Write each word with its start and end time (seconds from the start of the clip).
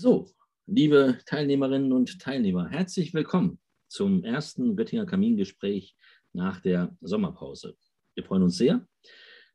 So, 0.00 0.30
liebe 0.66 1.18
Teilnehmerinnen 1.26 1.92
und 1.92 2.20
Teilnehmer, 2.20 2.68
herzlich 2.68 3.14
willkommen 3.14 3.58
zum 3.88 4.22
ersten 4.22 4.76
Göttinger 4.76 5.06
Kamingespräch 5.06 5.96
nach 6.32 6.60
der 6.60 6.96
Sommerpause. 7.00 7.76
Wir 8.14 8.22
freuen 8.22 8.44
uns 8.44 8.56
sehr, 8.58 8.86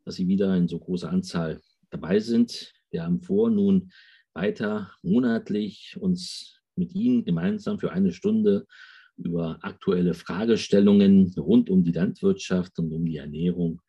dass 0.04 0.16
Sie 0.16 0.28
wieder 0.28 0.54
in 0.58 0.68
so 0.68 0.80
großer 0.80 1.10
Anzahl 1.10 1.62
dabei 1.92 2.20
sind. 2.20 2.74
Wir 2.92 3.06
haben 3.06 3.22
vor, 3.22 3.50
nun 3.50 3.94
weiter 4.34 4.92
monatlich 5.02 5.96
uns 5.98 6.60
mit 6.76 6.94
Ihnen 6.94 7.24
gemeinsam 7.24 7.80
für 7.80 7.94
eine 7.94 8.12
Stunde 8.12 8.68
über 9.16 9.60
aktuelle 9.62 10.14
Fragestellungen 10.14 11.34
rund 11.38 11.70
um 11.70 11.86
die 11.86 11.94
Landwirtschaft 11.94 12.78
und 12.80 12.92
um 12.92 13.06
die 13.06 13.16
Ernährung 13.16 13.82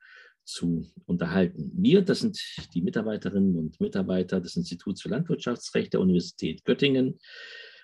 zu 0.45 0.91
unterhalten. 1.07 1.73
Wir, 1.75 2.03
das 2.03 2.21
sind 2.21 2.39
die 2.75 2.83
Mitarbeiterinnen 2.83 3.57
und 3.57 3.81
Mitarbeiter 3.81 4.41
des 4.41 4.57
Instituts 4.57 5.03
für 5.03 5.09
Landwirtschaftsrecht 5.09 5.93
der 5.93 6.01
Universität 6.01 6.65
Göttingen. 6.65 7.19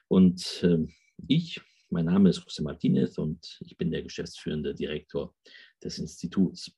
Und 0.09 0.63
äh, 0.63 0.79
ich, 1.27 1.61
mein 1.89 2.07
Name 2.07 2.31
ist 2.31 2.41
José 2.41 2.63
Martinez 2.63 3.19
und 3.19 3.59
ich 3.61 3.77
bin 3.77 3.91
der 3.91 4.03
geschäftsführende 4.03 4.75
Direktor 4.75 5.35
des 5.83 5.99
Instituts. 5.99 6.73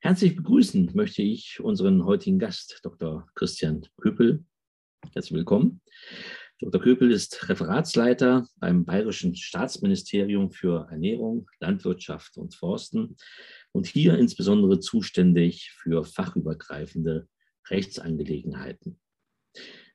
Herzlich 0.00 0.34
begrüßen 0.34 0.90
möchte 0.94 1.22
ich 1.22 1.60
unseren 1.60 2.04
heutigen 2.04 2.38
Gast, 2.38 2.80
Dr. 2.82 3.28
Christian 3.34 3.86
Köpel. 4.00 4.44
Herzlich 5.12 5.34
willkommen. 5.34 5.80
Dr. 6.62 6.82
Köpel 6.82 7.10
ist 7.10 7.48
Referatsleiter 7.48 8.46
beim 8.58 8.84
Bayerischen 8.84 9.34
Staatsministerium 9.34 10.50
für 10.50 10.88
Ernährung, 10.90 11.48
Landwirtschaft 11.58 12.36
und 12.36 12.54
Forsten 12.54 13.16
und 13.72 13.86
hier 13.86 14.18
insbesondere 14.18 14.78
zuständig 14.78 15.70
für 15.72 16.04
fachübergreifende 16.04 17.28
Rechtsangelegenheiten. 17.70 19.00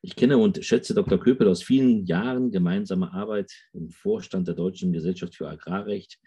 Ich 0.02 0.16
kenne 0.16 0.38
und 0.38 0.64
schätze 0.64 0.92
Dr. 0.92 1.20
Köpel 1.20 1.46
aus 1.46 1.62
vielen 1.62 2.04
Jahren 2.04 2.50
gemeinsamer 2.50 3.14
Arbeit 3.14 3.52
im 3.72 3.90
Vorstand 3.90 4.48
der 4.48 4.56
Deutschen 4.56 4.92
Gesellschaft 4.92 5.36
für 5.36 5.48
Agrarrecht 5.48 6.18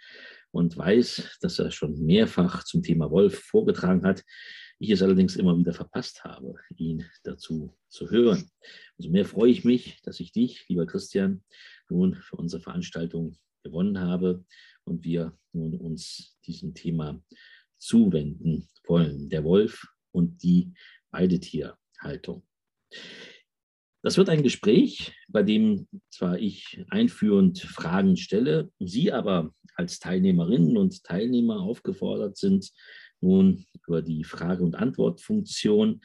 und 0.51 0.77
weiß, 0.77 1.37
dass 1.41 1.59
er 1.59 1.71
schon 1.71 1.99
mehrfach 2.05 2.63
zum 2.63 2.81
Thema 2.81 3.11
Wolf 3.11 3.39
vorgetragen 3.39 4.05
hat. 4.05 4.23
Ich 4.81 4.89
es 4.91 5.02
allerdings 5.02 5.35
immer 5.35 5.58
wieder 5.58 5.73
verpasst 5.73 6.23
habe, 6.23 6.55
ihn 6.77 7.05
dazu 7.23 7.77
zu 7.89 8.09
hören. 8.09 8.49
Umso 8.97 9.11
mehr 9.11 9.25
freue 9.25 9.52
ich 9.52 9.66
mich, 9.66 10.02
dass 10.03 10.21
ich 10.21 10.31
dich, 10.31 10.66
lieber 10.69 10.86
Christian, 10.86 11.44
nun 11.89 12.16
für 12.16 12.38
unsere 12.38 12.61
Veranstaltung 12.61 13.38
gewonnen 13.61 13.99
habe 13.99 14.45
und 14.86 15.03
wir 15.03 15.38
nun 15.52 15.75
uns 15.75 16.38
diesem 16.45 16.73
Thema 16.73 17.21
zuwenden 17.77 18.69
wollen, 18.88 19.30
der 19.30 19.44
Wolf 19.44 19.86
und 20.11 20.41
die 20.44 20.73
Weidetierhaltung. 21.11 22.47
Das 24.02 24.16
wird 24.16 24.30
ein 24.30 24.43
Gespräch, 24.43 25.14
bei 25.27 25.43
dem 25.43 25.89
zwar 26.09 26.39
ich 26.39 26.86
einführend 26.88 27.59
Fragen 27.59 28.16
stelle, 28.16 28.71
Sie 28.80 29.11
aber 29.11 29.53
als 29.75 29.99
Teilnehmerinnen 29.99 30.77
und 30.77 31.03
Teilnehmer 31.03 31.59
aufgefordert 31.59 32.38
sind, 32.38 32.71
nun 33.21 33.65
über 33.85 34.01
die 34.01 34.23
Frage- 34.23 34.63
und 34.63 34.75
Antwortfunktion 34.75 36.01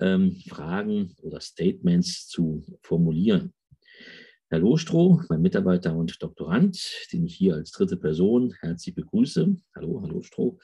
ähm, 0.00 0.36
Fragen 0.48 1.14
oder 1.22 1.40
Statements 1.40 2.26
zu 2.26 2.64
formulieren. 2.82 3.52
Herr 4.50 4.58
Lohstroh, 4.60 5.22
mein 5.28 5.42
Mitarbeiter 5.42 5.96
und 5.96 6.22
Doktorand, 6.22 6.78
den 7.12 7.26
ich 7.26 7.34
hier 7.34 7.54
als 7.54 7.72
dritte 7.72 7.96
Person 7.96 8.54
herzlich 8.60 8.94
begrüße. 8.94 9.56
Hallo, 9.74 10.00
Herr 10.00 10.08
Lohstroh, 10.08 10.58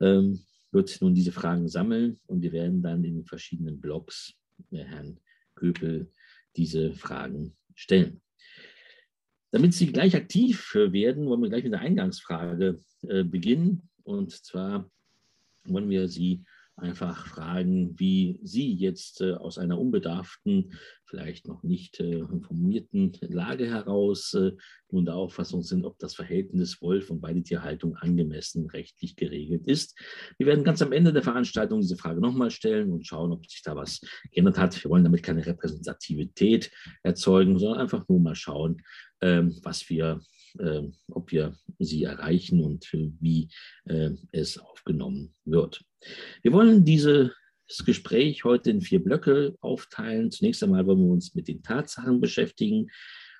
ähm, 0.00 0.40
wird 0.72 1.00
nun 1.00 1.14
diese 1.14 1.32
Fragen 1.32 1.68
sammeln 1.68 2.20
und 2.26 2.42
wir 2.42 2.52
werden 2.52 2.82
dann 2.82 3.04
in 3.04 3.16
den 3.16 3.26
verschiedenen 3.26 3.80
Blogs 3.80 4.34
äh, 4.70 4.84
Herrn 4.84 5.18
Köpel 5.54 6.10
diese 6.56 6.94
Fragen 6.94 7.56
stellen. 7.74 8.20
Damit 9.50 9.74
Sie 9.74 9.90
gleich 9.90 10.14
aktiv 10.14 10.74
werden, 10.74 11.26
wollen 11.26 11.42
wir 11.42 11.48
gleich 11.48 11.64
mit 11.64 11.72
der 11.72 11.80
Eingangsfrage 11.80 12.80
äh, 13.02 13.24
beginnen. 13.24 13.88
Und 14.04 14.30
zwar 14.30 14.88
wollen 15.64 15.88
wir 15.90 16.08
Sie 16.08 16.44
einfach 16.80 17.26
fragen, 17.26 17.98
wie 17.98 18.38
Sie 18.42 18.72
jetzt 18.72 19.20
äh, 19.20 19.34
aus 19.34 19.58
einer 19.58 19.78
unbedarften, 19.78 20.72
vielleicht 21.04 21.46
noch 21.46 21.62
nicht 21.62 22.00
äh, 22.00 22.20
informierten 22.20 23.12
Lage 23.20 23.66
heraus 23.66 24.34
äh, 24.34 24.52
nun 24.90 25.04
der 25.04 25.14
Auffassung 25.14 25.62
sind, 25.62 25.84
ob 25.84 25.98
das 25.98 26.14
Verhältnis 26.14 26.80
Wolf- 26.80 27.10
und 27.10 27.22
Weidetierhaltung 27.22 27.96
angemessen 27.96 28.66
rechtlich 28.66 29.16
geregelt 29.16 29.66
ist. 29.66 29.98
Wir 30.38 30.46
werden 30.46 30.64
ganz 30.64 30.82
am 30.82 30.92
Ende 30.92 31.12
der 31.12 31.22
Veranstaltung 31.22 31.80
diese 31.80 31.96
Frage 31.96 32.20
nochmal 32.20 32.50
stellen 32.50 32.92
und 32.92 33.06
schauen, 33.06 33.32
ob 33.32 33.46
sich 33.46 33.62
da 33.62 33.76
was 33.76 34.00
geändert 34.30 34.58
hat. 34.58 34.82
Wir 34.82 34.90
wollen 34.90 35.04
damit 35.04 35.22
keine 35.22 35.44
Repräsentativität 35.44 36.70
erzeugen, 37.02 37.58
sondern 37.58 37.80
einfach 37.80 38.08
nur 38.08 38.20
mal 38.20 38.34
schauen, 38.34 38.82
ähm, 39.20 39.58
was 39.62 39.88
wir 39.90 40.20
ob 41.08 41.32
wir 41.32 41.56
sie 41.78 42.04
erreichen 42.04 42.62
und 42.62 42.90
wie 42.92 43.48
äh, 43.84 44.10
es 44.32 44.58
aufgenommen 44.58 45.34
wird. 45.44 45.82
Wir 46.42 46.52
wollen 46.52 46.84
dieses 46.84 47.30
Gespräch 47.84 48.44
heute 48.44 48.70
in 48.70 48.80
vier 48.80 49.02
Blöcke 49.02 49.56
aufteilen. 49.60 50.30
Zunächst 50.30 50.62
einmal 50.62 50.86
wollen 50.86 51.04
wir 51.04 51.12
uns 51.12 51.34
mit 51.34 51.48
den 51.48 51.62
Tatsachen 51.62 52.20
beschäftigen 52.20 52.90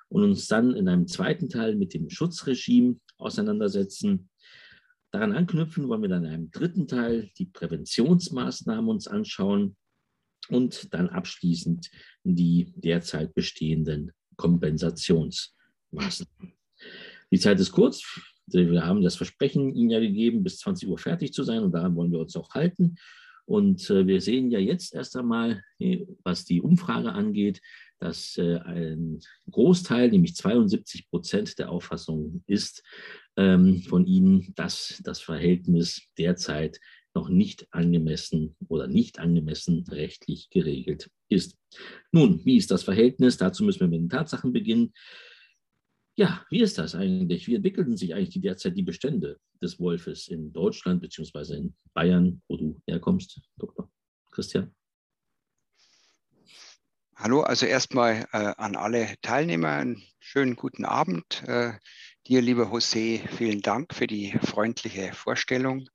und 0.09 0.25
uns 0.25 0.47
dann 0.47 0.75
in 0.75 0.88
einem 0.88 1.06
zweiten 1.06 1.48
Teil 1.48 1.76
mit 1.76 1.94
dem 1.94 2.10
Schutzregime 2.10 2.97
auseinandersetzen. 3.16 4.28
Daran 5.10 5.32
anknüpfen 5.32 5.88
wollen 5.88 6.03
wir 6.03 6.09
dann 6.09 6.25
in 6.25 6.32
einem 6.32 6.50
dritten 6.50 6.87
Teil 6.87 7.31
die 7.38 7.47
Präventionsmaßnahmen 7.47 8.88
uns 8.88 9.09
anschauen 9.09 9.77
und 10.48 10.92
dann 10.94 11.09
abschließend 11.09 11.91
die 12.25 12.72
derzeit 12.77 13.34
bestehenden 13.34 14.12
Kompensationsmaßnahmen. 14.37 16.59
Die 17.30 17.38
Zeit 17.38 17.60
ist 17.60 17.72
kurz. 17.72 18.02
Wir 18.46 18.84
haben 18.84 19.02
das 19.02 19.16
Versprechen 19.16 19.74
Ihnen 19.74 19.91
ja 19.91 20.00
gegeben, 20.00 20.42
bis 20.42 20.58
20 20.58 20.88
Uhr 20.88 20.98
fertig 20.98 21.32
zu 21.32 21.44
sein 21.44 21.62
und 21.62 21.72
daran 21.72 21.94
wollen 21.94 22.10
wir 22.10 22.18
uns 22.18 22.34
auch 22.36 22.50
halten. 22.54 22.96
Und 23.46 23.91
äh, 23.91 24.06
wir 24.06 24.20
sehen 24.20 24.50
ja 24.50 24.58
jetzt 24.58 24.94
erst 24.94 25.16
einmal, 25.16 25.64
äh, 25.80 26.06
was 26.22 26.44
die 26.44 26.60
Umfrage 26.60 27.12
angeht, 27.12 27.60
dass 27.98 28.36
äh, 28.38 28.58
ein 28.58 29.20
Großteil, 29.50 30.10
nämlich 30.10 30.36
72 30.36 31.08
Prozent 31.10 31.58
der 31.58 31.70
Auffassung 31.70 32.42
ist 32.46 32.82
ähm, 33.36 33.82
von 33.82 34.06
Ihnen, 34.06 34.52
dass 34.54 35.00
das 35.04 35.20
Verhältnis 35.20 36.02
derzeit 36.16 36.78
noch 37.14 37.28
nicht 37.28 37.66
angemessen 37.72 38.56
oder 38.68 38.86
nicht 38.86 39.18
angemessen 39.18 39.84
rechtlich 39.91 40.48
geregelt 40.50 41.10
ist. 41.28 41.56
Nun, 42.12 42.44
wie 42.44 42.56
ist 42.56 42.70
das 42.70 42.84
Verhältnis? 42.84 43.36
Dazu 43.36 43.64
müssen 43.64 43.80
wir 43.80 43.88
mit 43.88 44.00
den 44.00 44.08
Tatsachen 44.08 44.52
beginnen. 44.52 44.92
Ja, 46.20 46.44
wie 46.50 46.60
ist 46.60 46.76
das 46.76 46.94
eigentlich? 46.94 47.47
Wie 47.47 47.54
entwickelten 47.54 47.97
sich 47.97 48.12
eigentlich 48.14 48.28
die 48.28 48.42
derzeit 48.42 48.76
die 48.76 48.82
Bestände 48.82 49.41
des 49.62 49.81
Wolfes 49.81 50.28
in 50.28 50.53
Deutschland 50.53 51.00
bzw. 51.00 51.54
in 51.54 51.75
Bayern, 51.94 52.42
wo 52.47 52.58
du 52.58 52.78
herkommst, 52.86 53.41
Dr. 53.56 53.91
Christian? 54.30 54.70
Hallo, 57.16 57.41
also 57.41 57.64
erstmal 57.64 58.26
äh, 58.32 58.53
an 58.59 58.76
alle 58.76 59.14
Teilnehmer 59.22 59.70
einen 59.70 60.03
schönen 60.19 60.56
guten 60.56 60.84
Abend. 60.84 61.42
Äh, 61.48 61.78
dir, 62.26 62.42
lieber 62.42 62.64
José, 62.64 63.26
vielen 63.26 63.62
Dank 63.62 63.94
für 63.94 64.06
die 64.06 64.32
freundliche 64.42 65.14
Vorstellung. 65.14 65.88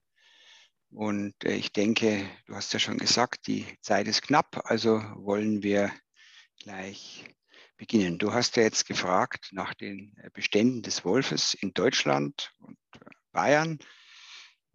Und 0.89 1.35
äh, 1.43 1.53
ich 1.53 1.71
denke, 1.71 2.25
du 2.47 2.55
hast 2.55 2.73
ja 2.73 2.79
schon 2.79 2.97
gesagt, 2.97 3.45
die 3.45 3.67
Zeit 3.83 4.07
ist 4.07 4.23
knapp, 4.23 4.59
also 4.63 5.03
wollen 5.17 5.61
wir 5.61 5.91
gleich 6.63 7.25
beginnen. 7.77 8.17
Du 8.17 8.33
hast 8.33 8.55
ja 8.55 8.63
jetzt 8.63 8.85
gefragt 8.85 9.49
nach 9.51 9.73
den 9.73 10.15
äh, 10.17 10.29
Beständen 10.31 10.81
des 10.81 11.05
Wolfes 11.05 11.53
in 11.53 11.73
Deutschland 11.73 12.53
und 12.59 12.77
äh, 12.95 13.09
Bayern. 13.31 13.79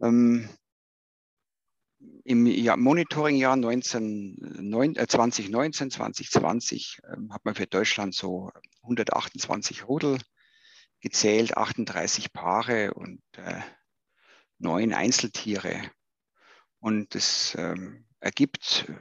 Ähm, 0.01 0.49
Im 2.23 2.45
Jahr, 2.45 2.77
Monitoringjahr 2.77 3.55
19, 3.55 4.95
äh, 4.95 5.07
2019, 5.07 5.91
2020 5.91 6.99
ähm, 7.11 7.33
hat 7.33 7.45
man 7.45 7.55
für 7.55 7.67
Deutschland 7.67 8.13
so 8.13 8.51
128 8.83 9.87
Rudel 9.87 10.19
gezählt, 10.99 11.57
38 11.57 12.31
Paare 12.33 12.93
und 12.93 13.21
äh, 13.37 13.61
neun 14.59 14.93
Einzeltiere. 14.93 15.91
Und 16.79 17.15
das 17.15 17.55
ähm, 17.57 18.05
ergibt 18.19 18.91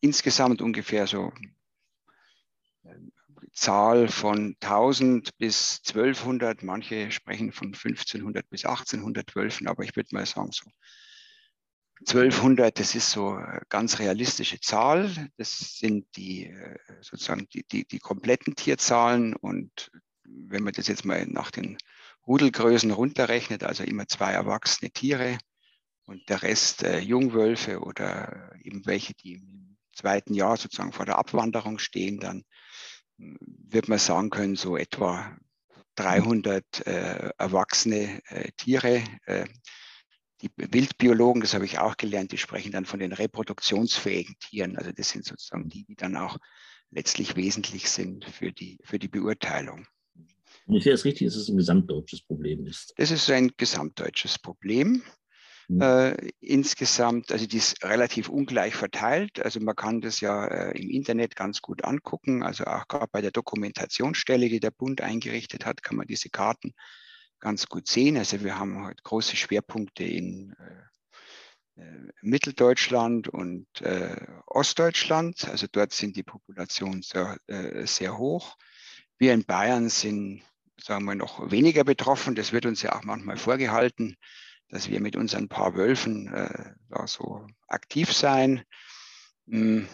insgesamt 0.00 0.62
ungefähr 0.62 1.06
so 1.06 1.32
Zahl 3.52 4.08
von 4.08 4.56
1000 4.60 5.36
bis 5.38 5.80
1200, 5.86 6.62
manche 6.62 7.10
sprechen 7.10 7.52
von 7.52 7.68
1500 7.68 8.48
bis 8.48 8.64
1800 8.64 9.34
Wölfen, 9.34 9.68
aber 9.68 9.84
ich 9.84 9.96
würde 9.96 10.08
mal 10.12 10.26
sagen 10.26 10.52
so 10.52 10.70
1200, 12.00 12.78
das 12.78 12.94
ist 12.94 13.10
so 13.10 13.30
eine 13.30 13.62
ganz 13.70 13.98
realistische 13.98 14.60
Zahl. 14.60 15.30
Das 15.38 15.78
sind 15.78 16.04
die 16.16 16.46
äh, 16.46 16.76
sozusagen 17.00 17.48
die, 17.54 17.64
die, 17.64 17.86
die 17.86 17.98
kompletten 17.98 18.54
Tierzahlen 18.54 19.34
und 19.34 19.90
wenn 20.24 20.62
man 20.62 20.74
das 20.74 20.88
jetzt 20.88 21.04
mal 21.04 21.24
nach 21.26 21.50
den 21.50 21.78
Rudelgrößen 22.26 22.90
runterrechnet, 22.90 23.62
also 23.62 23.84
immer 23.84 24.06
zwei 24.08 24.32
erwachsene 24.32 24.90
Tiere 24.90 25.38
und 26.04 26.28
der 26.28 26.42
Rest 26.42 26.82
äh, 26.82 26.98
Jungwölfe 26.98 27.80
oder 27.80 28.52
eben 28.62 28.84
welche, 28.84 29.14
die 29.14 29.34
im 29.34 29.76
zweiten 29.94 30.34
Jahr 30.34 30.56
sozusagen 30.56 30.92
vor 30.92 31.06
der 31.06 31.18
Abwanderung 31.18 31.78
stehen, 31.78 32.18
dann 32.20 32.44
wird 33.18 33.88
man 33.88 33.98
sagen 33.98 34.30
können, 34.30 34.56
so 34.56 34.76
etwa 34.76 35.36
300 35.96 36.86
äh, 36.86 37.30
erwachsene 37.38 38.20
äh, 38.28 38.50
Tiere. 38.56 39.02
Äh, 39.24 39.46
die 40.42 40.50
Wildbiologen, 40.56 41.40
das 41.40 41.54
habe 41.54 41.64
ich 41.64 41.78
auch 41.78 41.96
gelernt, 41.96 42.32
die 42.32 42.38
sprechen 42.38 42.72
dann 42.72 42.84
von 42.84 43.00
den 43.00 43.12
reproduktionsfähigen 43.12 44.36
Tieren. 44.38 44.76
Also 44.76 44.92
das 44.92 45.08
sind 45.08 45.24
sozusagen 45.24 45.68
die, 45.68 45.84
die 45.84 45.96
dann 45.96 46.16
auch 46.16 46.36
letztlich 46.90 47.36
wesentlich 47.36 47.88
sind 47.88 48.26
für 48.26 48.52
die, 48.52 48.78
für 48.84 48.98
die 48.98 49.08
Beurteilung. 49.08 49.86
Und 50.66 50.76
ich 50.76 50.84
sehe 50.84 50.92
es 50.92 51.04
richtig, 51.04 51.28
dass 51.28 51.36
es 51.36 51.48
ein 51.48 51.56
gesamtdeutsches 51.56 52.22
Problem 52.22 52.66
ist. 52.66 52.92
Das 52.96 53.10
ist 53.10 53.30
ein 53.30 53.52
gesamtdeutsches 53.56 54.38
Problem. 54.38 55.02
Mhm. 55.68 55.82
Äh, 55.82 56.30
insgesamt, 56.40 57.32
also 57.32 57.46
die 57.46 57.56
ist 57.56 57.82
relativ 57.84 58.28
ungleich 58.28 58.74
verteilt. 58.74 59.40
Also 59.44 59.60
man 59.60 59.74
kann 59.74 60.00
das 60.00 60.20
ja 60.20 60.46
äh, 60.46 60.78
im 60.80 60.90
Internet 60.90 61.34
ganz 61.34 61.60
gut 61.60 61.84
angucken. 61.84 62.42
Also 62.42 62.64
auch 62.64 62.86
gerade 62.86 63.08
bei 63.10 63.20
der 63.20 63.32
Dokumentationsstelle, 63.32 64.48
die 64.48 64.60
der 64.60 64.70
Bund 64.70 65.00
eingerichtet 65.00 65.66
hat, 65.66 65.82
kann 65.82 65.96
man 65.96 66.06
diese 66.06 66.30
Karten 66.30 66.72
ganz 67.40 67.66
gut 67.66 67.88
sehen. 67.88 68.16
Also 68.16 68.44
wir 68.44 68.58
haben 68.58 68.84
heute 68.84 69.02
große 69.02 69.36
Schwerpunkte 69.36 70.04
in 70.04 70.54
äh, 71.76 71.82
äh 71.82 72.12
Mitteldeutschland 72.22 73.28
und 73.28 73.66
äh, 73.80 74.24
Ostdeutschland. 74.46 75.48
Also 75.48 75.66
dort 75.70 75.92
sind 75.92 76.16
die 76.16 76.22
Populationen 76.22 77.02
sehr, 77.02 77.38
sehr 77.84 78.16
hoch. 78.18 78.56
Wir 79.18 79.34
in 79.34 79.44
Bayern 79.44 79.88
sind, 79.88 80.42
sagen 80.80 81.04
wir, 81.06 81.14
noch 81.14 81.50
weniger 81.50 81.84
betroffen. 81.84 82.34
Das 82.34 82.52
wird 82.52 82.66
uns 82.66 82.82
ja 82.82 82.94
auch 82.94 83.02
manchmal 83.02 83.36
vorgehalten 83.36 84.16
dass 84.68 84.90
wir 84.90 85.00
mit 85.00 85.16
unseren 85.16 85.48
paar 85.48 85.74
Wölfen 85.74 86.32
äh, 86.32 86.74
da 86.88 87.06
so 87.06 87.46
aktiv 87.68 88.12
sein. 88.12 88.62
Hm. 89.48 89.88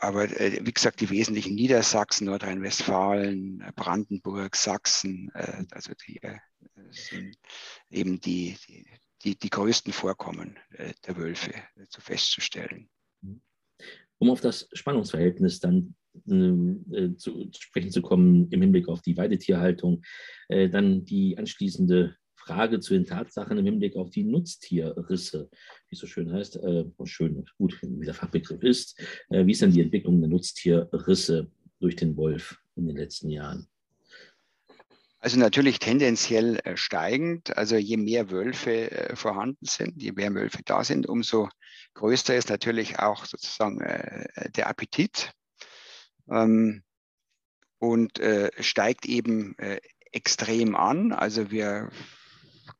Aber 0.00 0.24
äh, 0.40 0.64
wie 0.64 0.72
gesagt, 0.72 1.00
die 1.00 1.10
wesentlichen 1.10 1.54
Niedersachsen, 1.54 2.26
Nordrhein-Westfalen, 2.26 3.64
Brandenburg, 3.74 4.54
Sachsen, 4.54 5.30
äh, 5.34 5.64
also 5.72 5.92
die 6.06 6.22
äh, 6.22 6.38
sind 6.90 7.36
eben 7.90 8.20
die, 8.20 8.56
die, 9.24 9.36
die, 9.36 9.50
größten 9.50 9.92
Vorkommen 9.92 10.56
äh, 10.70 10.92
der 11.06 11.16
Wölfe 11.16 11.52
äh, 11.52 11.86
zu 11.88 12.00
festzustellen. 12.00 12.88
Um 14.18 14.30
auf 14.30 14.40
das 14.40 14.68
Spannungsverhältnis 14.72 15.60
dann 15.60 15.94
zu 16.24 17.48
sprechen 17.56 17.92
zu 17.92 18.02
kommen 18.02 18.50
im 18.50 18.60
Hinblick 18.60 18.88
auf 18.88 19.02
die 19.02 19.16
Weidetierhaltung, 19.16 20.02
dann 20.48 21.04
die 21.04 21.38
anschließende 21.38 22.16
Frage 22.48 22.80
zu 22.80 22.94
den 22.94 23.04
Tatsachen 23.04 23.58
im 23.58 23.64
Hinblick 23.66 23.94
auf 23.96 24.08
die 24.08 24.24
Nutztierrisse, 24.24 25.50
wie 25.88 25.94
es 25.94 25.98
so 25.98 26.06
schön 26.06 26.32
heißt, 26.32 26.56
äh, 26.56 26.84
schön, 27.04 27.44
gut, 27.58 27.78
wie 27.82 28.06
der 28.06 28.14
Fachbegriff 28.14 28.62
ist. 28.62 28.98
Äh, 29.28 29.44
wie 29.44 29.52
ist 29.52 29.60
denn 29.60 29.72
die 29.72 29.82
Entwicklung 29.82 30.18
der 30.20 30.30
Nutztierrisse 30.30 31.50
durch 31.78 31.94
den 31.94 32.16
Wolf 32.16 32.58
in 32.74 32.86
den 32.86 32.96
letzten 32.96 33.28
Jahren? 33.28 33.68
Also 35.20 35.38
natürlich 35.38 35.78
tendenziell 35.78 36.58
äh, 36.64 36.78
steigend. 36.78 37.54
Also 37.58 37.76
je 37.76 37.98
mehr 37.98 38.30
Wölfe 38.30 38.90
äh, 38.90 39.14
vorhanden 39.14 39.66
sind, 39.66 40.00
je 40.02 40.12
mehr 40.12 40.32
Wölfe 40.32 40.62
da 40.64 40.84
sind, 40.84 41.06
umso 41.06 41.50
größer 41.94 42.34
ist 42.34 42.48
natürlich 42.48 42.98
auch 42.98 43.26
sozusagen 43.26 43.82
äh, 43.82 44.50
der 44.52 44.68
Appetit 44.68 45.32
ähm, 46.30 46.82
und 47.78 48.20
steigt 48.58 49.06
eben 49.06 49.54
extrem 50.10 50.74
an. 50.74 51.12
Also 51.12 51.52
wir 51.52 51.90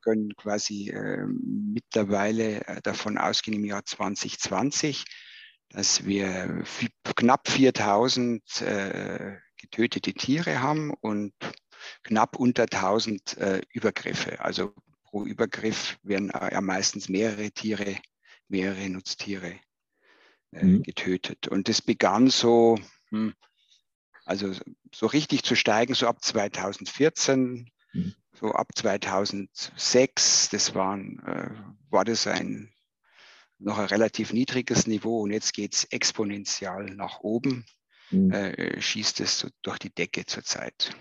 können 0.08 0.34
quasi 0.36 0.90
äh, 0.90 1.26
mittlerweile 1.26 2.80
davon 2.82 3.18
ausgehen 3.18 3.56
im 3.56 3.64
Jahr 3.64 3.84
2020, 3.84 5.04
dass 5.68 6.06
wir 6.06 6.64
knapp 7.14 7.48
4000 7.48 8.62
äh, 8.62 9.36
getötete 9.58 10.14
Tiere 10.14 10.62
haben 10.62 10.94
und 11.00 11.34
knapp 12.02 12.36
unter 12.36 12.62
1000 12.62 13.36
äh, 13.36 13.60
Übergriffe. 13.72 14.40
Also 14.40 14.72
pro 15.04 15.24
Übergriff 15.24 15.98
werden 16.02 16.30
äh, 16.30 16.52
ja 16.52 16.60
meistens 16.60 17.08
mehrere 17.08 17.50
Tiere, 17.50 17.96
mehrere 18.48 18.88
Nutztiere 18.88 19.60
äh, 20.52 20.64
mhm. 20.64 20.82
getötet. 20.82 21.48
Und 21.48 21.68
das 21.68 21.82
begann 21.82 22.30
so, 22.30 22.78
hm, 23.10 23.34
also 24.24 24.52
so 24.94 25.06
richtig 25.06 25.42
zu 25.42 25.54
steigen, 25.54 25.94
so 25.94 26.06
ab 26.06 26.22
2014. 26.22 27.70
Mhm 27.92 28.14
so 28.38 28.52
ab 28.52 28.68
2006, 28.74 30.50
das 30.50 30.74
waren, 30.74 31.18
äh, 31.26 31.50
war 31.90 32.04
das 32.04 32.26
ein 32.26 32.70
noch 33.60 33.78
ein 33.78 33.86
relativ 33.86 34.32
niedriges 34.32 34.86
Niveau 34.86 35.22
und 35.22 35.32
jetzt 35.32 35.52
geht 35.52 35.74
es 35.74 35.84
exponentiell 35.84 36.94
nach 36.94 37.20
oben, 37.20 37.64
mhm. 38.10 38.30
äh, 38.30 38.80
schießt 38.80 39.20
es 39.20 39.40
so 39.40 39.48
durch 39.62 39.78
die 39.80 39.92
Decke 39.92 40.24
zurzeit. 40.26 40.94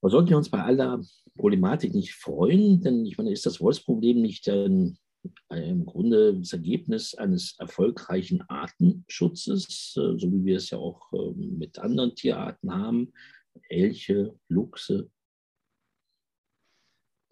Aber 0.00 0.10
sollten 0.10 0.30
wir 0.30 0.38
uns 0.38 0.48
bei 0.48 0.62
aller 0.62 1.02
Problematik 1.36 1.92
nicht 1.92 2.14
freuen? 2.14 2.80
Denn 2.80 3.04
ich 3.04 3.18
meine, 3.18 3.32
ist 3.32 3.44
das 3.44 3.60
Wolfsproblem 3.60 4.22
nicht 4.22 4.48
ein, 4.48 4.96
im 5.50 5.84
Grunde 5.84 6.38
das 6.38 6.54
Ergebnis 6.54 7.14
eines 7.14 7.58
erfolgreichen 7.58 8.40
Artenschutzes, 8.48 9.94
äh, 9.96 10.16
so 10.16 10.32
wie 10.32 10.44
wir 10.46 10.56
es 10.56 10.70
ja 10.70 10.78
auch 10.78 11.12
ähm, 11.12 11.58
mit 11.58 11.78
anderen 11.78 12.14
Tierarten 12.14 12.72
haben? 12.72 13.12
Elche, 13.68 14.38
Luchse, 14.48 15.10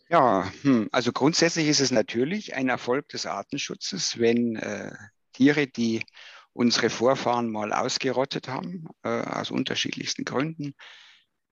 ja, 0.08 0.50
hm, 0.62 0.88
also 0.92 1.12
grundsätzlich 1.12 1.66
ist 1.66 1.80
es 1.80 1.90
natürlich 1.90 2.54
ein 2.54 2.68
Erfolg 2.68 3.08
des 3.08 3.26
Artenschutzes, 3.26 4.18
wenn 4.20 4.54
äh, 4.56 4.92
Tiere, 5.32 5.66
die 5.66 6.04
unsere 6.52 6.90
Vorfahren 6.90 7.50
mal 7.50 7.72
ausgerottet 7.72 8.48
haben, 8.48 8.86
äh, 9.02 9.08
aus 9.08 9.50
unterschiedlichsten 9.50 10.24
Gründen, 10.24 10.74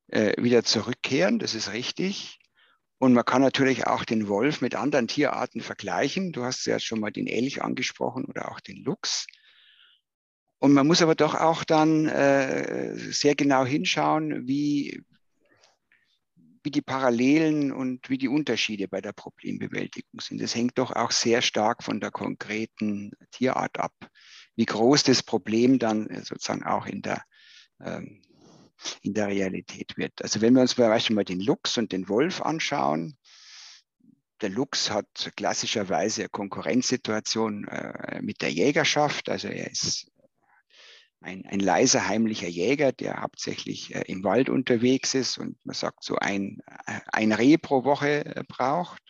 äh, 0.08 0.40
wieder 0.42 0.64
zurückkehren. 0.64 1.38
Das 1.40 1.54
ist 1.54 1.72
richtig. 1.72 2.38
Und 2.98 3.12
man 3.12 3.24
kann 3.24 3.42
natürlich 3.42 3.86
auch 3.86 4.04
den 4.04 4.28
Wolf 4.28 4.60
mit 4.60 4.76
anderen 4.76 5.08
Tierarten 5.08 5.60
vergleichen. 5.60 6.32
Du 6.32 6.44
hast 6.44 6.64
ja 6.66 6.78
schon 6.78 7.00
mal 7.00 7.10
den 7.10 7.26
Elch 7.26 7.62
angesprochen 7.62 8.24
oder 8.24 8.52
auch 8.52 8.60
den 8.60 8.84
Luchs. 8.84 9.26
Und 10.64 10.72
man 10.72 10.86
muss 10.86 11.02
aber 11.02 11.14
doch 11.14 11.34
auch 11.34 11.62
dann 11.62 12.06
äh, 12.06 12.96
sehr 12.96 13.34
genau 13.34 13.66
hinschauen, 13.66 14.48
wie, 14.48 15.04
wie 16.62 16.70
die 16.70 16.80
Parallelen 16.80 17.70
und 17.70 18.08
wie 18.08 18.16
die 18.16 18.28
Unterschiede 18.28 18.88
bei 18.88 19.02
der 19.02 19.12
Problembewältigung 19.12 20.22
sind. 20.22 20.40
Das 20.40 20.54
hängt 20.54 20.78
doch 20.78 20.90
auch 20.90 21.10
sehr 21.10 21.42
stark 21.42 21.82
von 21.82 22.00
der 22.00 22.10
konkreten 22.10 23.10
Tierart 23.30 23.78
ab, 23.78 23.92
wie 24.56 24.64
groß 24.64 25.02
das 25.02 25.22
Problem 25.22 25.78
dann 25.78 26.08
sozusagen 26.24 26.64
auch 26.64 26.86
in 26.86 27.02
der, 27.02 27.22
ähm, 27.84 28.22
in 29.02 29.12
der 29.12 29.28
Realität 29.28 29.98
wird. 29.98 30.22
Also 30.22 30.40
wenn 30.40 30.54
wir 30.54 30.62
uns 30.62 30.76
zum 30.76 30.86
Beispiel 30.86 31.14
mal 31.14 31.26
den 31.26 31.40
Luchs 31.40 31.76
und 31.76 31.92
den 31.92 32.08
Wolf 32.08 32.40
anschauen, 32.40 33.18
der 34.40 34.48
Luchs 34.48 34.90
hat 34.90 35.30
klassischerweise 35.36 36.22
eine 36.22 36.28
Konkurrenzsituation 36.30 37.68
äh, 37.68 38.22
mit 38.22 38.40
der 38.40 38.50
Jägerschaft. 38.50 39.28
Also 39.28 39.48
er 39.48 39.70
ist 39.70 40.10
ein, 41.24 41.46
ein 41.46 41.60
leiser, 41.60 42.06
heimlicher 42.06 42.48
Jäger, 42.48 42.92
der 42.92 43.22
hauptsächlich 43.22 43.94
äh, 43.94 44.02
im 44.06 44.22
Wald 44.22 44.48
unterwegs 44.48 45.14
ist 45.14 45.38
und 45.38 45.56
man 45.64 45.74
sagt 45.74 46.04
so 46.04 46.16
ein, 46.16 46.58
äh, 46.86 47.00
ein 47.12 47.32
Reh 47.32 47.56
pro 47.56 47.84
Woche 47.84 48.24
äh, 48.24 48.44
braucht. 48.46 49.02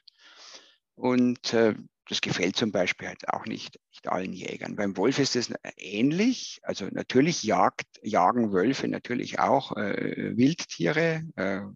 Und 0.95 1.53
äh, 1.53 1.75
das 2.09 2.21
gefällt 2.21 2.57
zum 2.57 2.71
Beispiel 2.71 3.09
halt 3.09 3.29
auch 3.29 3.47
nicht, 3.47 3.81
nicht 3.91 4.09
allen 4.09 4.33
Jägern. 4.33 4.77
Beim 4.77 4.97
Wolf 4.97 5.19
ist 5.19 5.37
es 5.37 5.53
ähnlich. 5.77 6.61
Also 6.63 6.87
natürlich 6.91 7.43
jagt, 7.43 7.87
jagen 8.03 8.53
Wölfe 8.53 8.87
natürlich 8.89 9.39
auch 9.39 9.77
äh, 9.77 10.37
Wildtiere, 10.37 11.23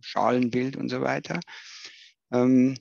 Schalenwild 0.03 0.77
und 0.77 0.91
so 0.91 1.01
weiter. 1.01 1.41
Ähm, 2.31 2.77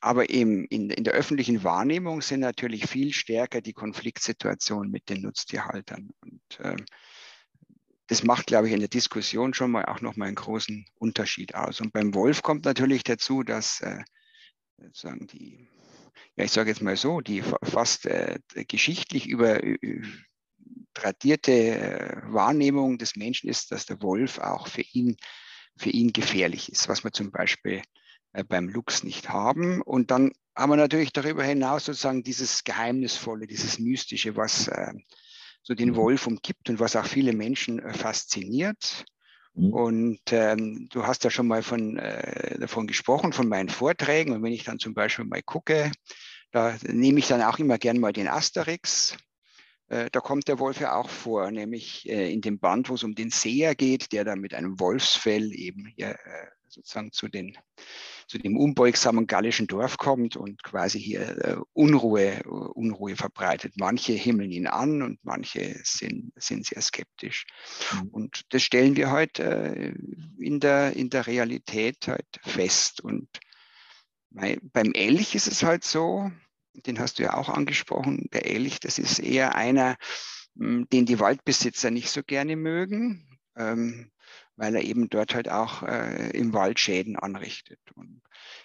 aber 0.00 0.30
eben 0.30 0.64
in, 0.66 0.90
in 0.90 1.04
der 1.04 1.12
öffentlichen 1.12 1.62
Wahrnehmung 1.62 2.22
sind 2.22 2.40
natürlich 2.40 2.86
viel 2.86 3.12
stärker 3.12 3.60
die 3.60 3.74
Konfliktsituationen 3.74 4.90
mit 4.90 5.08
den 5.08 5.22
Nutztierhaltern. 5.22 6.10
Und 6.20 6.60
äh, 6.60 6.76
das 8.06 8.24
macht, 8.24 8.46
glaube 8.46 8.66
ich, 8.66 8.72
in 8.72 8.80
der 8.80 8.88
Diskussion 8.88 9.54
schon 9.54 9.70
mal 9.70 9.84
auch 9.84 10.00
nochmal 10.00 10.28
einen 10.28 10.36
großen 10.36 10.86
Unterschied 10.98 11.54
aus. 11.54 11.80
Und 11.80 11.92
beim 11.92 12.14
Wolf 12.14 12.42
kommt 12.42 12.64
natürlich 12.64 13.04
dazu, 13.04 13.42
dass 13.42 13.80
äh, 13.82 14.02
sagen 14.92 15.26
die, 15.26 15.68
ja, 16.36 16.44
ich 16.44 16.52
sage 16.52 16.70
jetzt 16.70 16.82
mal 16.82 16.96
so, 16.96 17.20
die 17.20 17.42
fast 17.62 18.06
äh, 18.06 18.38
geschichtlich 18.66 19.28
über 19.28 19.62
äh, 19.62 20.02
Wahrnehmung 22.32 22.98
des 22.98 23.16
Menschen 23.16 23.50
ist, 23.50 23.70
dass 23.70 23.86
der 23.86 24.00
Wolf 24.02 24.38
auch 24.38 24.66
für 24.66 24.82
ihn, 24.92 25.16
für 25.76 25.90
ihn 25.90 26.12
gefährlich 26.12 26.72
ist, 26.72 26.88
was 26.88 27.04
man 27.04 27.12
zum 27.12 27.30
Beispiel 27.30 27.82
beim 28.48 28.68
Lux 28.68 29.02
nicht 29.02 29.28
haben. 29.28 29.82
Und 29.82 30.10
dann 30.10 30.32
haben 30.56 30.70
wir 30.70 30.76
natürlich 30.76 31.12
darüber 31.12 31.44
hinaus 31.44 31.84
sozusagen 31.84 32.22
dieses 32.22 32.64
Geheimnisvolle, 32.64 33.46
dieses 33.46 33.78
Mystische, 33.78 34.36
was 34.36 34.68
äh, 34.68 34.92
so 35.62 35.74
den 35.74 35.90
mhm. 35.90 35.96
Wolf 35.96 36.26
umgibt 36.26 36.68
und 36.70 36.80
was 36.80 36.96
auch 36.96 37.06
viele 37.06 37.32
Menschen 37.32 37.80
äh, 37.80 37.92
fasziniert. 37.92 39.04
Mhm. 39.54 39.72
Und 39.72 40.20
ähm, 40.30 40.88
du 40.90 41.06
hast 41.06 41.24
ja 41.24 41.30
schon 41.30 41.48
mal 41.48 41.62
von, 41.62 41.96
äh, 41.98 42.58
davon 42.58 42.86
gesprochen, 42.86 43.32
von 43.32 43.48
meinen 43.48 43.68
Vorträgen. 43.68 44.32
Und 44.32 44.42
wenn 44.42 44.52
ich 44.52 44.64
dann 44.64 44.78
zum 44.78 44.94
Beispiel 44.94 45.24
mal 45.24 45.42
gucke, 45.42 45.90
da 46.52 46.76
nehme 46.82 47.18
ich 47.18 47.28
dann 47.28 47.42
auch 47.42 47.58
immer 47.58 47.78
gern 47.78 47.98
mal 47.98 48.12
den 48.12 48.28
Asterix 48.28 49.16
äh, 49.90 50.08
da 50.10 50.20
kommt 50.20 50.46
der 50.46 50.60
Wolf 50.60 50.80
ja 50.80 50.94
auch 50.94 51.10
vor, 51.10 51.50
nämlich 51.50 52.08
äh, 52.08 52.32
in 52.32 52.40
dem 52.40 52.60
Band, 52.60 52.88
wo 52.88 52.94
es 52.94 53.02
um 53.02 53.14
den 53.14 53.30
Seher 53.30 53.74
geht, 53.74 54.12
der 54.12 54.24
da 54.24 54.36
mit 54.36 54.54
einem 54.54 54.78
Wolfsfell 54.78 55.52
eben 55.52 55.86
hier 55.96 56.10
äh, 56.10 56.46
sozusagen 56.68 57.10
zu, 57.10 57.26
den, 57.26 57.58
zu 58.30 58.38
dem 58.38 58.56
unbeugsamen 58.56 59.26
gallischen 59.26 59.66
Dorf 59.66 59.98
kommt 59.98 60.36
und 60.36 60.62
quasi 60.62 61.00
hier 61.00 61.64
Unruhe, 61.72 62.40
Unruhe 62.44 63.16
verbreitet. 63.16 63.74
Manche 63.76 64.12
himmeln 64.12 64.52
ihn 64.52 64.68
an 64.68 65.02
und 65.02 65.18
manche 65.24 65.80
sind, 65.82 66.32
sind 66.36 66.64
sehr 66.64 66.80
skeptisch. 66.80 67.44
Mhm. 67.92 68.08
Und 68.10 68.42
das 68.50 68.62
stellen 68.62 68.94
wir 68.94 69.10
heute 69.10 69.96
in 70.38 70.60
der, 70.60 70.94
in 70.94 71.10
der 71.10 71.26
Realität 71.26 72.06
halt 72.06 72.40
fest. 72.44 73.00
Und 73.00 73.28
beim 74.30 74.92
Elch 74.92 75.34
ist 75.34 75.48
es 75.48 75.64
halt 75.64 75.82
so, 75.82 76.30
den 76.86 77.00
hast 77.00 77.18
du 77.18 77.24
ja 77.24 77.34
auch 77.34 77.48
angesprochen, 77.48 78.28
der 78.32 78.46
Elch, 78.46 78.78
das 78.78 79.00
ist 79.00 79.18
eher 79.18 79.56
einer, 79.56 79.96
hm, 80.56 80.88
den 80.92 81.04
die 81.04 81.18
Waldbesitzer 81.18 81.90
nicht 81.90 82.10
so 82.10 82.22
gerne 82.22 82.54
mögen, 82.54 83.40
ähm, 83.56 84.12
weil 84.60 84.74
er 84.74 84.82
eben 84.82 85.08
dort 85.08 85.34
halt 85.34 85.48
auch 85.48 85.82
äh, 85.82 86.30
im 86.36 86.52
Wald 86.52 86.78
Schäden 86.78 87.16
anrichtet. 87.16 87.80
Und 87.94 88.20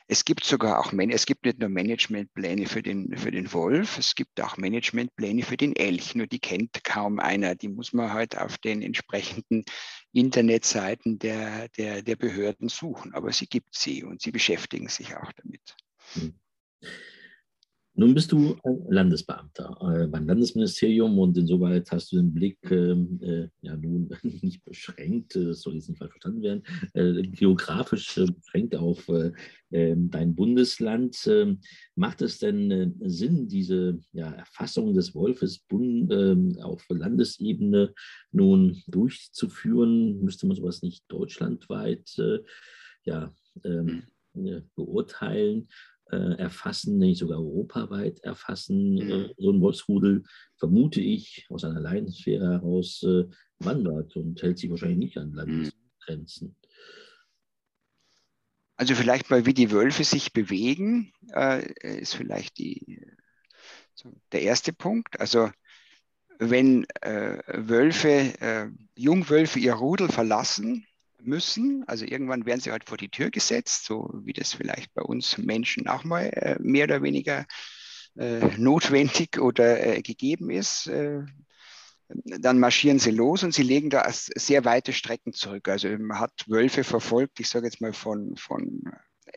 es 0.08 0.26
gibt 0.26 0.44
sogar 0.44 0.80
auch, 0.80 0.92
es 0.92 1.26
gibt 1.26 1.46
nicht 1.46 1.60
nur 1.60 1.70
Managementpläne 1.70 2.68
für 2.68 2.84
den, 2.84 3.18
für 3.18 3.32
den 3.32 3.54
Wolf, 3.54 3.98
es 3.98 4.14
gibt 4.14 4.42
auch 4.42 4.58
Managementpläne 4.58 5.44
für 5.44 5.56
den 5.56 5.74
Elch, 5.74 6.14
nur 6.14 6.28
die 6.28 6.40
kennt 6.40 6.84
kaum 6.84 7.20
einer. 7.20 7.56
Die 7.56 7.70
muss 7.70 7.94
man 7.94 8.12
halt 8.12 8.38
auf 8.38 8.58
den 8.58 8.82
entsprechenden 8.82 9.64
Internetseiten 10.12 11.18
der, 11.18 11.70
der, 11.70 12.02
der 12.02 12.18
Behörden 12.18 12.68
suchen. 12.68 13.14
Aber 13.14 13.32
sie 13.32 13.48
gibt 13.48 13.74
sie 13.74 14.04
und 14.04 14.22
sie 14.22 14.32
beschäftigen 14.32 14.90
sich 14.90 15.16
auch 15.16 15.32
damit. 15.32 15.78
Hm. 16.14 16.38
Nun 17.98 18.14
bist 18.14 18.34
du 18.34 18.58
Landesbeamter 18.90 19.78
äh, 19.82 20.08
beim 20.08 20.28
Landesministerium 20.28 21.18
und 21.18 21.38
insoweit 21.38 21.90
hast 21.92 22.12
du 22.12 22.18
den 22.18 22.34
Blick 22.34 22.60
ähm, 22.70 23.20
äh, 23.22 23.48
ja 23.62 23.78
nun 23.78 24.10
nicht 24.42 24.66
beschränkt, 24.66 25.36
das 25.36 25.62
soll 25.62 25.76
jetzt 25.76 25.88
nicht 25.88 26.00
falsch 26.00 26.12
verstanden 26.12 26.42
werden, 26.42 26.64
äh, 26.94 27.22
geografisch 27.22 28.18
äh, 28.18 28.26
beschränkt 28.26 28.76
auf 28.76 29.08
äh, 29.08 29.32
ähm, 29.72 30.12
dein 30.12 30.36
Bundesland. 30.36 31.26
Ähm, 31.28 31.62
macht 31.96 32.22
es 32.22 32.40
denn 32.40 32.70
äh, 32.70 32.92
Sinn, 33.06 33.48
diese 33.48 33.98
ja, 34.12 34.30
Erfassung 34.30 34.94
des 34.94 35.16
Wolfes 35.16 35.60
Bund, 35.60 35.86
auf 36.62 36.86
Landesebene 36.90 37.94
nun 38.32 38.82
durchzuführen? 38.88 40.22
Müsste 40.22 40.48
man 40.48 40.58
sowas 40.58 40.82
nicht 40.82 41.06
deutschlandweit 41.08 42.16
ja, 43.06 43.34
ähm, 43.64 44.04
beurteilen? 44.76 45.70
Äh, 46.12 46.38
erfassen, 46.38 46.98
nicht 46.98 47.20
sogar 47.20 47.40
europaweit 47.40 48.20
erfassen. 48.20 48.96
Mhm. 48.96 49.12
Äh, 49.12 49.34
so 49.38 49.52
ein 49.52 49.62
Wolfsrudel, 49.62 50.24
vermute 50.58 51.02
ich, 51.02 51.46
aus 51.50 51.64
einer 51.64 51.80
Leidenssphäre 51.80 52.46
heraus 52.52 53.04
äh, 53.04 53.26
wandert 53.60 54.16
und 54.16 54.42
hält 54.42 54.60
sich 54.60 54.70
wahrscheinlich 54.70 55.00
nicht 55.00 55.18
an 55.18 55.30
mhm. 55.30 55.36
Landesgrenzen. 55.36 56.56
Also 58.78 58.94
vielleicht 58.94 59.30
mal, 59.30 59.46
wie 59.46 59.54
die 59.54 59.72
Wölfe 59.72 60.04
sich 60.04 60.34
bewegen, 60.34 61.14
äh, 61.34 61.66
ist 61.82 62.16
vielleicht 62.16 62.58
die, 62.58 63.02
so 63.94 64.14
der 64.32 64.42
erste 64.42 64.74
Punkt. 64.74 65.20
Also 65.20 65.50
wenn 66.40 66.86
äh, 67.02 67.40
Wölfe, 67.48 68.10
äh, 68.10 68.70
Jungwölfe 68.96 69.60
ihr 69.60 69.74
Rudel 69.74 70.10
verlassen, 70.10 70.86
müssen. 71.26 71.84
Also 71.88 72.06
irgendwann 72.06 72.46
werden 72.46 72.62
sie 72.62 72.72
halt 72.72 72.86
vor 72.86 72.98
die 72.98 73.10
Tür 73.10 73.32
gesetzt, 73.32 73.86
so 73.86 74.12
wie 74.24 74.34
das 74.34 74.54
vielleicht 74.54 74.94
bei 74.94 75.02
uns 75.02 75.38
Menschen 75.38 75.88
auch 75.88 76.04
mal 76.04 76.26
äh, 76.26 76.58
mehr 76.60 76.86
oder 76.86 77.02
weniger 77.02 77.46
äh, 78.18 78.40
notwendig 78.58 79.40
oder 79.40 79.86
äh, 79.86 80.02
gegeben 80.02 80.50
ist. 80.50 80.88
Äh, 80.88 81.24
dann 82.08 82.60
marschieren 82.60 83.00
sie 83.00 83.12
los 83.12 83.44
und 83.44 83.54
sie 83.54 83.64
legen 83.64 83.90
da 83.90 84.06
sehr 84.12 84.64
weite 84.64 84.94
Strecken 84.94 85.34
zurück. 85.34 85.68
Also 85.68 85.90
man 85.90 86.20
hat 86.20 86.32
Wölfe 86.48 86.84
verfolgt, 86.84 87.40
ich 87.40 87.50
sage 87.50 87.66
jetzt 87.66 87.82
mal 87.82 87.94
von, 87.94 88.36
von 88.38 88.84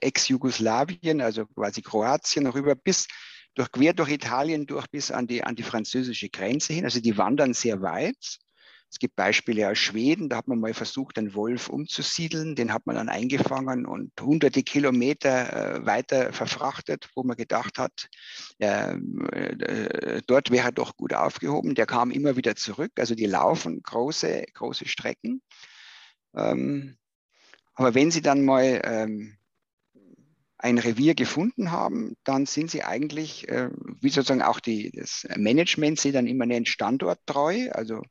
Ex-Jugoslawien, 0.00 1.20
also 1.20 1.46
quasi 1.46 1.82
Kroatien 1.82 2.46
rüber 2.46 2.74
bis 2.74 3.08
durch, 3.54 3.72
quer 3.72 3.94
durch 3.94 4.10
Italien 4.10 4.66
durch 4.66 4.86
bis 4.88 5.10
an 5.10 5.26
die, 5.26 5.42
an 5.42 5.56
die 5.56 5.62
französische 5.62 6.28
Grenze 6.28 6.72
hin. 6.72 6.84
Also 6.84 7.00
die 7.00 7.16
wandern 7.16 7.54
sehr 7.54 7.80
weit. 7.80 8.38
Es 8.90 8.98
gibt 8.98 9.16
Beispiele 9.16 9.68
aus 9.68 9.78
Schweden, 9.78 10.28
da 10.28 10.38
hat 10.38 10.48
man 10.48 10.60
mal 10.60 10.72
versucht, 10.72 11.18
einen 11.18 11.34
Wolf 11.34 11.68
umzusiedeln, 11.68 12.54
den 12.54 12.72
hat 12.72 12.86
man 12.86 12.96
dann 12.96 13.10
eingefangen 13.10 13.84
und 13.84 14.12
hunderte 14.20 14.62
Kilometer 14.62 15.76
äh, 15.76 15.86
weiter 15.86 16.32
verfrachtet, 16.32 17.08
wo 17.14 17.22
man 17.22 17.36
gedacht 17.36 17.78
hat, 17.78 18.08
äh, 18.58 18.96
dort 20.26 20.50
wäre 20.50 20.68
er 20.68 20.72
doch 20.72 20.96
gut 20.96 21.12
aufgehoben. 21.12 21.74
Der 21.74 21.86
kam 21.86 22.10
immer 22.10 22.36
wieder 22.36 22.56
zurück, 22.56 22.92
also 22.98 23.14
die 23.14 23.26
laufen 23.26 23.82
große, 23.82 24.46
große 24.54 24.88
Strecken. 24.88 25.42
Ähm, 26.34 26.96
aber 27.74 27.94
wenn 27.94 28.10
sie 28.10 28.22
dann 28.22 28.44
mal 28.44 28.80
ähm, 28.84 29.38
ein 30.58 30.78
Revier 30.78 31.14
gefunden 31.14 31.70
haben, 31.70 32.16
dann 32.24 32.46
sind 32.46 32.70
sie 32.70 32.82
eigentlich, 32.82 33.48
äh, 33.48 33.70
wie 34.00 34.08
sozusagen 34.08 34.42
auch 34.42 34.60
die, 34.60 34.90
das 34.90 35.26
Management 35.36 36.00
sie 36.00 36.10
dann 36.10 36.26
immer 36.26 36.46
nennt, 36.46 36.68
standorttreu. 36.68 37.70
Also 37.70 38.02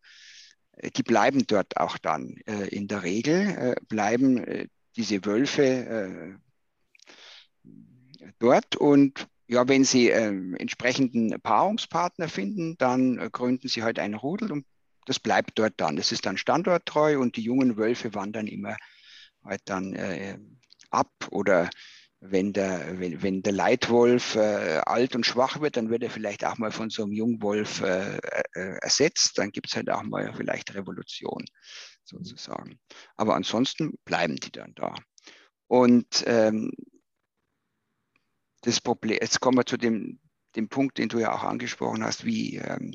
die 0.96 1.04
bleiben 1.04 1.46
dort 1.48 1.78
auch 1.78 1.98
dann 1.98 2.38
äh, 2.46 2.68
in 2.68 2.88
der 2.88 3.04
Regel, 3.04 3.48
äh, 3.58 3.76
bleiben 3.88 4.38
äh, 4.44 4.68
diese 4.96 5.26
Wölfe 5.26 5.64
äh, 5.64 6.36
dort 8.40 8.76
und 8.76 9.28
ja, 9.50 9.68
wenn 9.70 9.86
sie 9.86 10.10
entsprechenden 10.10 11.40
Paarungspartner 11.42 12.28
finden, 12.28 12.78
dann 12.78 13.18
äh, 13.18 13.30
gründen 13.32 13.70
sie 13.70 13.82
halt 13.82 13.98
ein 13.98 14.14
Rudel 14.14 14.52
und 14.52 14.66
das 15.06 15.20
bleibt 15.20 15.58
dort 15.58 15.76
dann. 15.78 15.96
Das 15.96 16.12
ist 16.12 16.26
dann 16.26 16.38
standorttreu 16.38 17.18
und 17.18 17.38
die 17.38 17.44
jungen 17.44 17.78
Wölfe 17.78 18.14
wandern 18.14 18.48
immer 18.48 18.76
halt 19.44 19.62
dann 19.66 19.94
äh, 19.94 20.38
ab 20.90 21.12
oder 21.32 21.70
wenn 22.20 22.52
der, 22.54 23.00
wenn, 23.00 23.22
wenn 23.22 23.44
der 23.44 23.54
Leitwolf 23.54 24.36
äh, 24.36 24.82
alt 24.86 25.16
und 25.16 25.26
schwach 25.26 25.62
wird, 25.62 25.78
dann 25.78 25.90
wird 25.90 26.04
er 26.04 26.10
vielleicht 26.10 26.46
auch 26.46 26.58
mal 26.58 26.72
von 26.72 26.90
so 26.90 27.04
einem 27.04 27.12
Jungwolf 27.12 27.82
äh, 27.82 28.18
äh, 28.54 28.78
ersetzt. 28.82 29.38
Dann 29.38 29.52
gibt 29.52 29.68
es 29.68 29.76
halt 29.76 29.90
auch 29.90 30.04
mal 30.04 30.34
vielleicht 30.36 30.74
Revolution 30.74 31.46
sozusagen. 32.04 32.80
Aber 33.16 33.36
ansonsten 33.36 33.94
bleiben 34.04 34.38
die 34.38 34.52
dann 34.52 34.74
da. 34.74 34.96
Und 35.68 36.24
ähm, 36.26 36.72
das 38.62 38.82
Problem, 38.82 39.20
jetzt 39.22 39.40
kommen 39.40 39.58
wir 39.58 39.66
zu 39.66 39.78
dem, 39.78 40.20
dem 40.56 40.70
Punkt, 40.70 40.98
den 40.98 41.10
du 41.10 41.20
ja 41.20 41.34
auch 41.34 41.44
angesprochen 41.44 42.04
hast, 42.04 42.26
wie, 42.26 42.56
ähm, 42.58 42.94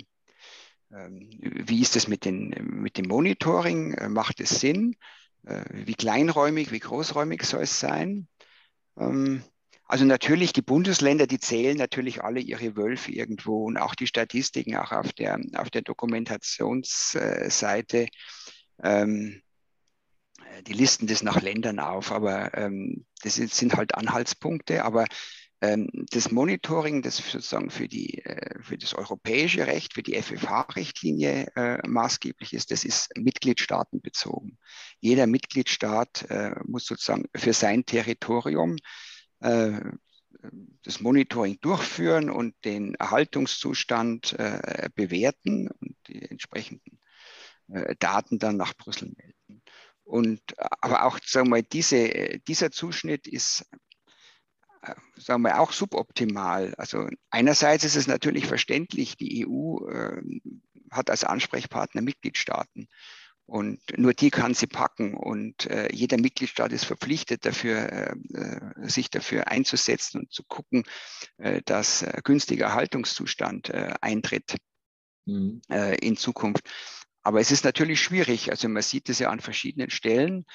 ähm, 0.91 1.31
wie 1.41 1.81
ist 1.81 1.95
das 1.95 2.09
mit, 2.09 2.27
mit 2.27 2.99
dem 2.99 3.07
Monitoring? 3.07 3.95
Äh, 3.95 4.09
macht 4.09 4.41
es 4.41 4.61
Sinn? 4.61 4.97
Äh, 5.45 5.65
wie 5.87 5.95
kleinräumig, 5.95 6.73
wie 6.73 6.81
großräumig 6.81 7.45
soll 7.45 7.63
es 7.63 7.79
sein? 7.79 8.29
Ähm, 8.99 9.43
also 9.87 10.05
natürlich, 10.05 10.53
die 10.53 10.63
Bundesländer, 10.63 11.27
die 11.27 11.39
zählen 11.39 11.77
natürlich 11.77 12.25
alle 12.25 12.41
ihre 12.41 12.77
Wölfe 12.77 13.13
irgendwo 13.13 13.67
und 13.67 13.77
auch 13.77 13.95
die 13.95 14.07
Statistiken, 14.07 14.77
auch 14.77 14.93
auf 14.93 15.13
der, 15.13 15.39
auf 15.55 15.69
der 15.71 15.83
Dokumentationsseite, 15.83 18.07
ähm, 18.83 19.43
die 20.67 20.73
listen 20.73 21.07
das 21.07 21.23
nach 21.23 21.43
Ländern 21.43 21.79
auf, 21.79 22.11
aber 22.13 22.57
ähm, 22.57 23.05
das 23.23 23.35
sind 23.37 23.77
halt 23.77 23.95
Anhaltspunkte. 23.95 24.85
Aber 24.85 25.05
das 25.63 26.33
Monitoring, 26.33 27.03
das 27.03 27.19
sozusagen 27.19 27.71
für, 27.71 27.87
die, 27.87 28.25
äh, 28.25 28.61
für 28.61 28.77
das 28.77 28.95
europäische 28.95 29.65
Recht, 29.69 29.95
für 29.95 30.03
die 30.03 30.21
FFH-Richtlinie 30.21 31.53
äh, 31.55 31.87
maßgeblich 31.87 32.53
ist, 32.53 32.73
das 32.73 32.85
ist 32.85 33.17
mitgliedstaatenbezogen. 33.17 34.59
Jeder 34.99 35.29
Mitgliedstaat 35.29 36.29
äh, 36.31 36.57
muss 36.65 36.87
sozusagen 36.87 37.27
für 37.35 37.53
sein 37.53 37.85
Territorium 37.85 38.77
das 40.85 41.01
Monitoring 41.01 41.59
durchführen 41.61 42.31
und 42.31 42.55
den 42.65 42.95
Erhaltungszustand 42.95 44.37
bewerten 44.95 45.69
und 45.69 45.97
die 46.07 46.23
entsprechenden 46.23 47.01
Daten 47.99 48.39
dann 48.39 48.57
nach 48.57 48.75
Brüssel 48.75 49.13
melden. 49.17 49.65
Und 50.05 50.41
aber 50.57 51.07
auch 51.07 51.19
sagen 51.25 51.49
wir, 51.49 51.65
diese, 51.65 52.39
dieser 52.47 52.71
Zuschnitt 52.71 53.27
ist 53.27 53.67
sagen 55.17 55.43
wir, 55.43 55.61
auch 55.61 55.73
suboptimal. 55.73 56.75
Also 56.77 57.09
einerseits 57.31 57.85
ist 57.85 57.97
es 57.97 58.07
natürlich 58.07 58.47
verständlich, 58.47 59.17
die 59.17 59.47
EU 59.47 59.87
äh, 59.89 60.23
hat 60.91 61.11
als 61.11 61.25
Ansprechpartner 61.25 62.03
Mitgliedstaaten 62.03 62.89
und 63.53 63.81
nur 63.99 64.15
die 64.15 64.31
kann 64.31 64.55
sie 64.55 64.67
packen 64.67 65.13
und 65.13 65.67
äh, 65.67 65.93
jeder 65.93 66.19
Mitgliedstaat 66.19 66.73
ist 66.73 66.87
verpflichtet 66.87 67.45
dafür, 67.45 68.17
äh, 68.33 68.89
sich 68.89 69.11
dafür 69.11 69.49
einzusetzen 69.49 70.21
und 70.21 70.33
zu 70.33 70.43
gucken, 70.45 70.85
äh, 71.37 71.61
dass 71.67 72.01
äh, 72.01 72.21
günstiger 72.25 72.73
Haltungszustand 72.73 73.69
äh, 73.69 73.93
eintritt 74.01 74.57
mhm. 75.27 75.61
in 76.01 76.17
Zukunft. 76.17 76.67
Aber 77.23 77.41
es 77.41 77.51
ist 77.51 77.65
natürlich 77.65 78.01
schwierig. 78.01 78.51
Also 78.51 78.71
man 78.71 78.83
sieht 78.83 79.11
es 79.11 79.19
ja 79.19 79.29
an 79.29 79.41
verschiedenen 79.41 79.91
Stellen. 79.91 80.47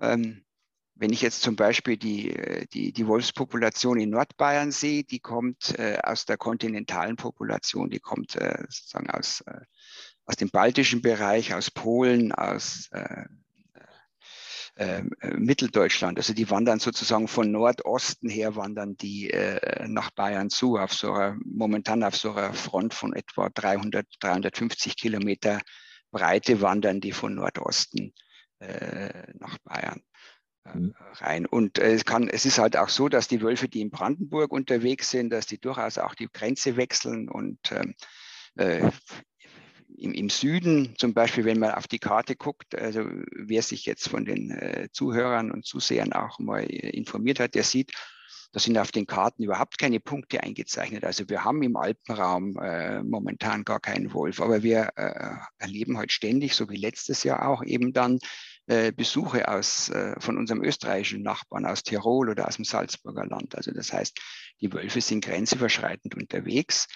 Ähm, 0.00 0.45
wenn 0.98 1.12
ich 1.12 1.20
jetzt 1.20 1.42
zum 1.42 1.56
Beispiel 1.56 1.96
die, 1.96 2.34
die, 2.72 2.92
die 2.92 3.06
Wolfspopulation 3.06 4.00
in 4.00 4.10
Nordbayern 4.10 4.72
sehe, 4.72 5.04
die 5.04 5.20
kommt 5.20 5.78
äh, 5.78 5.98
aus 6.02 6.24
der 6.24 6.38
kontinentalen 6.38 7.16
Population, 7.16 7.90
die 7.90 8.00
kommt 8.00 8.34
äh, 8.36 8.64
sozusagen 8.68 9.10
aus, 9.10 9.42
äh, 9.42 9.60
aus 10.24 10.36
dem 10.36 10.48
baltischen 10.48 11.02
Bereich, 11.02 11.54
aus 11.54 11.70
Polen, 11.70 12.32
aus 12.32 12.88
äh, 12.92 13.26
äh, 14.76 15.02
Mitteldeutschland. 15.36 16.18
Also 16.18 16.32
die 16.32 16.48
wandern 16.50 16.80
sozusagen 16.80 17.28
von 17.28 17.50
Nordosten 17.50 18.30
her, 18.30 18.56
wandern 18.56 18.96
die 18.96 19.30
äh, 19.30 19.86
nach 19.88 20.10
Bayern 20.10 20.48
zu, 20.48 20.78
auf 20.78 20.94
so 20.94 21.12
einer, 21.12 21.36
momentan 21.44 22.02
auf 22.04 22.16
so 22.16 22.32
einer 22.32 22.54
Front 22.54 22.94
von 22.94 23.12
etwa 23.14 23.50
300, 23.50 24.06
350 24.20 24.96
Kilometer 24.96 25.60
Breite 26.10 26.62
wandern 26.62 27.00
die 27.00 27.12
von 27.12 27.34
Nordosten 27.34 28.14
nach 28.58 29.58
Bayern. 29.58 30.00
Rein. 31.14 31.46
Und 31.46 31.78
äh, 31.78 31.92
es, 31.92 32.04
kann, 32.04 32.28
es 32.28 32.44
ist 32.44 32.58
halt 32.58 32.76
auch 32.76 32.88
so, 32.88 33.08
dass 33.08 33.28
die 33.28 33.42
Wölfe, 33.42 33.68
die 33.68 33.80
in 33.80 33.90
Brandenburg 33.90 34.52
unterwegs 34.52 35.10
sind, 35.10 35.30
dass 35.30 35.46
die 35.46 35.60
durchaus 35.60 35.98
auch 35.98 36.14
die 36.14 36.28
Grenze 36.32 36.76
wechseln 36.76 37.28
und 37.28 37.58
ähm, 37.72 37.94
äh, 38.56 38.90
im, 39.96 40.12
im, 40.12 40.28
Süden 40.28 40.94
zum 40.98 41.14
Beispiel, 41.14 41.44
wenn 41.44 41.58
man 41.58 41.72
auf 41.72 41.88
die 41.88 41.98
Karte 41.98 42.36
guckt, 42.36 42.74
also 42.74 43.04
wer 43.34 43.62
sich 43.62 43.86
jetzt 43.86 44.08
von 44.08 44.24
den 44.24 44.50
äh, 44.50 44.88
Zuhörern 44.92 45.50
und 45.50 45.64
Zusehern 45.64 46.12
auch 46.12 46.38
mal 46.38 46.64
äh, 46.64 46.90
informiert 46.90 47.40
hat, 47.40 47.54
der 47.54 47.64
sieht, 47.64 47.92
da 48.52 48.60
sind 48.60 48.78
auf 48.78 48.90
den 48.90 49.06
Karten 49.06 49.42
überhaupt 49.42 49.78
keine 49.78 50.00
Punkte 50.00 50.42
eingezeichnet. 50.42 51.04
Also 51.04 51.28
wir 51.28 51.44
haben 51.44 51.62
im 51.62 51.76
Alpenraum 51.76 52.56
äh, 52.58 53.02
momentan 53.02 53.64
gar 53.64 53.80
keinen 53.80 54.12
Wolf, 54.14 54.40
aber 54.40 54.62
wir 54.62 54.90
äh, 54.96 55.36
erleben 55.58 55.98
halt 55.98 56.12
ständig, 56.12 56.54
so 56.54 56.68
wie 56.70 56.76
letztes 56.76 57.22
Jahr 57.22 57.48
auch, 57.48 57.62
eben 57.62 57.92
dann 57.92 58.18
äh, 58.66 58.92
Besuche 58.92 59.48
aus, 59.48 59.90
äh, 59.90 60.14
von 60.18 60.36
unserem 60.36 60.62
österreichischen 60.62 61.22
Nachbarn 61.22 61.66
aus 61.66 61.84
Tirol 61.84 62.30
oder 62.30 62.48
aus 62.48 62.56
dem 62.56 62.64
Salzburger 62.64 63.24
Land. 63.24 63.54
Also 63.54 63.70
das 63.70 63.92
heißt, 63.92 64.18
die 64.60 64.72
Wölfe 64.72 65.00
sind 65.00 65.24
grenzüberschreitend 65.24 66.16
unterwegs. 66.16 66.88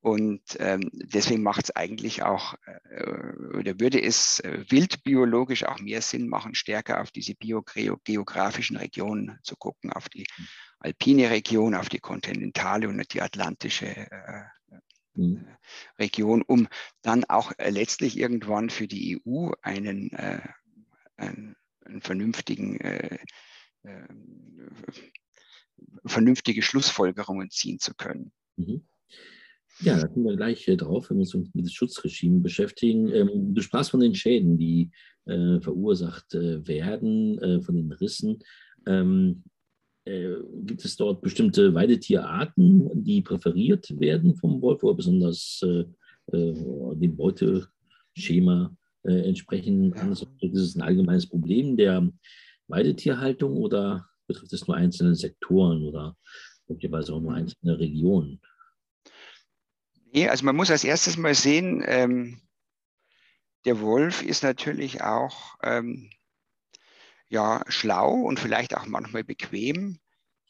Und 0.00 0.42
ähm, 0.58 0.90
deswegen 0.92 1.42
macht 1.42 1.64
es 1.64 1.70
eigentlich 1.74 2.22
auch, 2.24 2.56
äh, 2.66 3.56
oder 3.56 3.80
würde 3.80 4.02
es 4.02 4.38
äh, 4.40 4.62
wildbiologisch 4.68 5.64
auch 5.64 5.78
mehr 5.78 6.02
Sinn 6.02 6.28
machen, 6.28 6.54
stärker 6.54 7.00
auf 7.00 7.10
diese 7.10 7.34
biogeografischen 7.34 8.76
Regionen 8.76 9.38
zu 9.42 9.56
gucken, 9.56 9.94
auf 9.94 10.10
die 10.10 10.26
alpine 10.78 11.30
Region, 11.30 11.74
auf 11.74 11.88
die 11.88 12.00
kontinentale 12.00 12.86
und 12.86 13.14
die 13.14 13.22
atlantische 13.22 13.86
äh, 13.86 14.44
mhm. 15.14 15.46
Region, 15.98 16.42
um 16.42 16.68
dann 17.00 17.24
auch 17.24 17.52
letztlich 17.56 18.18
irgendwann 18.18 18.68
für 18.68 18.86
die 18.86 19.22
EU 19.24 19.52
einen 19.62 20.10
einen, 21.16 21.56
vernünftigen, 22.00 22.80
äh, 22.80 23.18
äh, 23.82 24.08
vernünftige 26.06 26.62
Schlussfolgerungen 26.62 27.50
ziehen 27.50 27.78
zu 27.78 27.94
können. 27.94 28.32
Mhm. 28.56 28.86
Ja, 29.80 29.98
da 29.98 30.06
kommen 30.06 30.26
wir 30.26 30.36
gleich 30.36 30.68
äh, 30.68 30.76
drauf, 30.76 31.10
wenn 31.10 31.18
wir 31.18 31.22
uns 31.22 31.34
mit 31.34 31.54
dem 31.54 31.68
Schutzregime 31.68 32.40
beschäftigen. 32.40 33.08
Ähm, 33.12 33.54
du 33.54 33.60
sprachst 33.60 33.90
von 33.90 34.00
den 34.00 34.14
Schäden, 34.14 34.56
die 34.56 34.90
äh, 35.26 35.60
verursacht 35.60 36.34
äh, 36.34 36.66
werden, 36.66 37.38
äh, 37.38 37.60
von 37.60 37.74
den 37.74 37.92
Rissen. 37.92 38.38
Ähm, 38.86 39.42
äh, 40.04 40.34
gibt 40.62 40.84
es 40.84 40.96
dort 40.96 41.22
bestimmte 41.22 41.74
Weidetierarten, 41.74 43.02
die 43.02 43.22
präferiert 43.22 43.98
werden 43.98 44.36
vom 44.36 44.60
Wolf 44.62 44.82
oder 44.84 44.96
besonders 44.96 45.60
äh, 45.62 45.84
dem 46.32 47.16
Beuteschema 47.16 48.74
äh, 49.04 49.28
entsprechen 49.28 49.92
kann. 49.92 50.12
Ist 50.12 50.26
es 50.40 50.76
ein 50.76 50.82
allgemeines 50.82 51.28
Problem 51.28 51.76
der 51.76 52.10
Weidetierhaltung 52.68 53.56
oder 53.56 54.08
betrifft 54.26 54.52
es 54.52 54.66
nur 54.66 54.76
einzelne 54.76 55.14
Sektoren 55.14 55.82
oder 55.82 56.16
möglicherweise 56.66 57.12
auch 57.12 57.20
nur 57.20 57.34
einzelne 57.34 57.78
Regionen? 57.78 58.40
Nee, 60.12 60.28
also 60.28 60.44
man 60.44 60.56
muss 60.56 60.70
als 60.70 60.84
erstes 60.84 61.16
mal 61.16 61.34
sehen, 61.34 61.82
ähm, 61.86 62.40
der 63.64 63.80
Wolf 63.80 64.22
ist 64.22 64.42
natürlich 64.42 65.02
auch 65.02 65.56
ähm, 65.62 66.10
ja, 67.28 67.62
schlau 67.68 68.12
und 68.12 68.38
vielleicht 68.38 68.76
auch 68.76 68.86
manchmal 68.86 69.24
bequem. 69.24 69.98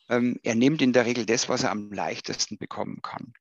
Ähm, 0.09 0.39
er 0.43 0.55
nimmt 0.55 0.83
in 0.83 0.93
der 0.93 1.07
Regel 1.07 1.25
das, 1.25 1.49
was 1.49 1.63
er 1.63 1.71
am 1.71 1.91
leichtesten 1.91 2.59
bekommen 2.59 3.01
kann. 3.03 3.33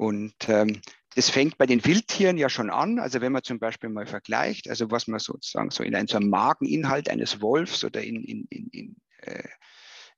Und 0.00 0.32
ähm, 0.48 0.80
das 1.14 1.28
fängt 1.28 1.58
bei 1.58 1.66
den 1.66 1.84
Wildtieren 1.84 2.38
ja 2.38 2.48
schon 2.48 2.70
an. 2.70 2.98
Also 2.98 3.20
wenn 3.20 3.32
man 3.32 3.42
zum 3.42 3.58
Beispiel 3.58 3.90
mal 3.90 4.06
vergleicht, 4.06 4.70
also 4.70 4.90
was 4.90 5.08
man 5.08 5.20
sozusagen 5.20 5.68
so 5.68 5.82
in 5.82 5.94
einem, 5.94 6.08
so 6.08 6.16
einem 6.16 6.30
Mageninhalt 6.30 7.10
eines 7.10 7.42
Wolfs 7.42 7.84
oder 7.84 8.02
in, 8.02 8.24
in, 8.24 8.46
in, 8.48 8.68
in 8.68 8.96
äh, 9.18 9.46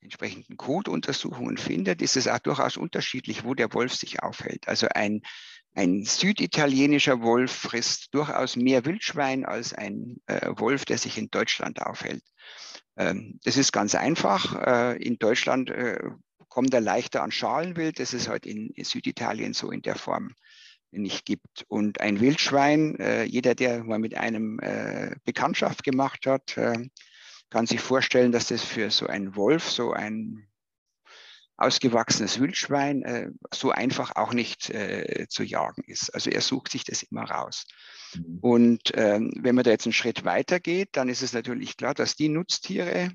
entsprechenden 0.01 0.57
Kotuntersuchungen 0.57 1.57
findet, 1.57 2.01
ist 2.01 2.17
es 2.17 2.29
auch 2.29 2.39
durchaus 2.39 2.77
unterschiedlich, 2.77 3.43
wo 3.43 3.55
der 3.55 3.75
Wolf 3.75 3.93
sich 3.93 4.23
aufhält. 4.23 4.69
Also 4.69 4.87
ein, 4.95 5.23
ein 5.75 6.05
süditalienischer 6.05 7.21
Wolf 7.21 7.51
frisst 7.51 8.15
durchaus 8.15 8.55
mehr 8.55 8.85
Wildschwein 8.85 9.45
als 9.45 9.75
ein 9.75 10.19
äh, 10.27 10.49
Wolf, 10.59 10.85
der 10.85 10.99
sich 10.99 11.19
in 11.19 11.29
Deutschland 11.29 11.83
aufhält. 11.83 12.23
Ähm, 12.97 13.41
das 13.43 13.57
ist 13.57 13.73
ganz 13.73 13.97
einfach. 13.97 14.55
Äh, 14.65 15.03
in 15.03 15.19
Deutschland 15.19 15.71
äh, 15.71 15.99
kommt 16.53 16.75
er 16.75 16.83
leichter 16.83 17.23
an 17.23 17.33
Schalenwild. 17.33 17.99
Das 17.99 18.13
ist 18.13 18.29
halt 18.29 18.45
in, 18.45 18.69
in 18.71 18.85
Süditalien 18.85 19.55
so 19.55 19.71
in 19.71 19.81
der 19.81 19.97
Form 19.97 20.35
nicht 20.91 21.25
gibt. 21.25 21.65
Und 21.69 22.03
ein 22.03 22.21
Wildschwein, 22.21 22.97
äh, 22.97 23.25
jeder, 23.25 23.55
der 23.55 23.83
mal 23.85 23.99
mit 23.99 24.15
einem 24.15 24.61
äh, 24.61 25.17
Bekanntschaft 25.25 25.83
gemacht 25.83 26.27
hat, 26.27 26.59
äh, 26.59 26.91
kann 27.49 27.67
sich 27.67 27.81
vorstellen, 27.81 28.33
dass 28.33 28.49
das 28.49 28.63
für 28.63 28.91
so 28.91 29.07
einen 29.07 29.35
Wolf, 29.35 29.71
so 29.71 29.93
ein 29.93 30.47
ausgewachsenes 31.57 32.39
Wildschwein, 32.39 33.03
äh, 33.03 33.31
so 33.55 33.71
einfach 33.71 34.15
auch 34.17 34.35
nicht 34.35 34.69
äh, 34.69 35.27
zu 35.31 35.45
jagen 35.45 35.85
ist. 35.87 36.11
Also 36.11 36.29
er 36.29 36.43
sucht 36.43 36.71
sich 36.71 36.85
das 36.85 37.03
immer 37.03 37.25
raus. 37.25 37.65
Mhm. 38.15 38.39
Und 38.43 38.93
ähm, 38.95 39.33
wenn 39.39 39.55
man 39.55 39.65
da 39.65 39.71
jetzt 39.71 39.87
einen 39.87 39.95
Schritt 39.95 40.27
weiter 40.27 40.61
geht, 40.61 40.91
dann 40.93 41.09
ist 41.09 41.23
es 41.23 41.33
natürlich 41.33 41.79
klar, 41.79 41.95
dass 41.95 42.15
die 42.15 42.29
Nutztiere, 42.29 43.11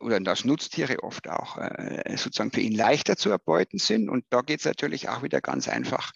oder 0.00 0.20
dass 0.20 0.44
Nutztiere 0.44 1.02
oft 1.02 1.28
auch 1.28 1.58
äh, 1.58 2.16
sozusagen 2.16 2.52
für 2.52 2.60
ihn 2.60 2.74
leichter 2.74 3.16
zu 3.16 3.30
erbeuten 3.30 3.78
sind. 3.78 4.08
Und 4.08 4.24
da 4.30 4.40
geht 4.40 4.60
es 4.60 4.66
natürlich 4.66 5.08
auch 5.08 5.22
wieder 5.22 5.40
ganz 5.40 5.68
einfach 5.68 6.12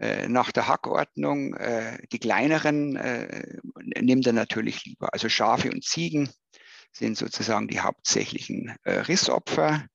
äh, 0.00 0.28
nach 0.28 0.50
der 0.50 0.66
Hackordnung. 0.66 1.54
Äh, 1.54 1.98
die 2.10 2.18
kleineren 2.18 2.96
äh, 2.96 3.58
nimmt 4.00 4.26
er 4.26 4.32
natürlich 4.32 4.84
lieber. 4.86 5.12
Also 5.12 5.28
Schafe 5.28 5.70
und 5.70 5.84
Ziegen 5.84 6.30
sind 6.92 7.18
sozusagen 7.18 7.68
die 7.68 7.80
hauptsächlichen 7.80 8.74
Rissopfer. 8.84 9.86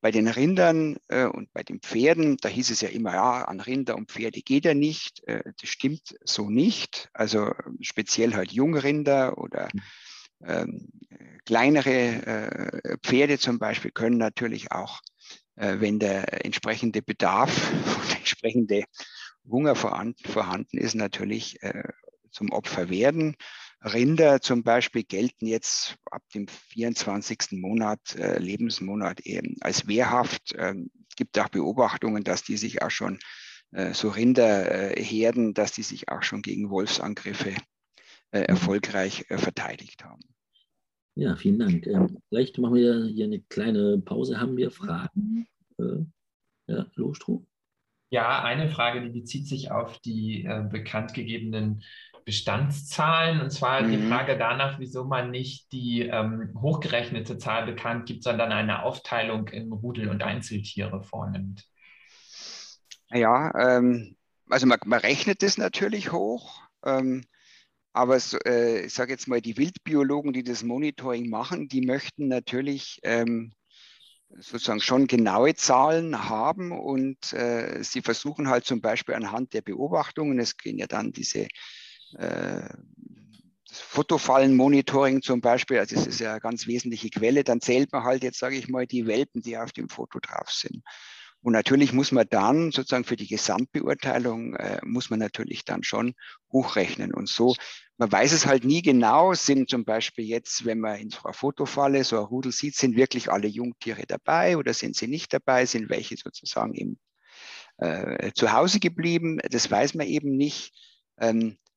Bei 0.00 0.12
den 0.12 0.28
Rindern 0.28 0.96
und 1.08 1.52
bei 1.52 1.64
den 1.64 1.80
Pferden, 1.80 2.36
da 2.36 2.48
hieß 2.48 2.70
es 2.70 2.80
ja 2.80 2.90
immer, 2.90 3.14
ja, 3.14 3.44
an 3.44 3.58
Rinder 3.58 3.96
und 3.96 4.12
Pferde 4.12 4.42
geht 4.42 4.64
er 4.64 4.76
nicht. 4.76 5.20
das 5.26 5.68
stimmt 5.68 6.14
so 6.24 6.48
nicht. 6.48 7.08
Also 7.12 7.52
speziell 7.80 8.34
halt 8.36 8.52
Jungrinder 8.52 9.36
oder 9.36 9.68
ähm, 10.44 10.88
kleinere 11.44 12.98
Pferde 13.02 13.38
zum 13.38 13.58
Beispiel 13.58 13.90
können 13.90 14.18
natürlich 14.18 14.70
auch, 14.70 15.00
wenn 15.56 15.98
der 15.98 16.44
entsprechende 16.44 17.00
Bedarf 17.00 17.72
und 18.02 18.16
entsprechende 18.16 18.84
Hunger 19.50 19.74
vorhanden 19.74 20.78
ist, 20.78 20.94
natürlich 20.94 21.62
äh, 21.62 21.84
zum 22.30 22.50
Opfer 22.50 22.90
werden. 22.90 23.36
Rinder 23.82 24.40
zum 24.40 24.64
Beispiel 24.64 25.04
gelten 25.04 25.46
jetzt 25.46 25.96
ab 26.10 26.22
dem 26.34 26.48
24. 26.48 27.52
Monat, 27.52 28.16
äh, 28.16 28.38
Lebensmonat 28.38 29.20
eben 29.20 29.56
als 29.60 29.86
wehrhaft. 29.86 30.54
Ähm, 30.58 30.90
es 31.08 31.16
gibt 31.16 31.38
auch 31.38 31.48
Beobachtungen, 31.48 32.24
dass 32.24 32.42
die 32.42 32.56
sich 32.56 32.82
auch 32.82 32.90
schon, 32.90 33.18
äh, 33.72 33.94
so 33.94 34.08
Rinderherden, 34.08 35.54
dass 35.54 35.72
die 35.72 35.82
sich 35.82 36.08
auch 36.08 36.22
schon 36.22 36.42
gegen 36.42 36.70
Wolfsangriffe 36.70 37.50
äh. 37.50 37.77
Erfolgreich 38.30 39.26
äh, 39.28 39.38
verteidigt 39.38 40.04
haben. 40.04 40.22
Ja, 41.14 41.34
vielen 41.34 41.58
Dank. 41.58 41.86
Ähm, 41.86 42.18
vielleicht 42.28 42.58
machen 42.58 42.74
wir 42.74 43.06
hier 43.06 43.24
eine 43.24 43.40
kleine 43.40 43.98
Pause. 43.98 44.40
Haben 44.40 44.56
wir 44.56 44.70
Fragen? 44.70 45.48
Äh, 45.78 46.04
ja, 46.68 46.86
Lohstroh? 46.94 47.44
Ja, 48.10 48.42
eine 48.42 48.70
Frage, 48.70 49.02
die 49.02 49.20
bezieht 49.20 49.46
sich 49.46 49.70
auf 49.70 49.98
die 49.98 50.44
äh, 50.44 50.62
bekannt 50.70 51.14
gegebenen 51.14 51.82
Bestandszahlen. 52.24 53.40
Und 53.40 53.50
zwar 53.50 53.82
mhm. 53.82 53.90
die 53.90 54.06
Frage 54.06 54.38
danach, 54.38 54.78
wieso 54.78 55.04
man 55.04 55.30
nicht 55.30 55.72
die 55.72 56.02
ähm, 56.02 56.52
hochgerechnete 56.60 57.38
Zahl 57.38 57.66
bekannt 57.66 58.06
gibt, 58.06 58.22
sondern 58.22 58.52
eine 58.52 58.82
Aufteilung 58.82 59.48
in 59.48 59.72
Rudel- 59.72 60.10
und 60.10 60.22
Einzeltiere 60.22 61.02
vornimmt. 61.02 61.66
Ja, 63.10 63.50
ähm, 63.58 64.16
also 64.48 64.66
man, 64.66 64.78
man, 64.84 65.00
rechnet 65.00 65.42
das 65.42 65.58
natürlich 65.58 66.12
hoch. 66.12 66.62
Ähm, 66.84 67.24
aber 67.92 68.20
so, 68.20 68.38
äh, 68.46 68.86
ich 68.86 68.94
sage 68.94 69.12
jetzt 69.12 69.28
mal, 69.28 69.40
die 69.40 69.56
Wildbiologen, 69.56 70.32
die 70.32 70.44
das 70.44 70.62
Monitoring 70.62 71.30
machen, 71.30 71.68
die 71.68 71.80
möchten 71.82 72.28
natürlich 72.28 73.00
ähm, 73.02 73.52
sozusagen 74.30 74.80
schon 74.80 75.06
genaue 75.06 75.54
Zahlen 75.54 76.28
haben 76.28 76.72
und 76.72 77.32
äh, 77.32 77.82
sie 77.82 78.02
versuchen 78.02 78.48
halt 78.48 78.64
zum 78.64 78.80
Beispiel 78.80 79.14
anhand 79.14 79.54
der 79.54 79.62
Beobachtungen, 79.62 80.38
es 80.38 80.56
gehen 80.56 80.78
ja 80.78 80.86
dann 80.86 81.12
diese 81.12 81.48
äh, 82.16 82.68
Fotofallenmonitoring 83.70 85.22
zum 85.22 85.40
Beispiel, 85.40 85.78
also 85.78 85.94
das 85.94 86.06
ist 86.06 86.20
ja 86.20 86.32
eine 86.32 86.40
ganz 86.40 86.66
wesentliche 86.66 87.10
Quelle, 87.10 87.44
dann 87.44 87.60
zählt 87.60 87.92
man 87.92 88.04
halt 88.04 88.22
jetzt, 88.22 88.38
sage 88.38 88.56
ich 88.56 88.68
mal, 88.68 88.86
die 88.86 89.06
Welpen, 89.06 89.42
die 89.42 89.58
auf 89.58 89.72
dem 89.72 89.88
Foto 89.88 90.18
drauf 90.20 90.50
sind. 90.50 90.82
Und 91.40 91.52
natürlich 91.52 91.92
muss 91.92 92.10
man 92.10 92.26
dann 92.28 92.72
sozusagen 92.72 93.04
für 93.04 93.16
die 93.16 93.28
Gesamtbeurteilung, 93.28 94.56
äh, 94.56 94.80
muss 94.84 95.08
man 95.08 95.20
natürlich 95.20 95.64
dann 95.64 95.84
schon 95.84 96.14
hochrechnen. 96.52 97.14
Und 97.14 97.28
so, 97.28 97.54
man 97.96 98.10
weiß 98.10 98.32
es 98.32 98.46
halt 98.46 98.64
nie 98.64 98.82
genau, 98.82 99.34
sind 99.34 99.70
zum 99.70 99.84
Beispiel 99.84 100.24
jetzt, 100.24 100.64
wenn 100.64 100.80
man 100.80 100.98
in 100.98 101.12
einer 101.12 101.32
Fotofalle 101.32 102.02
so 102.04 102.18
ein 102.18 102.24
Rudel 102.24 102.52
sieht, 102.52 102.74
sind 102.74 102.96
wirklich 102.96 103.30
alle 103.30 103.48
Jungtiere 103.48 104.04
dabei 104.06 104.56
oder 104.56 104.74
sind 104.74 104.96
sie 104.96 105.06
nicht 105.06 105.32
dabei, 105.32 105.64
sind 105.64 105.90
welche 105.90 106.16
sozusagen 106.16 106.74
im, 106.74 106.98
äh, 107.78 108.32
zu 108.32 108.52
Hause 108.52 108.80
geblieben. 108.80 109.38
Das 109.50 109.70
weiß 109.70 109.94
man 109.94 110.06
eben 110.06 110.36
nicht. 110.36 110.72
Ähm, 111.20 111.50
äh, 111.50 111.67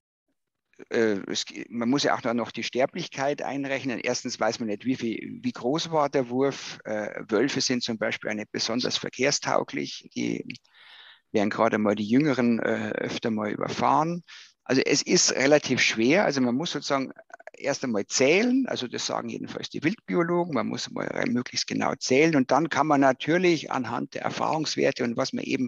es, 0.89 1.45
man 1.69 1.89
muss 1.89 2.03
ja 2.03 2.15
auch 2.15 2.33
noch 2.33 2.51
die 2.51 2.63
Sterblichkeit 2.63 3.41
einrechnen. 3.41 3.99
Erstens 3.99 4.39
weiß 4.39 4.59
man 4.59 4.69
nicht, 4.69 4.85
wie, 4.85 4.95
viel, 4.95 5.39
wie 5.41 5.51
groß 5.51 5.91
war 5.91 6.09
der 6.09 6.29
Wurf. 6.29 6.79
Äh, 6.85 7.23
Wölfe 7.29 7.61
sind 7.61 7.83
zum 7.83 7.97
Beispiel 7.97 8.33
nicht 8.33 8.51
besonders 8.51 8.97
verkehrstauglich. 8.97 10.09
Die 10.15 10.45
werden 11.31 11.49
gerade 11.49 11.77
mal 11.77 11.95
die 11.95 12.07
Jüngeren 12.07 12.59
äh, 12.59 12.91
öfter 12.91 13.31
mal 13.31 13.51
überfahren. 13.51 14.23
Also 14.63 14.81
es 14.85 15.01
ist 15.01 15.33
relativ 15.33 15.81
schwer. 15.81 16.25
Also 16.25 16.41
man 16.41 16.55
muss 16.55 16.71
sozusagen 16.71 17.11
erst 17.53 17.83
einmal 17.83 18.05
zählen. 18.07 18.65
Also 18.67 18.87
das 18.87 19.05
sagen 19.05 19.29
jedenfalls 19.29 19.69
die 19.69 19.83
Wildbiologen. 19.83 20.53
Man 20.53 20.67
muss 20.67 20.89
mal 20.91 21.25
möglichst 21.27 21.67
genau 21.67 21.93
zählen. 21.95 22.35
Und 22.35 22.51
dann 22.51 22.69
kann 22.69 22.87
man 22.87 23.01
natürlich 23.01 23.71
anhand 23.71 24.15
der 24.15 24.23
Erfahrungswerte 24.23 25.03
und 25.03 25.17
was 25.17 25.33
man 25.33 25.43
eben 25.43 25.67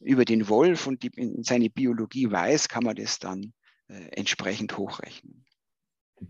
über 0.00 0.24
den 0.24 0.48
Wolf 0.48 0.86
und 0.86 1.02
die, 1.02 1.10
seine 1.42 1.70
Biologie 1.70 2.30
weiß, 2.30 2.68
kann 2.68 2.84
man 2.84 2.96
das 2.96 3.18
dann 3.18 3.42
äh, 3.44 3.61
entsprechend 4.10 4.76
hochrechnen. 4.76 5.44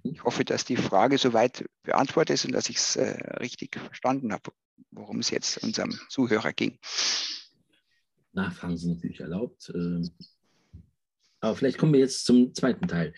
Ich 0.05 0.25
hoffe, 0.25 0.45
dass 0.45 0.65
die 0.65 0.77
Frage 0.77 1.19
soweit 1.19 1.65
beantwortet 1.83 2.35
ist 2.35 2.45
und 2.45 2.53
dass 2.53 2.69
ich 2.69 2.77
es 2.77 2.97
äh, 2.97 3.37
richtig 3.39 3.77
verstanden 3.77 4.33
habe, 4.33 4.53
worum 4.91 5.19
es 5.19 5.31
jetzt 5.31 5.63
unserem 5.63 5.99
Zuhörer 6.09 6.53
ging. 6.53 6.79
Nachfragen 8.33 8.77
sind 8.79 8.95
natürlich 8.95 9.21
erlaubt. 9.21 9.71
Aber 11.43 11.57
vielleicht 11.57 11.77
kommen 11.77 11.93
wir 11.93 12.01
jetzt 12.01 12.25
zum 12.25 12.55
zweiten 12.55 12.87
Teil, 12.87 13.13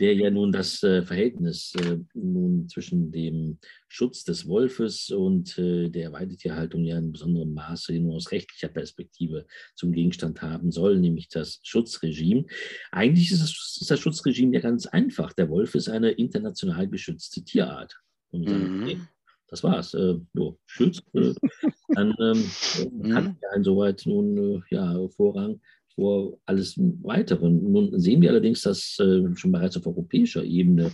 der 0.00 0.12
ja 0.12 0.30
nun 0.30 0.50
das 0.50 0.82
äh, 0.82 1.02
Verhältnis 1.02 1.72
äh, 1.76 1.98
nun 2.12 2.68
zwischen 2.68 3.12
dem 3.12 3.58
Schutz 3.86 4.24
des 4.24 4.48
Wolfes 4.48 5.10
und 5.10 5.56
äh, 5.58 5.88
der 5.88 6.12
Weidetierhaltung 6.12 6.84
ja 6.84 6.98
in 6.98 7.12
besonderem 7.12 7.54
Maße 7.54 7.96
nur 8.00 8.16
aus 8.16 8.32
rechtlicher 8.32 8.66
Perspektive 8.66 9.46
zum 9.76 9.92
Gegenstand 9.92 10.42
haben 10.42 10.72
soll, 10.72 10.98
nämlich 10.98 11.28
das 11.28 11.60
Schutzregime. 11.62 12.46
Eigentlich 12.90 13.30
ist 13.30 13.42
das, 13.42 13.78
ist 13.80 13.90
das 13.90 14.00
Schutzregime 14.00 14.54
ja 14.54 14.60
ganz 14.60 14.86
einfach. 14.86 15.32
Der 15.32 15.48
Wolf 15.48 15.76
ist 15.76 15.88
eine 15.88 16.10
international 16.10 16.88
geschützte 16.88 17.44
Tierart. 17.44 17.96
Und 18.30 18.48
mhm. 18.48 18.82
okay, 18.82 19.00
das 19.46 19.62
war's. 19.62 19.94
Äh, 19.94 20.16
jo, 20.34 20.58
Schutz. 20.66 21.00
Äh, 21.12 21.32
dann 21.94 22.12
ähm, 22.20 22.44
mhm. 22.90 23.14
hat 23.14 23.36
er 23.40 23.56
insoweit 23.56 24.02
nun 24.04 24.56
äh, 24.56 24.74
ja, 24.74 25.08
Vorrang 25.10 25.60
vor 25.98 26.38
alles 26.46 26.78
Weitere. 26.78 27.50
Nun 27.50 27.98
sehen 27.98 28.22
wir 28.22 28.30
allerdings, 28.30 28.62
dass 28.62 29.00
äh, 29.00 29.34
schon 29.34 29.50
bereits 29.50 29.76
auf 29.76 29.86
europäischer 29.88 30.44
Ebene 30.44 30.92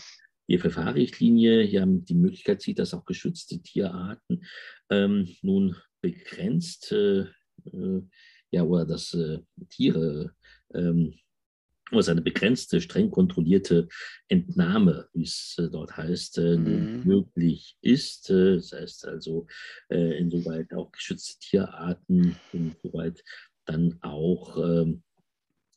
die 0.48 0.58
FFH-Richtlinie 0.58 1.62
ja 1.62 1.84
die 1.86 2.14
Möglichkeit 2.14 2.62
sieht, 2.62 2.78
dass 2.78 2.94
auch 2.94 3.04
geschützte 3.04 3.60
Tierarten 3.60 4.46
ähm, 4.88 5.28
nun 5.42 5.76
begrenzt 6.00 6.90
äh, 6.92 7.26
äh, 7.66 8.02
ja, 8.50 8.62
oder 8.62 8.86
dass 8.86 9.12
äh, 9.12 9.40
Tiere 9.68 10.34
ähm, 10.72 11.12
oder 11.92 12.12
eine 12.12 12.22
begrenzte, 12.22 12.80
streng 12.80 13.10
kontrollierte 13.10 13.88
Entnahme, 14.28 15.06
wie 15.12 15.24
es 15.24 15.54
dort 15.70 15.94
heißt, 15.94 16.38
mhm. 16.38 17.02
möglich 17.04 17.76
ist. 17.82 18.30
das 18.30 18.72
heißt 18.72 19.06
also, 19.06 19.46
insoweit 19.90 20.72
auch 20.72 20.90
geschützte 20.90 21.38
Tierarten, 21.40 22.36
insoweit 22.54 23.22
dann 23.64 23.98
auch 24.02 24.56
ähm, 24.56 25.02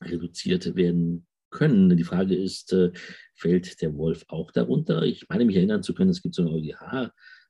reduziert 0.02 0.76
werden 0.76 1.26
können. 1.50 1.96
Die 1.96 2.04
Frage 2.04 2.36
ist, 2.36 2.72
äh, 2.72 2.92
fällt 3.34 3.80
der 3.82 3.96
Wolf 3.96 4.24
auch 4.28 4.50
darunter? 4.50 5.02
Ich 5.02 5.28
meine 5.28 5.44
mich 5.44 5.56
erinnern 5.56 5.82
zu 5.82 5.94
können, 5.94 6.10
es 6.10 6.22
gibt 6.22 6.34
so 6.34 6.42
eine 6.42 6.52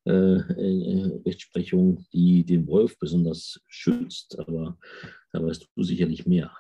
EuGH-Rechtsprechung, 0.07 1.99
äh, 1.99 2.03
die 2.13 2.45
den 2.45 2.67
Wolf 2.67 2.99
besonders 2.99 3.61
schützt, 3.67 4.39
aber 4.39 4.79
da 5.33 5.43
weißt 5.43 5.69
du 5.75 5.83
sicherlich 5.83 6.27
mehr. 6.27 6.57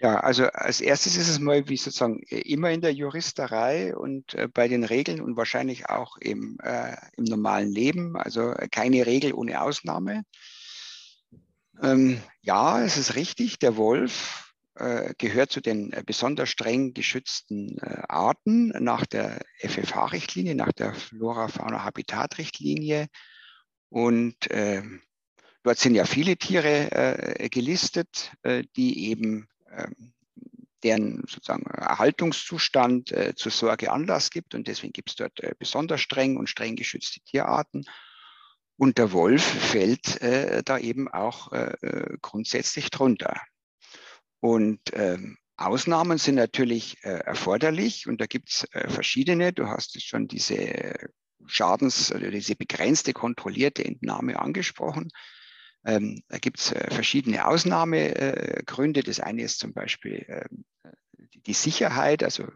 Ja, 0.00 0.18
also 0.18 0.46
als 0.46 0.80
erstes 0.80 1.16
ist 1.16 1.28
es 1.28 1.38
mal 1.38 1.68
wie 1.68 1.76
sozusagen 1.76 2.18
immer 2.28 2.72
in 2.72 2.80
der 2.80 2.92
Juristerei 2.92 3.94
und 3.94 4.34
äh, 4.34 4.48
bei 4.52 4.66
den 4.66 4.82
Regeln 4.82 5.20
und 5.20 5.36
wahrscheinlich 5.36 5.88
auch 5.88 6.16
im, 6.16 6.58
äh, 6.60 6.96
im 7.16 7.22
normalen 7.22 7.70
Leben, 7.70 8.16
also 8.16 8.52
keine 8.72 9.06
Regel 9.06 9.32
ohne 9.32 9.62
Ausnahme. 9.62 10.24
Ähm, 11.80 12.20
ja, 12.42 12.82
es 12.82 12.96
ist 12.96 13.14
richtig, 13.14 13.58
der 13.58 13.76
Wolf 13.76 14.54
äh, 14.74 15.14
gehört 15.18 15.52
zu 15.52 15.60
den 15.60 15.92
äh, 15.92 16.02
besonders 16.04 16.48
streng 16.48 16.94
geschützten 16.94 17.78
äh, 17.78 18.02
Arten 18.08 18.68
nach 18.68 19.06
der 19.06 19.40
FFH-Richtlinie, 19.60 20.54
nach 20.54 20.72
der 20.72 20.94
Flora-Fauna-Habitat-Richtlinie. 20.94 23.08
Und 23.88 24.36
ähm, 24.50 25.02
dort 25.62 25.78
sind 25.78 25.94
ja 25.94 26.04
viele 26.04 26.36
Tiere 26.36 26.90
äh, 26.90 27.48
gelistet, 27.48 28.32
äh, 28.42 28.64
die 28.76 29.10
eben 29.10 29.48
ähm, 29.70 30.12
deren 30.82 31.22
sozusagen 31.28 31.66
Erhaltungszustand 31.66 33.12
äh, 33.12 33.34
zur 33.36 33.52
Sorge 33.52 33.92
Anlass 33.92 34.30
gibt. 34.30 34.54
Und 34.54 34.68
deswegen 34.68 34.92
gibt 34.92 35.10
es 35.10 35.16
dort 35.16 35.40
besonders 35.58 36.00
streng 36.00 36.36
und 36.36 36.48
streng 36.48 36.76
geschützte 36.76 37.20
Tierarten. 37.20 37.84
Und 38.76 38.98
der 38.98 39.12
Wolf 39.12 39.42
fällt 39.42 40.20
äh, 40.22 40.62
da 40.64 40.78
eben 40.78 41.08
auch 41.08 41.52
äh, 41.52 41.74
äh, 41.82 42.16
grundsätzlich 42.20 42.90
drunter. 42.90 43.40
Und 44.40 44.80
ähm, 44.92 45.36
Ausnahmen 45.56 46.18
sind 46.18 46.34
natürlich 46.34 46.96
äh, 47.04 47.10
erforderlich 47.10 48.06
und 48.08 48.20
da 48.20 48.26
gibt 48.26 48.50
es 48.50 48.64
äh, 48.72 48.88
verschiedene. 48.88 49.52
Du 49.52 49.68
hast 49.68 50.02
schon 50.02 50.26
diese 50.26 50.94
Schadens- 51.46 52.12
oder 52.12 52.30
diese 52.30 52.56
begrenzte, 52.56 53.12
kontrollierte 53.12 53.84
Entnahme 53.84 54.40
angesprochen. 54.40 55.10
Ähm, 55.84 56.22
da 56.28 56.38
gibt 56.38 56.60
es 56.60 56.72
äh, 56.72 56.92
verschiedene 56.92 57.46
Ausnahmegründe. 57.46 59.02
Das 59.02 59.20
eine 59.20 59.42
ist 59.42 59.58
zum 59.58 59.72
Beispiel 59.72 60.24
ähm, 60.28 60.64
die 61.46 61.54
Sicherheit, 61.54 62.22
also 62.22 62.48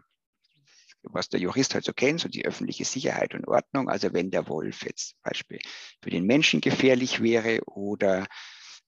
was 1.11 1.29
der 1.29 1.39
Jurist 1.39 1.73
halt 1.73 1.85
so 1.85 1.93
kennt, 1.93 2.19
so 2.19 2.29
die 2.29 2.45
öffentliche 2.45 2.85
Sicherheit 2.85 3.33
und 3.33 3.47
Ordnung. 3.47 3.89
Also 3.89 4.13
wenn 4.13 4.31
der 4.31 4.47
Wolf 4.47 4.83
jetzt 4.83 5.09
zum 5.09 5.19
Beispiel 5.23 5.59
für 6.01 6.09
den 6.09 6.25
Menschen 6.25 6.61
gefährlich 6.61 7.21
wäre 7.21 7.61
oder 7.65 8.27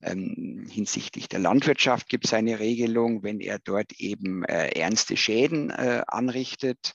ähm, 0.02 0.66
hinsichtlich 0.70 1.28
der 1.28 1.40
Landwirtschaft 1.40 2.08
gibt 2.08 2.26
es 2.26 2.34
eine 2.34 2.60
Regelung, 2.60 3.24
wenn 3.24 3.40
er 3.40 3.60
dort 3.60 3.92
eben 3.94 4.44
äh, 4.46 4.70
ernste 4.70 5.18
Schäden 5.18 5.70
äh, 5.72 6.04
anrichtet, 6.08 6.94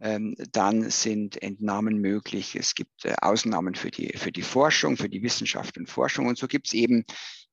ähm, 0.00 0.34
dann 0.52 0.90
sind 0.90 1.40
Entnahmen 1.42 1.98
möglich. 1.98 2.56
Es 2.56 2.74
gibt 2.74 3.04
äh, 3.04 3.14
Ausnahmen 3.20 3.74
für 3.74 3.90
die, 3.90 4.16
für 4.16 4.32
die 4.32 4.42
Forschung, 4.42 4.96
für 4.96 5.08
die 5.08 5.22
Wissenschaft 5.22 5.76
und 5.78 5.88
Forschung. 5.88 6.26
Und 6.26 6.38
so 6.38 6.48
gibt 6.48 6.66
es 6.66 6.72
eben 6.72 7.04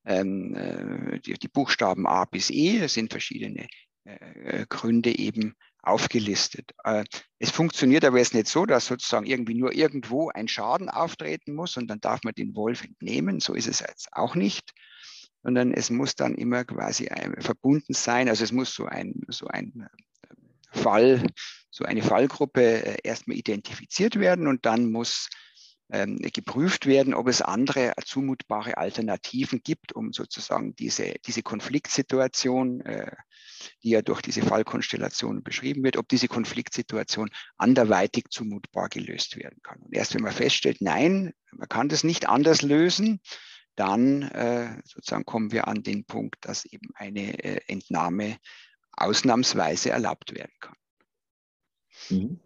ähm, 0.06 0.56
äh, 0.56 1.20
die, 1.20 1.34
die, 1.34 1.50
Buchstaben 1.50 2.08
A 2.08 2.26
bis 2.26 2.50
E, 2.50 2.80
das 2.80 2.94
sind 2.94 3.12
verschiedene 3.12 3.68
äh, 4.06 4.66
Gründe 4.70 5.18
eben 5.18 5.56
aufgelistet. 5.82 6.72
Äh, 6.84 7.04
es 7.40 7.52
funktioniert 7.52 8.06
aber 8.06 8.18
jetzt 8.18 8.34
nicht 8.34 8.48
so, 8.48 8.66
dass 8.66 8.88
sozusagen 8.88 9.26
irgendwie 9.26 9.56
nur 9.56 9.74
irgendwo 9.74 10.30
ein 10.30 10.48
Schaden 10.48 10.90
auftreten 10.90 11.54
muss 11.54 11.78
und 11.78 11.88
dann 11.88 12.02
darf 12.02 12.24
man 12.24 12.34
den 12.34 12.56
Wolf 12.56 12.84
entnehmen. 12.84 13.40
So 13.40 13.54
ist 13.54 13.68
es 13.68 13.80
jetzt 13.80 14.10
auch 14.12 14.36
nicht, 14.36 14.74
sondern 15.44 15.74
es 15.74 15.90
muss 15.90 16.16
dann 16.16 16.36
immer 16.36 16.66
quasi 16.66 17.10
verbunden 17.40 17.94
sein. 17.94 18.28
Also 18.28 18.44
es 18.44 18.52
muss 18.52 18.74
so 18.74 18.86
ein, 18.86 19.22
so 19.30 19.48
ein 19.48 19.88
äh, 20.24 20.78
Fall, 20.78 21.26
so 21.70 21.86
eine 21.86 22.04
Fallgruppe 22.04 22.62
äh, 22.62 22.98
erstmal 23.04 23.38
identifiziert 23.38 24.20
werden 24.20 24.48
und 24.48 24.66
dann 24.66 24.92
muss 24.92 25.30
ähm, 25.90 26.18
geprüft 26.18 26.86
werden, 26.86 27.14
ob 27.14 27.28
es 27.28 27.42
andere 27.42 27.94
zumutbare 28.04 28.78
Alternativen 28.78 29.62
gibt, 29.64 29.94
um 29.94 30.12
sozusagen 30.12 30.76
diese, 30.76 31.14
diese 31.26 31.44
Konfliktsituation, 31.44 32.82
äh, 32.82 33.16
die 33.84 33.90
ja 33.90 34.02
durch 34.02 34.22
diese 34.22 34.42
Fallkonstellation 34.42 35.44
beschrieben 35.44 35.84
wird, 35.84 35.98
ob 35.98 36.08
diese 36.08 36.28
Konfliktsituation 36.28 37.30
anderweitig 37.58 38.26
zumutbar 38.30 38.90
gelöst 38.90 39.38
werden 39.38 39.60
kann. 39.64 39.80
Und 39.82 39.94
erst 39.94 40.14
wenn 40.14 40.24
man 40.24 40.34
feststellt, 40.34 40.82
nein, 40.82 41.34
man 41.52 41.70
kann 41.70 41.90
das 41.90 42.04
nicht 42.04 42.28
anders 42.30 42.62
lösen, 42.62 43.22
dann 43.76 44.24
äh, 44.24 44.82
sozusagen 44.86 45.26
kommen 45.26 45.52
wir 45.52 45.68
an 45.68 45.84
den 45.84 46.06
Punkt, 46.06 46.38
dass 46.42 46.66
eben 46.66 46.90
eine 46.96 47.44
äh, 47.44 47.62
Entnahme 47.68 48.38
ausnahmsweise 48.92 49.92
erlaubt 49.92 50.34
werden 50.34 50.54
kann. 50.60 50.76
Mhm. 52.10 52.40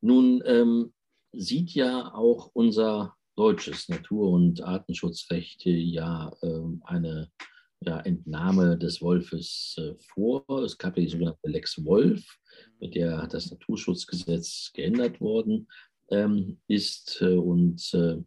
Nun 0.00 0.42
ähm, 0.46 0.94
sieht 1.32 1.70
ja 1.70 2.12
auch 2.14 2.50
unser 2.54 3.16
deutsches 3.36 3.88
Natur- 3.88 4.30
und 4.30 4.62
Artenschutzrecht 4.62 5.62
ja 5.64 6.32
äh, 6.42 6.60
eine 6.84 7.30
ja, 7.84 8.00
Entnahme 8.00 8.78
des 8.78 9.00
Wolfes 9.02 9.76
äh, 9.78 9.94
vor. 9.98 10.44
Es 10.64 10.78
gab 10.78 10.96
ja 10.96 11.02
die 11.02 11.08
sogenannte 11.08 11.48
Lex 11.48 11.84
Wolf, 11.84 12.38
mit 12.80 12.94
der 12.94 13.26
das 13.26 13.50
Naturschutzgesetz 13.50 14.70
geändert 14.74 15.20
worden 15.20 15.68
ähm, 16.10 16.58
ist 16.68 17.20
äh, 17.20 17.34
und 17.34 17.92
äh, 17.94 18.18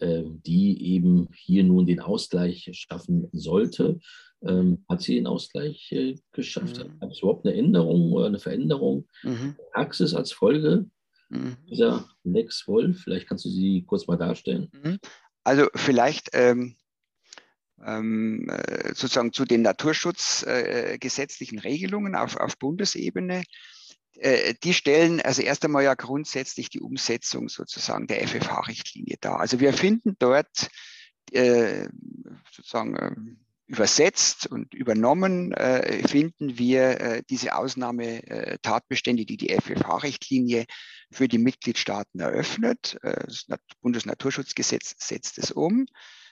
äh, 0.00 0.24
die 0.46 0.94
eben 0.94 1.28
hier 1.34 1.64
nun 1.64 1.86
den 1.86 2.00
Ausgleich 2.00 2.70
schaffen 2.72 3.28
sollte. 3.32 3.98
Ähm, 4.42 4.84
hat 4.88 5.02
sie 5.02 5.16
den 5.16 5.26
Ausgleich 5.26 5.90
äh, 5.90 6.14
geschafft? 6.32 6.84
Mhm. 6.84 7.00
Hat 7.00 7.10
es 7.10 7.18
überhaupt 7.18 7.44
eine 7.44 7.56
Änderung 7.56 8.12
oder 8.12 8.26
eine 8.26 8.38
Veränderung 8.38 9.08
mhm. 9.24 9.56
der 9.58 9.64
Praxis 9.72 10.14
als 10.14 10.30
Folge 10.30 10.86
mhm. 11.28 11.56
dieser 11.68 12.08
Lex 12.22 12.68
Wolf? 12.68 13.00
Vielleicht 13.02 13.26
kannst 13.26 13.44
du 13.44 13.48
sie 13.48 13.82
kurz 13.84 14.06
mal 14.06 14.16
darstellen. 14.16 14.68
Mhm. 14.72 14.98
Also 15.42 15.66
vielleicht 15.74 16.28
ähm, 16.34 16.76
ähm, 17.84 18.48
äh, 18.48 18.88
sozusagen 18.88 19.32
zu 19.32 19.44
den 19.44 19.62
naturschutzgesetzlichen 19.62 21.58
Regelungen 21.58 22.14
auf, 22.14 22.36
auf 22.36 22.58
Bundesebene. 22.58 23.42
Äh, 24.16 24.54
die 24.62 24.74
stellen 24.74 25.20
also 25.20 25.42
erst 25.42 25.64
einmal 25.64 25.84
ja 25.84 25.94
grundsätzlich 25.94 26.70
die 26.70 26.80
Umsetzung 26.80 27.48
sozusagen 27.48 28.06
der 28.06 28.26
FFH-Richtlinie 28.26 29.16
dar. 29.20 29.40
Also 29.40 29.60
wir 29.60 29.72
finden 29.72 30.16
dort 30.18 30.68
äh, 31.32 31.88
sozusagen 32.50 33.38
übersetzt 33.66 34.46
und 34.46 34.72
übernommen, 34.72 35.54
finden 36.06 36.56
wir 36.56 37.22
diese 37.28 37.54
Ausnahmetatbestände, 37.54 39.26
die 39.26 39.36
die 39.36 39.54
FFH-Richtlinie 39.54 40.64
für 41.12 41.28
die 41.28 41.36
Mitgliedstaaten 41.36 42.18
eröffnet. 42.18 42.96
das 43.02 43.44
Bundesnaturschutzgesetz 43.82 44.94
setzt 44.96 45.36
es 45.36 45.50
um. 45.50 45.84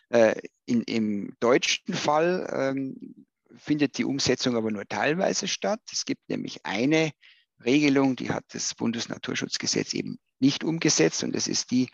In, 0.09 0.83
Im 0.83 1.35
deutschen 1.41 1.95
Fall 1.95 2.49
ähm, 2.53 3.27
findet 3.57 3.99
die 3.99 4.05
Umsetzung 4.05 4.57
aber 4.57 4.71
nur 4.71 4.87
teilweise 4.87 5.49
statt. 5.49 5.81
Es 5.93 6.05
gibt 6.05 6.29
nämlich 6.29 6.65
eine 6.65 7.13
Regelung, 7.65 8.17
die 8.17 8.31
hat 8.31 8.45
das 8.53 8.75
Bundesnaturschutzgesetz 8.75 9.95
eben 9.95 10.19
nicht 10.39 10.65
umgesetzt 10.65 11.25
und 11.25 11.35
das 11.35 11.49
ist 11.49 11.71
die 11.71 11.89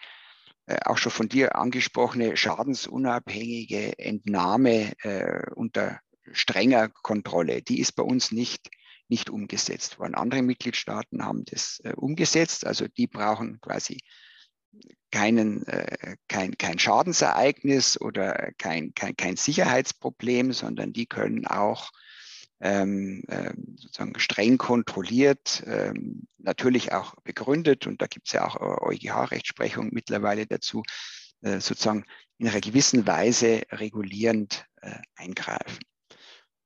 äh, 0.66 0.78
auch 0.84 0.98
schon 0.98 1.12
von 1.12 1.28
dir 1.28 1.56
angesprochene 1.56 2.36
schadensunabhängige 2.36 3.98
Entnahme 3.98 4.92
äh, 5.02 5.50
unter 5.54 6.00
strenger 6.32 6.88
Kontrolle. 6.88 7.62
Die 7.62 7.80
ist 7.80 7.92
bei 7.92 8.02
uns 8.02 8.32
nicht, 8.32 8.70
nicht 9.08 9.28
umgesetzt 9.30 9.98
worden. 9.98 10.14
Andere 10.14 10.42
Mitgliedstaaten 10.42 11.24
haben 11.24 11.44
das 11.44 11.80
äh, 11.84 11.92
umgesetzt, 11.94 12.66
also 12.66 12.86
die 12.88 13.06
brauchen 13.06 13.60
quasi 13.60 13.98
keinen, 15.10 15.66
äh, 15.66 16.16
kein, 16.28 16.56
kein 16.56 16.78
Schadensereignis 16.78 18.00
oder 18.00 18.52
kein, 18.58 18.94
kein, 18.94 19.16
kein 19.16 19.36
Sicherheitsproblem, 19.36 20.52
sondern 20.52 20.92
die 20.92 21.06
können 21.06 21.46
auch 21.46 21.90
ähm, 22.60 23.24
ähm, 23.28 23.76
sozusagen 23.76 24.18
streng 24.18 24.56
kontrolliert, 24.56 25.64
ähm, 25.66 26.28
natürlich 26.38 26.92
auch 26.92 27.14
begründet, 27.24 27.86
und 27.86 28.00
da 28.00 28.06
gibt 28.06 28.28
es 28.28 28.32
ja 28.32 28.46
auch 28.46 28.56
EuGH-Rechtsprechung 28.56 29.90
mittlerweile 29.92 30.46
dazu, 30.46 30.82
äh, 31.42 31.60
sozusagen 31.60 32.04
in 32.38 32.48
einer 32.48 32.60
gewissen 32.60 33.06
Weise 33.06 33.62
regulierend 33.72 34.64
äh, 34.80 34.94
eingreifen. 35.16 35.80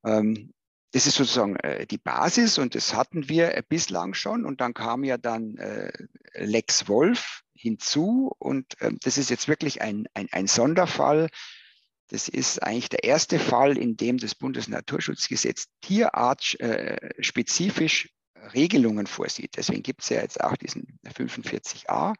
Ähm, 0.04 0.52
das 0.92 1.06
ist 1.06 1.16
sozusagen 1.16 1.56
äh, 1.56 1.86
die 1.86 1.98
Basis 1.98 2.58
und 2.58 2.74
das 2.74 2.94
hatten 2.94 3.28
wir 3.28 3.54
äh, 3.54 3.62
bislang 3.66 4.14
schon 4.14 4.44
und 4.44 4.60
dann 4.60 4.74
kam 4.74 5.02
ja 5.02 5.18
dann 5.18 5.56
äh, 5.56 5.92
Lex 6.34 6.88
Wolf 6.88 7.42
hinzu. 7.56 8.30
Und 8.38 8.74
ähm, 8.80 8.98
das 9.02 9.18
ist 9.18 9.30
jetzt 9.30 9.48
wirklich 9.48 9.82
ein, 9.82 10.06
ein, 10.14 10.28
ein 10.32 10.46
Sonderfall, 10.46 11.28
das 12.08 12.28
ist 12.28 12.62
eigentlich 12.62 12.88
der 12.88 13.02
erste 13.04 13.40
Fall, 13.40 13.76
in 13.76 13.96
dem 13.96 14.18
das 14.18 14.36
Bundesnaturschutzgesetz 14.36 15.66
tierartspezifisch 15.80 18.10
Regelungen 18.54 19.06
vorsieht. 19.06 19.56
Deswegen 19.56 19.82
gibt 19.82 20.02
es 20.02 20.10
ja 20.10 20.20
jetzt 20.20 20.40
auch 20.40 20.56
diesen 20.56 21.00
45a 21.04 22.14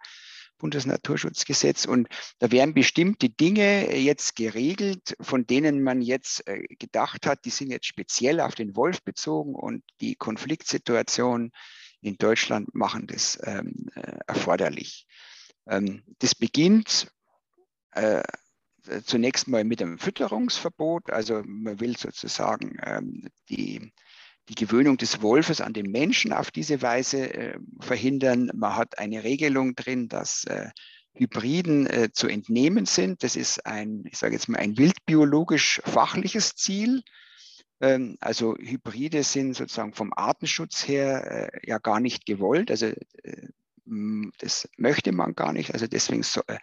Bundesnaturschutzgesetz. 0.58 1.84
Und 1.84 2.08
da 2.38 2.50
werden 2.50 2.74
bestimmte 2.74 3.28
Dinge 3.28 3.96
jetzt 3.96 4.34
geregelt, 4.34 5.14
von 5.20 5.46
denen 5.46 5.80
man 5.82 6.02
jetzt 6.02 6.44
äh, 6.48 6.64
gedacht 6.78 7.26
hat, 7.26 7.44
die 7.44 7.50
sind 7.50 7.70
jetzt 7.70 7.86
speziell 7.86 8.40
auf 8.40 8.56
den 8.56 8.74
Wolf 8.74 9.02
bezogen 9.02 9.54
und 9.54 9.84
die 10.00 10.16
Konfliktsituationen 10.16 11.52
in 12.00 12.16
Deutschland 12.16 12.74
machen 12.74 13.06
das 13.06 13.38
ähm, 13.44 13.88
äh, 13.94 14.18
erforderlich. 14.26 15.06
Ähm, 15.66 16.02
das 16.18 16.34
beginnt 16.34 17.08
äh, 17.92 18.22
zunächst 19.04 19.48
mal 19.48 19.64
mit 19.64 19.82
einem 19.82 19.98
Fütterungsverbot. 19.98 21.10
Also 21.10 21.42
man 21.44 21.80
will 21.80 21.96
sozusagen 21.96 22.78
ähm, 22.84 23.28
die, 23.48 23.92
die 24.48 24.54
Gewöhnung 24.54 24.96
des 24.96 25.22
Wolfes 25.22 25.60
an 25.60 25.72
den 25.72 25.90
Menschen 25.90 26.32
auf 26.32 26.50
diese 26.50 26.82
Weise 26.82 27.34
äh, 27.34 27.58
verhindern. 27.80 28.50
Man 28.54 28.76
hat 28.76 28.98
eine 28.98 29.24
Regelung 29.24 29.74
drin, 29.74 30.08
dass 30.08 30.44
äh, 30.44 30.70
Hybriden 31.14 31.86
äh, 31.86 32.10
zu 32.12 32.28
entnehmen 32.28 32.86
sind. 32.86 33.22
Das 33.22 33.36
ist 33.36 33.64
ein, 33.66 34.04
ich 34.06 34.18
sage 34.18 34.34
jetzt 34.34 34.48
mal, 34.48 34.58
ein 34.58 34.76
wildbiologisch-fachliches 34.76 36.54
Ziel. 36.54 37.02
Ähm, 37.80 38.16
also 38.20 38.56
Hybride 38.56 39.22
sind 39.22 39.54
sozusagen 39.54 39.92
vom 39.92 40.12
Artenschutz 40.14 40.86
her 40.86 41.50
äh, 41.52 41.68
ja 41.68 41.78
gar 41.78 42.00
nicht 42.00 42.26
gewollt. 42.26 42.70
Also 42.70 42.86
äh, 42.86 43.48
hm, 43.84 44.32
das 44.38 44.68
möchte 44.76 45.12
man 45.12 45.34
gar 45.34 45.52
nicht. 45.52 45.72
Also 45.72 45.86
deswegen 45.86 46.22
so, 46.22 46.40
äh, 46.46 46.58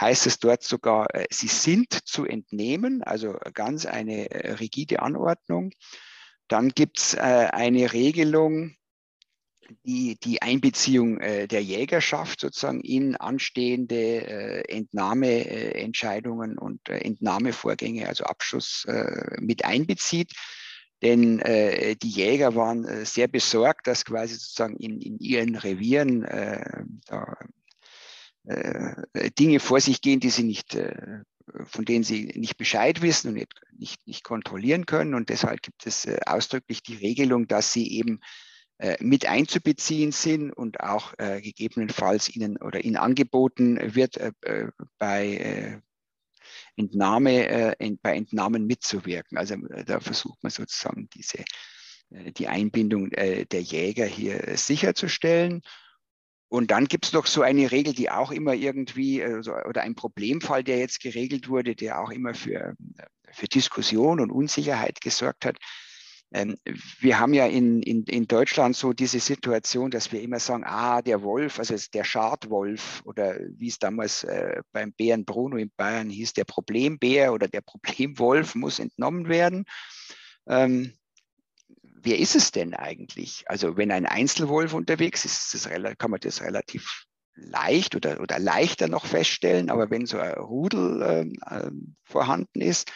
heißt 0.00 0.26
es 0.26 0.38
dort 0.38 0.62
sogar, 0.62 1.08
sie 1.30 1.48
sind 1.48 1.92
zu 2.06 2.24
entnehmen, 2.24 3.02
also 3.02 3.36
ganz 3.54 3.86
eine 3.86 4.28
rigide 4.60 5.02
Anordnung. 5.02 5.70
Dann 6.48 6.70
gibt 6.70 6.98
es 6.98 7.14
eine 7.16 7.92
Regelung, 7.92 8.76
die, 9.84 10.18
die 10.22 10.42
Einbeziehung 10.42 11.18
der 11.18 11.62
Jägerschaft 11.62 12.40
sozusagen 12.40 12.80
in 12.80 13.16
anstehende 13.16 14.68
Entnahmeentscheidungen 14.68 16.58
und 16.58 16.88
Entnahmevorgänge, 16.88 18.08
also 18.08 18.24
Abschuss 18.24 18.86
mit 19.40 19.64
einbezieht. 19.64 20.32
Denn 21.02 21.40
äh, 21.40 21.96
die 21.96 22.10
Jäger 22.10 22.54
waren 22.54 22.84
äh, 22.84 23.04
sehr 23.04 23.26
besorgt, 23.26 23.88
dass 23.88 24.04
quasi 24.04 24.34
sozusagen 24.34 24.76
in, 24.76 25.00
in 25.00 25.18
ihren 25.18 25.56
Revieren 25.56 26.22
äh, 26.22 26.84
da, 27.06 27.36
äh, 28.44 29.30
Dinge 29.38 29.58
vor 29.58 29.80
sich 29.80 30.00
gehen, 30.00 30.20
die 30.20 30.30
sie 30.30 30.44
nicht, 30.44 30.76
äh, 30.76 31.24
von 31.64 31.84
denen 31.84 32.04
sie 32.04 32.26
nicht 32.36 32.56
Bescheid 32.56 33.02
wissen 33.02 33.28
und 33.28 33.34
nicht, 33.34 33.52
nicht, 33.76 34.06
nicht 34.06 34.22
kontrollieren 34.22 34.86
können. 34.86 35.14
Und 35.14 35.28
deshalb 35.28 35.62
gibt 35.62 35.84
es 35.86 36.04
äh, 36.04 36.20
ausdrücklich 36.24 36.84
die 36.84 36.96
Regelung, 36.96 37.48
dass 37.48 37.72
sie 37.72 37.98
eben 37.98 38.20
mit 39.00 39.26
einzubeziehen 39.26 40.10
sind 40.12 40.50
und 40.52 40.80
auch 40.80 41.14
gegebenenfalls 41.16 42.28
ihnen 42.34 42.56
oder 42.56 42.84
ihnen 42.84 42.96
angeboten 42.96 43.94
wird, 43.94 44.18
bei 44.98 45.80
Entnahme, 46.76 47.48
äh, 47.78 47.96
bei 48.02 48.16
Entnahmen 48.16 48.66
mitzuwirken. 48.66 49.38
Also 49.38 49.54
äh, 49.54 49.84
da 49.84 50.00
versucht 50.00 50.42
man 50.42 50.50
sozusagen 50.50 51.08
diese, 51.14 51.38
äh, 52.10 52.32
die 52.32 52.48
Einbindung 52.48 53.12
äh, 53.12 53.46
der 53.46 53.62
Jäger 53.62 54.06
hier 54.06 54.48
äh, 54.48 54.56
sicherzustellen. 54.56 55.62
Und 56.48 56.70
dann 56.70 56.86
gibt 56.86 57.06
es 57.06 57.12
noch 57.12 57.26
so 57.26 57.42
eine 57.42 57.70
Regel, 57.70 57.94
die 57.94 58.10
auch 58.10 58.30
immer 58.30 58.52
irgendwie, 58.52 59.24
oder 59.24 59.80
ein 59.80 59.94
Problemfall, 59.94 60.62
der 60.62 60.76
jetzt 60.80 61.00
geregelt 61.00 61.48
wurde, 61.48 61.74
der 61.74 61.98
auch 61.98 62.10
immer 62.10 62.34
für, 62.34 62.76
für 63.30 63.46
Diskussion 63.46 64.20
und 64.20 64.30
Unsicherheit 64.30 65.00
gesorgt 65.00 65.46
hat. 65.46 65.56
Ähm, 66.32 66.56
wir 67.00 67.18
haben 67.18 67.34
ja 67.34 67.46
in, 67.46 67.82
in, 67.82 68.04
in 68.04 68.26
Deutschland 68.26 68.74
so 68.74 68.92
diese 68.92 69.20
Situation, 69.20 69.90
dass 69.90 70.12
wir 70.12 70.22
immer 70.22 70.38
sagen, 70.38 70.64
ah, 70.64 71.02
der 71.02 71.22
Wolf, 71.22 71.58
also 71.58 71.74
der 71.92 72.04
Schadwolf 72.04 73.02
oder 73.04 73.38
wie 73.58 73.68
es 73.68 73.78
damals 73.78 74.24
äh, 74.24 74.62
beim 74.72 74.92
Bären 74.92 75.24
Bruno 75.24 75.56
in 75.56 75.70
Bayern 75.76 76.08
hieß, 76.08 76.32
der 76.32 76.44
Problembär 76.44 77.32
oder 77.34 77.48
der 77.48 77.60
Problemwolf 77.60 78.54
muss 78.54 78.78
entnommen 78.78 79.28
werden. 79.28 79.64
Ähm, 80.46 80.94
wer 81.82 82.18
ist 82.18 82.34
es 82.34 82.50
denn 82.50 82.74
eigentlich? 82.74 83.44
Also 83.46 83.76
wenn 83.76 83.92
ein 83.92 84.06
Einzelwolf 84.06 84.72
unterwegs 84.72 85.24
ist, 85.24 85.54
ist 85.54 85.66
das, 85.66 85.98
kann 85.98 86.10
man 86.10 86.20
das 86.20 86.40
relativ 86.40 87.06
leicht 87.34 87.94
oder, 87.94 88.20
oder 88.20 88.38
leichter 88.38 88.88
noch 88.88 89.06
feststellen, 89.06 89.70
aber 89.70 89.90
wenn 89.90 90.06
so 90.06 90.18
ein 90.18 90.34
Rudel 90.34 91.02
äh, 91.02 91.70
vorhanden 92.04 92.60
ist, 92.60 92.90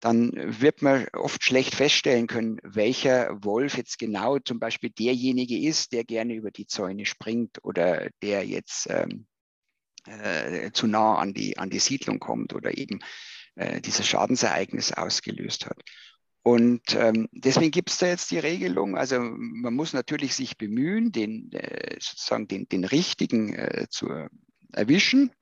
dann 0.00 0.32
wird 0.34 0.82
man 0.82 1.06
oft 1.12 1.44
schlecht 1.44 1.74
feststellen 1.74 2.26
können, 2.26 2.58
welcher 2.62 3.44
Wolf 3.44 3.76
jetzt 3.76 3.98
genau 3.98 4.38
zum 4.38 4.58
Beispiel 4.58 4.90
derjenige 4.90 5.58
ist, 5.58 5.92
der 5.92 6.04
gerne 6.04 6.34
über 6.34 6.50
die 6.50 6.66
Zäune 6.66 7.04
springt 7.04 7.62
oder 7.62 8.08
der 8.22 8.46
jetzt 8.46 8.88
ähm, 8.90 9.26
äh, 10.06 10.70
zu 10.72 10.86
nah 10.86 11.16
an 11.16 11.34
die, 11.34 11.58
an 11.58 11.70
die 11.70 11.78
Siedlung 11.78 12.18
kommt 12.18 12.54
oder 12.54 12.76
eben 12.76 13.00
äh, 13.56 13.80
dieses 13.80 14.06
Schadensereignis 14.06 14.92
ausgelöst 14.92 15.66
hat. 15.66 15.82
Und 16.42 16.94
ähm, 16.94 17.28
deswegen 17.32 17.70
gibt 17.70 17.90
es 17.90 17.98
da 17.98 18.06
jetzt 18.06 18.30
die 18.30 18.38
Regelung. 18.38 18.96
Also 18.96 19.20
man 19.20 19.74
muss 19.74 19.92
natürlich 19.92 20.34
sich 20.34 20.56
bemühen, 20.56 21.12
den, 21.12 21.52
äh, 21.52 21.98
sozusagen 22.00 22.48
den, 22.48 22.66
den 22.68 22.84
richtigen 22.84 23.52
äh, 23.52 23.86
zu 23.90 24.08
erwischen. 24.72 25.32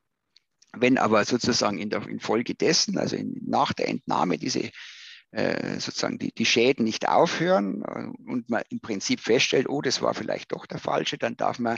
Wenn 0.76 0.98
aber 0.98 1.24
sozusagen 1.24 1.78
in 1.78 1.90
der, 1.90 2.06
infolgedessen, 2.06 2.98
also 2.98 3.16
in, 3.16 3.40
nach 3.46 3.72
der 3.72 3.88
Entnahme, 3.88 4.38
diese 4.38 4.70
äh, 5.30 5.78
sozusagen 5.78 6.18
die, 6.18 6.32
die 6.32 6.46
Schäden 6.46 6.84
nicht 6.84 7.08
aufhören 7.08 7.82
äh, 7.82 8.30
und 8.30 8.48
man 8.48 8.62
im 8.70 8.80
Prinzip 8.80 9.20
feststellt, 9.20 9.68
oh, 9.68 9.82
das 9.82 10.02
war 10.02 10.14
vielleicht 10.14 10.52
doch 10.52 10.66
der 10.66 10.78
falsche, 10.78 11.18
dann 11.18 11.36
darf 11.36 11.58
man 11.58 11.76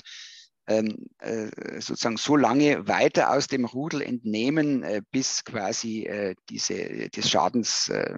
ähm, 0.66 1.06
äh, 1.18 1.50
sozusagen 1.80 2.16
so 2.16 2.36
lange 2.36 2.86
weiter 2.86 3.32
aus 3.32 3.48
dem 3.48 3.64
Rudel 3.64 4.02
entnehmen, 4.02 4.84
äh, 4.84 5.02
bis 5.10 5.44
quasi 5.44 6.04
äh, 6.04 6.36
diese, 6.48 7.08
des 7.08 7.28
Schadens, 7.28 7.88
äh, 7.88 8.14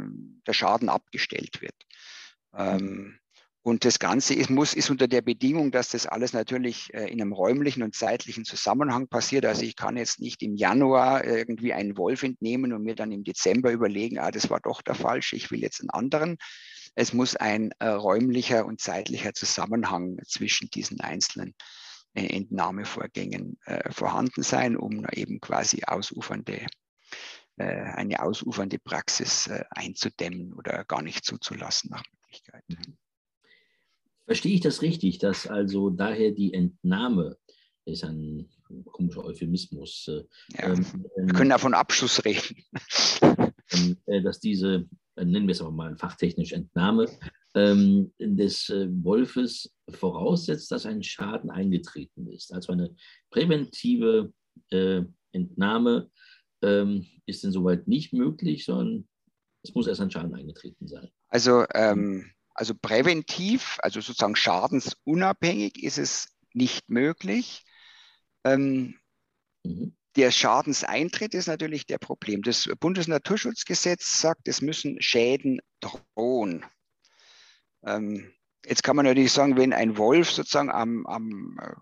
der 0.47 0.53
Schaden 0.53 0.91
abgestellt 0.91 1.63
wird. 1.63 1.77
Ähm, 2.55 3.19
und 3.65 3.85
das 3.85 4.01
Ganze 4.01 4.35
ist, 4.35 4.51
muss, 4.51 4.75
ist 4.75 4.91
unter 4.91 5.07
der 5.07 5.23
Bedingung, 5.23 5.71
dass 5.71 5.91
das 5.91 6.07
alles 6.07 6.33
natürlich 6.33 6.93
äh, 6.95 7.07
in 7.07 7.21
einem 7.21 7.33
räumlichen 7.33 7.85
und 7.85 7.95
zeitlichen 7.95 8.45
Zusammenhang 8.45 9.07
passiert. 9.07 9.47
Also 9.47 9.63
ich 9.63 9.77
kann 9.77 9.97
jetzt 9.97 10.21
nicht 10.21 10.43
im 10.43 10.57
Januar 10.57 11.25
irgendwie 11.25 11.73
einen 11.73 11.97
Wolf 11.97 12.25
entnehmen 12.25 12.73
und 12.73 12.83
mir 12.83 12.97
dann 12.97 13.13
im 13.13 13.23
Dezember 13.23 13.71
überlegen, 13.71 14.19
ah, 14.19 14.33
das 14.33 14.51
war 14.51 14.59
doch 14.59 14.83
der 14.83 14.97
falsche, 14.97 15.37
ich 15.37 15.53
will 15.53 15.61
jetzt 15.61 15.81
einen 15.81 15.91
anderen. 15.91 16.39
Es 16.97 17.13
muss 17.13 17.37
ein 17.37 17.71
äh, 17.79 17.87
räumlicher 17.87 18.67
und 18.67 18.81
zeitlicher 18.81 19.33
Zusammenhang 19.33 20.19
zwischen 20.27 20.69
diesen 20.69 21.01
einzelnen 21.01 21.55
äh, 22.15 22.37
Entnahmevorgängen 22.37 23.59
äh, 23.65 23.93
vorhanden 23.93 24.43
sein, 24.43 24.77
um 24.77 25.07
eben 25.13 25.41
quasi 25.41 25.85
ausufernde, 25.87 26.67
äh, 27.59 27.65
eine 27.65 28.21
ausufernde 28.23 28.81
Praxis 28.81 29.47
äh, 29.47 29.63
einzudämmen 29.71 30.53
oder 30.53 30.85
gar 30.85 31.01
nicht 31.01 31.25
zuzulassen 31.25 31.91
nach 31.91 32.03
Möglichkeit. 32.13 32.65
Mhm. 32.67 32.99
Verstehe 34.33 34.55
ich 34.55 34.63
das 34.63 34.81
richtig, 34.81 35.19
dass 35.19 35.47
also 35.47 35.91
daher 35.91 36.31
die 36.31 36.55
Entnahme 36.55 37.37
ist 37.85 38.03
ein 38.03 38.49
komischer 38.87 39.27
Euphemismus. 39.27 40.09
Äh, 40.09 40.25
ja, 40.57 40.73
ähm, 40.73 40.87
wir 41.17 41.35
können 41.35 41.51
davon 41.51 41.75
Abschluss 41.75 42.25
reden. 42.25 42.65
Ähm, 43.21 43.99
äh, 44.07 44.23
dass 44.23 44.41
diese, 44.41 44.89
äh, 45.17 45.25
nennen 45.27 45.47
wir 45.47 45.53
es 45.53 45.61
aber 45.61 45.71
mal 45.71 45.99
fachtechnisch 45.99 46.53
Entnahme, 46.53 47.11
ähm, 47.55 48.11
des 48.19 48.71
Wolfes 48.71 49.71
voraussetzt, 49.91 50.73
dass 50.73 50.87
ein 50.87 51.03
Schaden 51.03 51.51
eingetreten 51.51 52.27
ist. 52.27 52.55
Also 52.55 52.73
eine 52.73 52.97
präventive 53.29 54.33
äh, 54.71 55.03
Entnahme 55.33 56.11
ähm, 56.63 57.07
ist 57.27 57.45
insoweit 57.45 57.87
nicht 57.87 58.15
möglich, 58.15 58.65
sondern 58.65 59.07
es 59.63 59.75
muss 59.75 59.87
erst 59.87 60.01
ein 60.01 60.11
Schaden 60.11 60.35
eingetreten 60.35 60.89
sein. 60.89 61.11
Also 61.29 61.67
ähm, 61.75 62.31
also 62.55 62.75
präventiv, 62.75 63.79
also 63.83 64.01
sozusagen 64.01 64.37
schadensunabhängig 64.37 65.83
ist 65.83 65.99
es 65.99 66.29
nicht 66.53 66.89
möglich. 66.89 67.65
Ähm, 68.45 68.99
mhm. 69.65 69.97
Der 70.17 70.31
Schadenseintritt 70.31 71.33
ist 71.33 71.47
natürlich 71.47 71.87
der 71.87 71.97
Problem. 71.97 72.43
Das 72.43 72.69
Bundesnaturschutzgesetz 72.79 74.21
sagt, 74.21 74.47
es 74.47 74.61
müssen 74.61 75.01
Schäden 75.01 75.63
drohen. 75.81 76.67
Ähm, 77.85 78.31
jetzt 78.67 78.83
kann 78.83 78.97
man 78.97 79.07
natürlich 79.07 79.33
sagen, 79.33 79.57
wenn 79.57 79.73
ein 79.73 79.97
Wolf 79.97 80.31
sozusagen 80.31 80.71
am, 80.71 81.07
am 81.07 81.59
äh, 81.63 81.73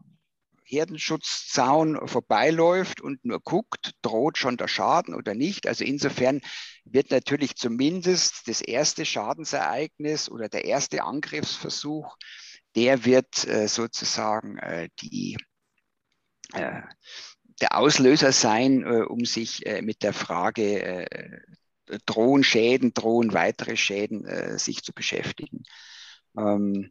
Herdenschutzzaun 0.71 2.07
vorbeiläuft 2.07 3.01
und 3.01 3.25
nur 3.25 3.41
guckt, 3.41 3.93
droht 4.03 4.39
schon 4.39 4.57
der 4.57 4.69
Schaden 4.69 5.15
oder 5.15 5.35
nicht. 5.35 5.67
Also 5.67 5.85
insofern 5.85 6.41
wird 6.85 7.11
natürlich 7.11 7.57
zumindest 7.57 8.47
das 8.47 8.61
erste 8.61 9.05
Schadensereignis 9.05 10.31
oder 10.31 10.49
der 10.49 10.65
erste 10.65 11.03
Angriffsversuch, 11.03 12.17
der 12.77 13.05
wird 13.05 13.47
äh, 13.49 13.67
sozusagen 13.67 14.59
äh, 14.59 14.89
die, 15.01 15.37
äh, 16.53 16.83
der 17.61 17.77
Auslöser 17.77 18.33
sein, 18.33 18.87
um 18.87 19.27
sich 19.27 19.65
mit 19.83 20.03
der 20.03 20.15
Frage 20.15 21.07
drohen 22.07 22.43
Schäden, 22.43 22.95
drohen 22.95 23.35
weitere 23.35 23.77
Schäden, 23.77 24.59
sich 24.59 24.83
zu 24.83 24.95
beschäftigen. 24.95 25.65
Ähm, 26.39 26.91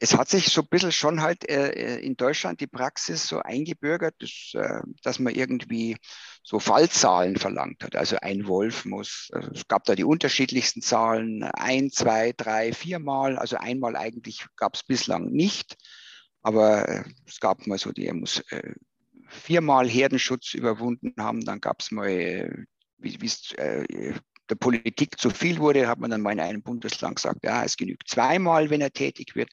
es 0.00 0.16
hat 0.16 0.28
sich 0.28 0.46
so 0.46 0.62
ein 0.62 0.68
bisschen 0.68 0.92
schon 0.92 1.20
halt 1.22 1.48
äh, 1.48 1.70
äh, 1.70 1.98
in 2.00 2.16
Deutschland 2.16 2.60
die 2.60 2.68
Praxis 2.68 3.26
so 3.26 3.40
eingebürgert, 3.40 4.14
dass, 4.20 4.52
äh, 4.54 4.80
dass 5.02 5.18
man 5.18 5.34
irgendwie 5.34 5.96
so 6.44 6.60
Fallzahlen 6.60 7.36
verlangt 7.36 7.82
hat. 7.82 7.96
Also 7.96 8.16
ein 8.22 8.46
Wolf 8.46 8.84
muss, 8.84 9.28
also 9.32 9.50
es 9.52 9.66
gab 9.66 9.84
da 9.84 9.96
die 9.96 10.04
unterschiedlichsten 10.04 10.82
Zahlen, 10.82 11.42
ein, 11.42 11.90
zwei, 11.90 12.32
drei, 12.36 12.72
viermal. 12.72 13.38
Also 13.38 13.56
einmal 13.56 13.96
eigentlich 13.96 14.46
gab 14.56 14.76
es 14.76 14.84
bislang 14.84 15.30
nicht, 15.30 15.76
aber 16.42 16.88
äh, 16.88 17.04
es 17.26 17.40
gab 17.40 17.66
mal 17.66 17.78
so, 17.78 17.90
die 17.90 18.06
er 18.06 18.14
muss 18.14 18.38
äh, 18.50 18.74
viermal 19.26 19.88
Herdenschutz 19.88 20.54
überwunden 20.54 21.14
haben. 21.18 21.44
Dann 21.44 21.60
gab 21.60 21.80
es 21.80 21.90
mal, 21.90 22.66
wie 22.98 23.26
es 23.26 23.52
der 24.48 24.54
Politik 24.54 25.18
zu 25.18 25.30
viel 25.30 25.58
wurde, 25.58 25.88
hat 25.88 25.98
man 25.98 26.10
dann 26.10 26.22
mal 26.22 26.32
in 26.32 26.40
einem 26.40 26.62
Bundesland 26.62 27.16
gesagt, 27.16 27.44
ja, 27.44 27.64
es 27.64 27.76
genügt 27.76 28.08
zweimal, 28.08 28.70
wenn 28.70 28.80
er 28.80 28.90
tätig 28.90 29.34
wird. 29.34 29.50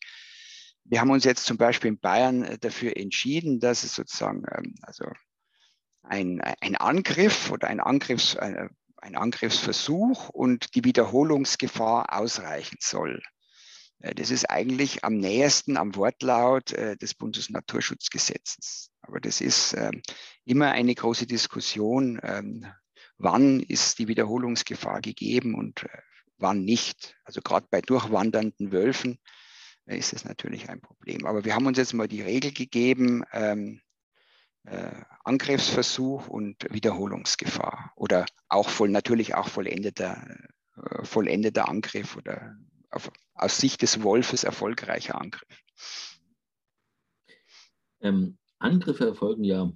Wir 0.87 1.01
haben 1.01 1.09
uns 1.09 1.23
jetzt 1.23 1.45
zum 1.45 1.57
Beispiel 1.57 1.89
in 1.89 1.99
Bayern 1.99 2.43
äh, 2.43 2.57
dafür 2.59 2.95
entschieden, 2.95 3.59
dass 3.59 3.83
es 3.83 3.95
sozusagen 3.95 4.43
ähm, 4.55 4.75
also 4.83 5.05
ein, 6.03 6.41
ein 6.41 6.75
Angriff 6.75 7.49
oder 7.49 7.67
ein, 7.67 7.79
Angriffs, 7.79 8.35
ein, 8.35 8.69
ein 8.97 9.15
Angriffsversuch 9.15 10.29
und 10.29 10.75
die 10.75 10.83
Wiederholungsgefahr 10.83 12.13
ausreichen 12.13 12.77
soll. 12.79 13.21
Äh, 13.99 14.13
das 14.13 14.29
ist 14.29 14.49
eigentlich 14.49 15.03
am 15.03 15.17
nähersten 15.17 15.75
am 15.77 15.95
Wortlaut 15.95 16.71
äh, 16.73 16.95
des 16.97 17.15
Bundesnaturschutzgesetzes. 17.15 18.91
Aber 19.01 19.19
das 19.19 19.41
ist 19.41 19.73
ähm, 19.73 20.03
immer 20.45 20.71
eine 20.71 20.93
große 20.93 21.25
Diskussion, 21.25 22.19
ähm, 22.21 22.67
wann 23.17 23.59
ist 23.59 23.97
die 23.97 24.07
Wiederholungsgefahr 24.07 25.01
gegeben 25.01 25.55
und 25.55 25.85
wann 26.37 26.63
nicht. 26.63 27.15
Also 27.23 27.41
gerade 27.41 27.65
bei 27.71 27.81
durchwandernden 27.81 28.71
Wölfen 28.71 29.19
ist 29.85 30.13
es 30.13 30.25
natürlich 30.25 30.69
ein 30.69 30.81
Problem. 30.81 31.25
Aber 31.25 31.45
wir 31.45 31.55
haben 31.55 31.67
uns 31.67 31.77
jetzt 31.77 31.93
mal 31.93 32.07
die 32.07 32.21
Regel 32.21 32.51
gegeben, 32.51 33.23
ähm, 33.31 33.81
äh, 34.63 34.91
Angriffsversuch 35.23 36.27
und 36.27 36.65
Wiederholungsgefahr 36.71 37.93
oder 37.95 38.25
auch 38.49 38.69
voll, 38.69 38.89
natürlich 38.89 39.35
auch 39.35 39.47
vollendeter, 39.47 40.25
äh, 40.75 41.03
vollendeter 41.03 41.69
Angriff 41.69 42.15
oder 42.15 42.57
auf, 42.89 43.11
aus 43.35 43.57
Sicht 43.57 43.83
des 43.83 44.01
Wolfes 44.01 44.43
erfolgreicher 44.43 45.21
Angriff. 45.21 45.63
Ähm, 48.01 48.37
Angriffe 48.59 49.05
erfolgen 49.05 49.43
ja 49.43 49.71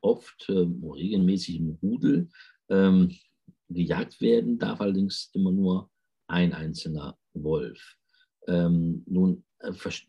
oft 0.00 0.48
äh, 0.48 0.52
regelmäßig 0.52 1.56
im 1.56 1.78
Rudel. 1.82 2.30
Ähm, 2.68 3.14
gejagt 3.68 4.20
werden 4.20 4.58
darf 4.58 4.80
allerdings 4.80 5.30
immer 5.32 5.52
nur 5.52 5.90
ein 6.26 6.52
einzelner 6.52 7.18
Wolf. 7.34 7.96
Ähm, 8.48 9.04
nun 9.06 9.44
äh, 9.60 9.72
verstehe 9.72 10.08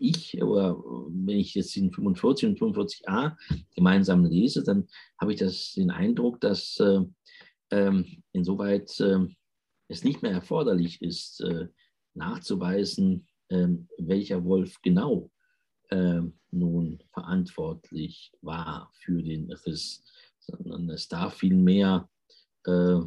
ich, 0.00 0.42
oder 0.42 0.76
wenn 1.08 1.38
ich 1.38 1.54
jetzt 1.54 1.76
den 1.76 1.92
45 1.92 2.48
und 2.48 2.58
45a 2.58 3.36
gemeinsam 3.74 4.24
lese, 4.24 4.62
dann 4.62 4.88
habe 5.20 5.32
ich 5.32 5.38
das, 5.38 5.72
den 5.74 5.90
Eindruck, 5.90 6.40
dass 6.40 6.78
äh, 6.80 7.00
ähm, 7.70 8.22
insoweit 8.32 8.98
äh, 9.00 9.26
es 9.88 10.04
nicht 10.04 10.22
mehr 10.22 10.32
erforderlich 10.32 11.00
ist, 11.02 11.40
äh, 11.42 11.68
nachzuweisen, 12.14 13.26
ähm, 13.50 13.88
welcher 13.98 14.44
Wolf 14.44 14.80
genau 14.82 15.30
ähm, 15.90 16.38
nun 16.50 17.02
verantwortlich 17.12 18.32
war 18.40 18.90
für 18.94 19.22
den 19.22 19.52
Riss, 19.52 20.04
sondern 20.38 20.90
es 20.90 21.08
darf 21.08 21.36
vielmehr 21.36 22.08
äh, 22.64 23.00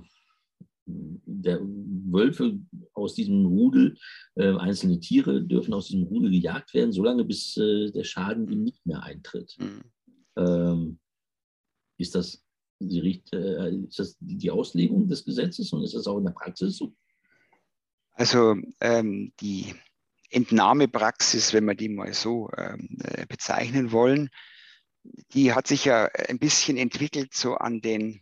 der 0.85 1.59
Wölfe 1.61 2.59
aus 2.93 3.15
diesem 3.15 3.45
Rudel, 3.45 3.97
äh, 4.35 4.55
einzelne 4.55 4.99
Tiere 4.99 5.43
dürfen 5.43 5.73
aus 5.73 5.87
diesem 5.87 6.03
Rudel 6.03 6.31
gejagt 6.31 6.73
werden, 6.73 6.91
solange 6.91 7.25
bis 7.25 7.57
äh, 7.57 7.91
der 7.91 8.03
Schaden 8.03 8.47
ihm 8.49 8.63
nicht 8.63 8.85
mehr 8.85 9.03
eintritt. 9.03 9.55
Mhm. 9.59 9.81
Ähm, 10.37 10.99
ist, 11.97 12.15
das 12.15 12.43
die, 12.79 13.23
äh, 13.33 13.75
ist 13.87 13.99
das 13.99 14.17
die 14.19 14.51
Auslegung 14.51 15.07
des 15.07 15.25
Gesetzes 15.25 15.71
und 15.73 15.83
ist 15.83 15.95
das 15.95 16.07
auch 16.07 16.17
in 16.17 16.25
der 16.25 16.31
Praxis 16.31 16.77
so? 16.77 16.93
Also 18.11 18.55
ähm, 18.79 19.33
die 19.41 19.73
Entnahmepraxis, 20.29 21.53
wenn 21.53 21.65
wir 21.65 21.75
die 21.75 21.89
mal 21.89 22.13
so 22.13 22.49
ähm, 22.57 22.97
äh, 23.03 23.25
bezeichnen 23.25 23.91
wollen, 23.91 24.29
die 25.33 25.53
hat 25.53 25.67
sich 25.67 25.85
ja 25.85 26.05
ein 26.27 26.39
bisschen 26.39 26.77
entwickelt 26.77 27.33
so 27.33 27.55
an 27.55 27.81
den 27.81 28.21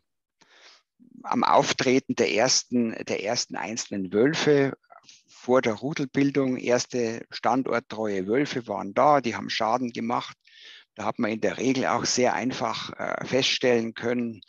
am 1.24 1.44
Auftreten 1.44 2.16
der 2.16 2.34
ersten, 2.34 2.96
der 3.06 3.24
ersten 3.24 3.56
einzelnen 3.56 4.12
Wölfe 4.12 4.74
vor 5.28 5.62
der 5.62 5.74
Rudelbildung. 5.74 6.58
Erste 6.58 7.26
standorttreue 7.30 8.28
Wölfe 8.28 8.68
waren 8.68 8.94
da, 8.94 9.22
die 9.22 9.36
haben 9.36 9.50
Schaden 9.50 9.92
gemacht. 9.92 10.38
Da 10.96 11.06
hat 11.06 11.20
man 11.20 11.32
in 11.32 11.42
der 11.42 11.58
Regel 11.58 11.88
auch 11.88 12.06
sehr 12.06 12.34
einfach 12.34 12.92
äh, 12.98 13.26
feststellen 13.26 13.94
können, 13.94 14.42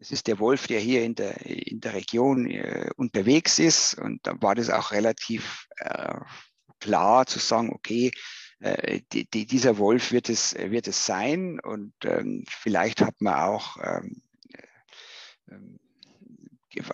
es 0.00 0.10
ist 0.10 0.26
der 0.26 0.38
Wolf, 0.38 0.66
der 0.66 0.80
hier 0.80 1.04
in 1.04 1.14
der, 1.14 1.40
in 1.46 1.80
der 1.80 1.94
Region 1.94 2.50
äh, 2.50 2.90
unterwegs 2.96 3.58
ist. 3.58 3.94
Und 3.94 4.26
da 4.26 4.40
war 4.40 4.54
das 4.54 4.70
auch 4.70 4.92
relativ 4.92 5.66
äh, 5.76 6.18
klar 6.80 7.26
zu 7.26 7.38
sagen, 7.38 7.72
okay, 7.72 8.10
äh, 8.58 9.00
die, 9.12 9.28
die, 9.30 9.46
dieser 9.46 9.78
Wolf 9.78 10.12
wird 10.12 10.28
es, 10.28 10.54
wird 10.54 10.88
es 10.88 11.06
sein. 11.06 11.60
Und 11.60 11.94
ähm, 12.04 12.44
vielleicht 12.48 13.00
hat 13.00 13.20
man 13.20 13.34
auch 13.34 13.76
ähm, 13.82 14.22
ähm 15.50 15.78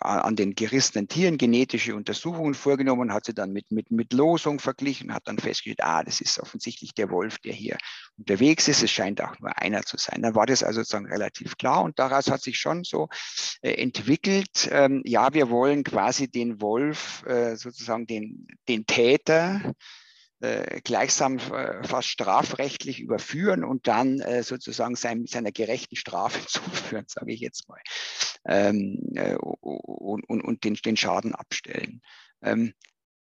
an 0.00 0.36
den 0.36 0.54
gerissenen 0.54 1.08
Tieren 1.08 1.38
genetische 1.38 1.94
Untersuchungen 1.94 2.54
vorgenommen, 2.54 3.12
hat 3.12 3.26
sie 3.26 3.34
dann 3.34 3.52
mit, 3.52 3.70
mit, 3.70 3.90
mit 3.90 4.12
Losung 4.12 4.58
verglichen, 4.58 5.14
hat 5.14 5.26
dann 5.26 5.38
festgestellt, 5.38 5.82
ah, 5.82 6.02
das 6.02 6.20
ist 6.20 6.38
offensichtlich 6.38 6.94
der 6.94 7.10
Wolf, 7.10 7.38
der 7.38 7.52
hier 7.52 7.78
unterwegs 8.16 8.68
ist. 8.68 8.82
Es 8.82 8.90
scheint 8.90 9.20
auch 9.20 9.38
nur 9.38 9.56
einer 9.58 9.82
zu 9.82 9.96
sein. 9.96 10.22
Dann 10.22 10.34
war 10.34 10.46
das 10.46 10.62
also 10.62 10.80
sozusagen 10.80 11.06
relativ 11.06 11.56
klar 11.56 11.82
und 11.82 11.98
daraus 11.98 12.30
hat 12.30 12.42
sich 12.42 12.58
schon 12.58 12.84
so 12.84 13.08
äh, 13.62 13.72
entwickelt, 13.74 14.68
ähm, 14.72 15.02
ja, 15.04 15.32
wir 15.34 15.50
wollen 15.50 15.84
quasi 15.84 16.28
den 16.28 16.60
Wolf, 16.60 17.24
äh, 17.26 17.56
sozusagen 17.56 18.06
den, 18.06 18.46
den 18.68 18.86
Täter, 18.86 19.74
äh, 20.41 20.80
gleichsam 20.82 21.38
äh, 21.38 21.86
fast 21.86 22.09
strafrechtlich 22.09 23.01
überführen 23.01 23.62
und 23.62 23.86
dann 23.86 24.20
äh, 24.20 24.43
sozusagen 24.43 24.97
sein, 24.97 25.26
seiner 25.26 25.53
gerechten 25.53 25.97
Strafe 25.97 26.41
zuführen, 26.47 27.05
sage 27.09 27.32
ich 27.32 27.41
jetzt 27.41 27.68
mal, 27.68 27.80
ähm, 28.47 28.99
äh, 29.16 29.34
und, 29.36 30.24
und, 30.24 30.41
und 30.41 30.64
den, 30.64 30.74
den, 30.74 30.97
Schaden 30.97 31.34
abstellen. 31.34 32.01
Ähm, 32.43 32.72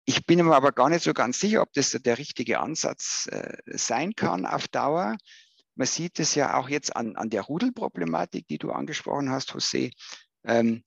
ich 0.06 0.26
bin 0.26 0.44
mir 0.46 0.56
aber 0.56 0.72
gar 0.72 0.90
nicht 0.90 1.04
so 1.04 1.14
ganz 1.14 1.40
sicher, 1.40 1.62
ob 1.62 1.74
das 1.74 1.92
der 1.92 2.18
richtige 2.18 2.60
Ansatz 2.60 3.30
sein 3.68 4.16
kann 4.16 4.48
auf 4.48 4.68
Dauer. 4.68 5.18
Man 5.76 5.86
sieht 5.86 6.20
es 6.20 6.34
ja 6.34 6.58
auch 6.58 6.68
jetzt 6.68 6.96
an, 6.96 7.16
an 7.16 7.30
der 7.30 7.44
Rudelproblematik, 7.44 8.48
die 8.48 8.58
du 8.58 8.72
angesprochen 8.72 9.30
hast, 9.30 9.52
José. 9.52 9.92
Ähm, 10.44 10.84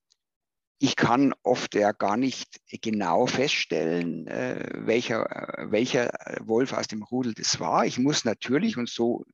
ich 0.82 0.96
kann 0.96 1.32
oft 1.44 1.76
ja 1.76 1.92
gar 1.92 2.16
nicht 2.16 2.60
genau 2.82 3.26
feststellen, 3.26 4.26
äh, 4.26 4.68
welcher, 4.74 5.60
äh, 5.60 5.70
welcher 5.70 6.10
Wolf 6.40 6.72
aus 6.72 6.88
dem 6.88 7.04
Rudel 7.04 7.34
das 7.34 7.60
war. 7.60 7.86
Ich 7.86 8.00
muss 8.00 8.24
natürlich, 8.24 8.76
und 8.76 8.88
so 8.88 9.24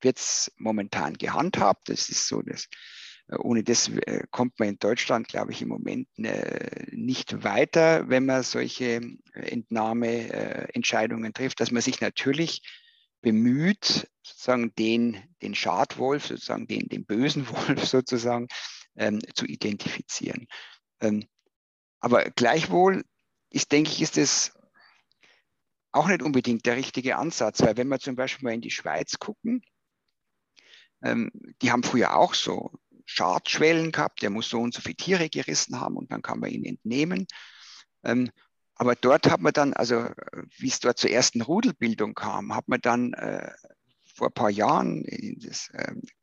wird 0.00 0.18
es 0.18 0.50
momentan 0.56 1.14
gehandhabt, 1.14 1.90
das 1.90 2.08
ist 2.08 2.26
so, 2.26 2.42
dass 2.42 2.66
äh, 3.28 3.36
ohne 3.36 3.62
das 3.62 3.88
äh, 3.88 4.24
kommt 4.32 4.58
man 4.58 4.70
in 4.70 4.80
Deutschland, 4.80 5.28
glaube 5.28 5.52
ich, 5.52 5.62
im 5.62 5.68
Moment 5.68 6.08
äh, 6.18 6.86
nicht 6.90 7.44
weiter, 7.44 8.08
wenn 8.08 8.26
man 8.26 8.42
solche 8.42 9.00
Entnahmeentscheidungen 9.32 11.32
trifft, 11.32 11.60
dass 11.60 11.70
man 11.70 11.82
sich 11.82 12.00
natürlich 12.00 12.62
bemüht, 13.20 14.08
sozusagen 14.22 14.74
den, 14.74 15.22
den 15.40 15.54
Schadwolf, 15.54 16.26
sozusagen 16.26 16.66
den, 16.66 16.88
den 16.88 17.06
bösen 17.06 17.48
Wolf 17.48 17.84
sozusagen 17.84 18.48
ähm, 18.96 19.20
zu 19.34 19.46
identifizieren. 19.46 20.48
Ähm, 21.00 21.26
aber 22.00 22.24
gleichwohl 22.30 23.04
ist, 23.50 23.72
denke 23.72 23.90
ich, 23.90 24.02
ist 24.02 24.18
es 24.18 24.52
auch 25.92 26.08
nicht 26.08 26.22
unbedingt 26.22 26.66
der 26.66 26.76
richtige 26.76 27.16
Ansatz, 27.16 27.62
weil 27.62 27.76
wenn 27.76 27.88
wir 27.88 27.98
zum 27.98 28.16
Beispiel 28.16 28.44
mal 28.44 28.54
in 28.54 28.60
die 28.60 28.70
Schweiz 28.70 29.18
gucken, 29.18 29.62
ähm, 31.02 31.30
die 31.62 31.72
haben 31.72 31.82
früher 31.82 32.16
auch 32.16 32.34
so 32.34 32.72
Schadschwellen 33.06 33.92
gehabt, 33.92 34.22
der 34.22 34.30
muss 34.30 34.48
so 34.48 34.60
und 34.60 34.74
so 34.74 34.82
viele 34.82 34.96
Tiere 34.96 35.28
gerissen 35.28 35.80
haben 35.80 35.96
und 35.96 36.12
dann 36.12 36.22
kann 36.22 36.40
man 36.40 36.50
ihn 36.50 36.64
entnehmen. 36.64 37.26
Ähm, 38.04 38.30
aber 38.74 38.94
dort 38.94 39.30
hat 39.30 39.40
man 39.40 39.54
dann, 39.54 39.72
also 39.72 40.06
wie 40.58 40.68
es 40.68 40.80
dort 40.80 40.98
zur 40.98 41.10
ersten 41.10 41.40
Rudelbildung 41.40 42.14
kam, 42.14 42.54
hat 42.54 42.68
man 42.68 42.80
dann 42.80 43.14
äh, 43.14 43.50
vor 44.14 44.28
ein 44.28 44.34
paar 44.34 44.50
Jahren 44.50 45.02
in 45.04 45.40
das 45.40 45.70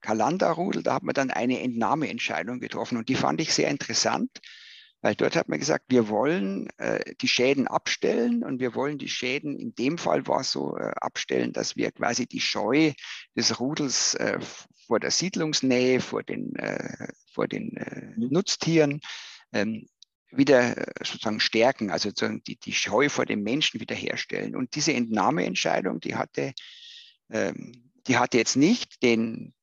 Kalanderrudel, 0.02 0.84
da 0.84 0.96
hat 0.96 1.04
man 1.04 1.14
dann 1.14 1.32
eine 1.32 1.62
Entnahmeentscheidung 1.62 2.60
getroffen 2.60 2.98
und 2.98 3.10
die 3.10 3.16
fand 3.16 3.42
ich 3.42 3.54
sehr 3.54 3.70
interessant, 3.70 4.40
weil 5.04 5.16
dort 5.16 5.36
hat 5.36 5.50
man 5.50 5.60
gesagt, 5.60 5.86
wir 5.90 6.08
wollen 6.08 6.70
äh, 6.78 7.14
die 7.20 7.28
Schäden 7.28 7.68
abstellen 7.68 8.42
und 8.42 8.62
wir 8.62 8.74
wollen 8.74 8.98
die 8.98 9.10
Schäden, 9.10 9.60
in 9.60 9.76
dem 9.76 9.98
Fall 9.98 10.26
war 10.28 10.40
es 10.40 10.52
so, 10.52 10.78
äh, 10.78 10.94
abstellen, 10.96 11.52
dass 11.52 11.76
wir 11.76 11.92
quasi 11.92 12.26
die 12.26 12.40
Scheu 12.40 12.94
des 13.36 13.60
Rudels 13.60 14.16
äh, 14.16 14.40
vor 14.88 15.02
der 15.02 15.12
Siedlungsnähe, 15.12 16.00
vor 16.00 16.24
den, 16.24 16.56
äh, 16.56 17.10
vor 17.34 17.50
den 17.50 17.76
äh, 17.76 18.14
mhm. 18.16 18.30
Nutztieren 18.32 19.02
ähm, 19.52 19.88
wieder 20.32 20.78
äh, 20.78 20.86
sozusagen 21.04 21.42
stärken, 21.42 21.92
also 21.92 22.10
die, 22.10 22.56
die 22.56 22.74
Scheu 22.74 23.10
vor 23.10 23.26
dem 23.26 23.44
Menschen 23.44 23.82
wiederherstellen. 23.82 24.56
Und 24.56 24.74
diese 24.74 24.94
Entnahmeentscheidung, 24.94 26.00
die 26.00 26.16
hatte, 26.16 26.54
ähm, 27.30 27.92
die 28.08 28.18
hatte 28.18 28.38
jetzt 28.38 28.56
nicht 28.56 29.04
den, 29.04 29.54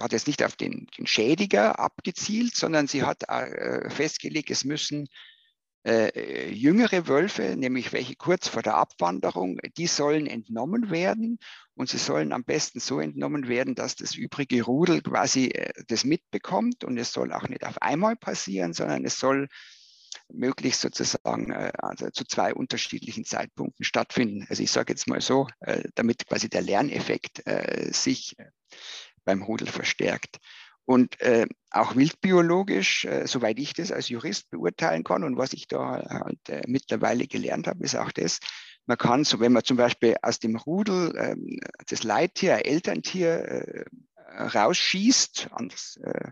hat 0.00 0.12
jetzt 0.12 0.26
nicht 0.26 0.42
auf 0.44 0.56
den, 0.56 0.86
den 0.98 1.06
Schädiger 1.06 1.78
abgezielt, 1.78 2.56
sondern 2.56 2.86
sie 2.86 3.02
hat 3.02 3.28
äh, 3.28 3.90
festgelegt, 3.90 4.50
es 4.50 4.64
müssen 4.64 5.08
äh, 5.86 6.52
jüngere 6.52 7.08
Wölfe, 7.08 7.56
nämlich 7.56 7.92
welche 7.92 8.14
kurz 8.16 8.48
vor 8.48 8.62
der 8.62 8.74
Abwanderung, 8.74 9.58
die 9.78 9.86
sollen 9.86 10.26
entnommen 10.26 10.90
werden 10.90 11.38
und 11.74 11.88
sie 11.88 11.98
sollen 11.98 12.32
am 12.32 12.44
besten 12.44 12.80
so 12.80 13.00
entnommen 13.00 13.48
werden, 13.48 13.74
dass 13.74 13.96
das 13.96 14.14
übrige 14.14 14.62
Rudel 14.62 15.00
quasi 15.00 15.46
äh, 15.46 15.72
das 15.88 16.04
mitbekommt 16.04 16.84
und 16.84 16.98
es 16.98 17.12
soll 17.12 17.32
auch 17.32 17.48
nicht 17.48 17.64
auf 17.64 17.80
einmal 17.80 18.16
passieren, 18.16 18.74
sondern 18.74 19.04
es 19.04 19.18
soll 19.18 19.48
möglichst 20.32 20.82
sozusagen 20.82 21.50
äh, 21.50 21.72
also 21.78 22.10
zu 22.10 22.24
zwei 22.24 22.54
unterschiedlichen 22.54 23.24
Zeitpunkten 23.24 23.84
stattfinden. 23.84 24.46
Also 24.48 24.62
ich 24.62 24.70
sage 24.70 24.92
jetzt 24.92 25.08
mal 25.08 25.20
so, 25.20 25.48
äh, 25.60 25.84
damit 25.94 26.26
quasi 26.26 26.48
der 26.48 26.62
Lerneffekt 26.62 27.46
äh, 27.46 27.90
sich 27.92 28.36
beim 29.24 29.42
Rudel 29.42 29.68
verstärkt. 29.68 30.38
Und 30.84 31.20
äh, 31.20 31.46
auch 31.70 31.94
wildbiologisch, 31.94 33.04
äh, 33.04 33.26
soweit 33.26 33.58
ich 33.58 33.74
das 33.74 33.92
als 33.92 34.08
Jurist 34.08 34.50
beurteilen 34.50 35.04
kann 35.04 35.22
und 35.22 35.36
was 35.36 35.52
ich 35.52 35.68
da 35.68 36.02
halt, 36.08 36.48
äh, 36.48 36.62
mittlerweile 36.66 37.26
gelernt 37.26 37.68
habe, 37.68 37.84
ist 37.84 37.94
auch 37.94 38.10
das, 38.10 38.40
man 38.86 38.98
kann, 38.98 39.24
so 39.24 39.38
wenn 39.38 39.52
man 39.52 39.62
zum 39.62 39.76
Beispiel 39.76 40.16
aus 40.20 40.40
dem 40.40 40.56
Rudel 40.56 41.14
ähm, 41.16 41.60
das 41.86 42.02
Leittier, 42.02 42.66
Elterntier 42.66 43.30
äh, 43.30 43.84
rausschießt, 44.32 45.50
anders, 45.52 46.00
äh, 46.02 46.30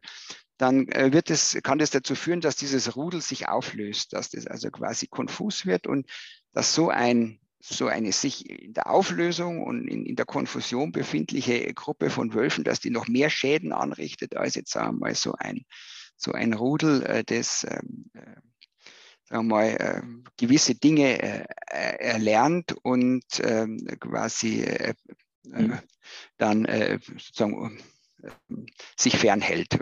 dann 0.56 0.88
äh, 0.88 1.12
wird 1.12 1.30
es, 1.30 1.56
kann 1.62 1.78
das 1.78 1.90
dazu 1.90 2.16
führen, 2.16 2.40
dass 2.40 2.56
dieses 2.56 2.96
Rudel 2.96 3.20
sich 3.20 3.48
auflöst, 3.48 4.12
dass 4.12 4.30
das 4.30 4.46
also 4.46 4.70
quasi 4.70 5.06
konfus 5.06 5.66
wird 5.66 5.86
und 5.86 6.10
dass 6.52 6.74
so 6.74 6.90
ein 6.90 7.38
so 7.60 7.88
eine 7.88 8.12
sich 8.12 8.48
in 8.48 8.72
der 8.72 8.88
Auflösung 8.88 9.62
und 9.62 9.88
in, 9.88 10.06
in, 10.06 10.16
der 10.16 10.26
Konfusion 10.26 10.92
befindliche 10.92 11.72
Gruppe 11.74 12.10
von 12.10 12.32
Wölfen, 12.34 12.64
dass 12.64 12.80
die 12.80 12.90
noch 12.90 13.08
mehr 13.08 13.30
Schäden 13.30 13.72
anrichtet 13.72 14.36
als 14.36 14.54
jetzt 14.54 14.70
sagen 14.70 14.96
wir 14.96 15.08
mal 15.08 15.14
so 15.14 15.34
ein, 15.38 15.64
so 16.16 16.32
ein 16.32 16.52
Rudel, 16.52 17.02
äh, 17.02 17.24
das 17.24 17.66
ähm, 17.68 18.10
äh, 18.14 18.40
sagen 19.28 19.48
wir 19.48 19.54
mal, 19.54 19.66
äh, 19.66 20.02
gewisse 20.36 20.74
Dinge 20.74 21.20
äh, 21.20 21.44
erlernt 21.70 22.74
und 22.82 23.24
ähm, 23.42 23.78
quasi 24.00 24.62
äh, 24.62 24.94
äh, 25.52 25.62
mhm. 25.62 25.78
dann 26.38 26.66
sozusagen 27.18 27.78
sich 28.96 29.16
fernhält 29.16 29.78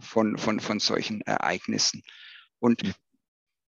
von, 0.00 0.36
von, 0.36 0.60
von 0.60 0.80
solchen 0.80 1.20
Ereignissen. 1.22 2.02
Und 2.58 2.82
mhm. 2.82 2.92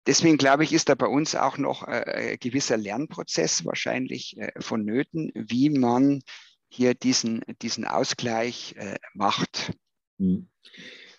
Deswegen 0.08 0.38
glaube 0.38 0.64
ich, 0.64 0.74
ist 0.74 0.90
da 0.90 0.96
bei 0.96 1.08
uns 1.08 1.36
auch 1.36 1.58
noch 1.58 1.88
äh, 1.88 2.32
ein 2.32 2.38
gewisser 2.40 2.78
Lernprozess 2.78 3.66
wahrscheinlich 3.66 4.38
äh, 4.38 4.52
vonnöten, 4.60 5.32
wie 5.36 5.70
man 5.70 6.22
hier 6.70 6.94
diesen, 6.94 7.42
diesen 7.62 7.86
Ausgleich 7.86 8.76
äh, 8.78 8.98
macht. 9.14 9.74
Hm. 10.20 10.50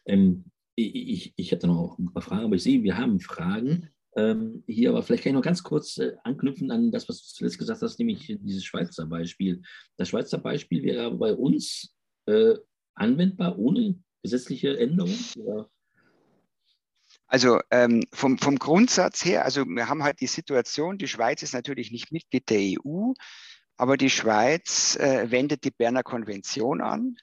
Ähm, 0.07 0.45
ich, 0.75 1.33
ich 1.37 1.51
hätte 1.51 1.67
noch 1.67 1.99
ein 1.99 2.13
paar 2.13 2.23
Fragen, 2.23 2.45
aber 2.45 2.57
ich 2.57 2.63
sehe, 2.63 2.83
wir 2.83 2.97
haben 2.97 3.21
Fragen 3.21 3.91
ähm, 4.17 4.65
hier, 4.67 4.91
aber 4.91 5.03
vielleicht 5.03 5.25
kann 5.25 5.31
ich 5.31 5.35
noch 5.35 5.43
ganz 5.43 5.63
kurz 5.63 5.99
äh, 5.99 6.17
anknüpfen 6.25 6.71
an 6.71 6.91
das, 6.91 7.09
was 7.09 7.23
du 7.23 7.35
zuletzt 7.35 7.59
gesagt 7.59 7.83
hast, 7.83 7.99
nämlich 7.99 8.27
dieses 8.27 8.65
Schweizer 8.65 9.07
Beispiel. 9.07 9.63
Das 9.97 10.09
Schweizer 10.09 10.39
Beispiel 10.39 10.83
wäre 10.83 11.15
bei 11.15 11.35
uns 11.35 11.95
äh, 12.27 12.55
anwendbar 12.95 13.59
ohne 13.59 13.99
gesetzliche 14.23 14.79
Änderung? 14.79 15.15
Oder? 15.37 15.71
Also 17.29 17.61
ähm, 17.71 18.05
vom, 18.13 18.39
vom 18.39 18.59
Grundsatz 18.59 19.25
her, 19.25 19.45
also 19.45 19.67
wir 19.67 19.89
haben 19.89 20.03
halt 20.03 20.21
die 20.21 20.27
Situation, 20.27 20.97
die 20.97 21.09
Schweiz 21.09 21.43
ist 21.43 21.53
natürlich 21.53 21.93
nicht 21.93 22.11
Mitglied 22.11 22.49
der 22.49 22.59
EU, 22.59 23.13
aber 23.77 23.99
die 23.99 24.11
Schweiz 24.11 24.97
äh, 24.97 25.31
wendet 25.31 25.65
die 25.65 25.71
Berner 25.71 26.03
Konvention 26.03 26.81
an. 26.81 27.17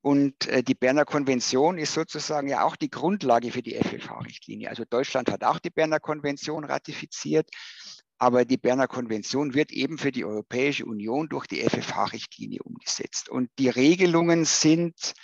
Und 0.00 0.46
äh, 0.46 0.62
die 0.62 0.74
Berner 0.74 1.04
Konvention 1.04 1.78
ist 1.78 1.94
sozusagen 1.94 2.48
ja 2.48 2.62
auch 2.62 2.76
die 2.76 2.90
Grundlage 2.90 3.50
für 3.50 3.62
die 3.62 3.74
FFH-Richtlinie. 3.74 4.68
Also 4.68 4.84
Deutschland 4.84 5.30
hat 5.30 5.42
auch 5.42 5.58
die 5.58 5.70
Berner 5.70 5.98
Konvention 5.98 6.64
ratifiziert, 6.64 7.48
aber 8.18 8.44
die 8.44 8.58
Berner 8.58 8.86
Konvention 8.86 9.54
wird 9.54 9.72
eben 9.72 9.96
für 9.96 10.12
die 10.12 10.24
Europäische 10.24 10.84
Union 10.84 11.28
durch 11.28 11.46
die 11.46 11.62
FFH-Richtlinie 11.62 12.62
umgesetzt. 12.62 13.28
Und 13.28 13.50
die 13.58 13.70
Regelungen 13.70 14.44
sind 14.44 15.14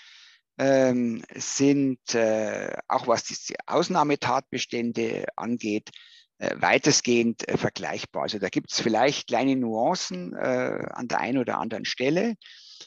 ähm, 0.59 1.23
sind 1.35 2.15
äh, 2.15 2.77
auch 2.89 3.07
was 3.07 3.25
die 3.25 3.55
Ausnahmetatbestände 3.67 5.27
angeht, 5.37 5.91
äh, 6.39 6.55
weitestgehend 6.61 7.49
äh, 7.49 7.57
vergleichbar. 7.57 8.23
Also 8.23 8.39
da 8.39 8.49
gibt 8.49 8.73
es 8.73 8.81
vielleicht 8.81 9.29
kleine 9.29 9.57
Nuancen 9.57 10.35
äh, 10.35 10.87
an 10.93 11.09
der 11.09 11.21
einen 11.21 11.39
oder 11.39 11.59
anderen 11.59 11.85
Stelle, 11.85 12.35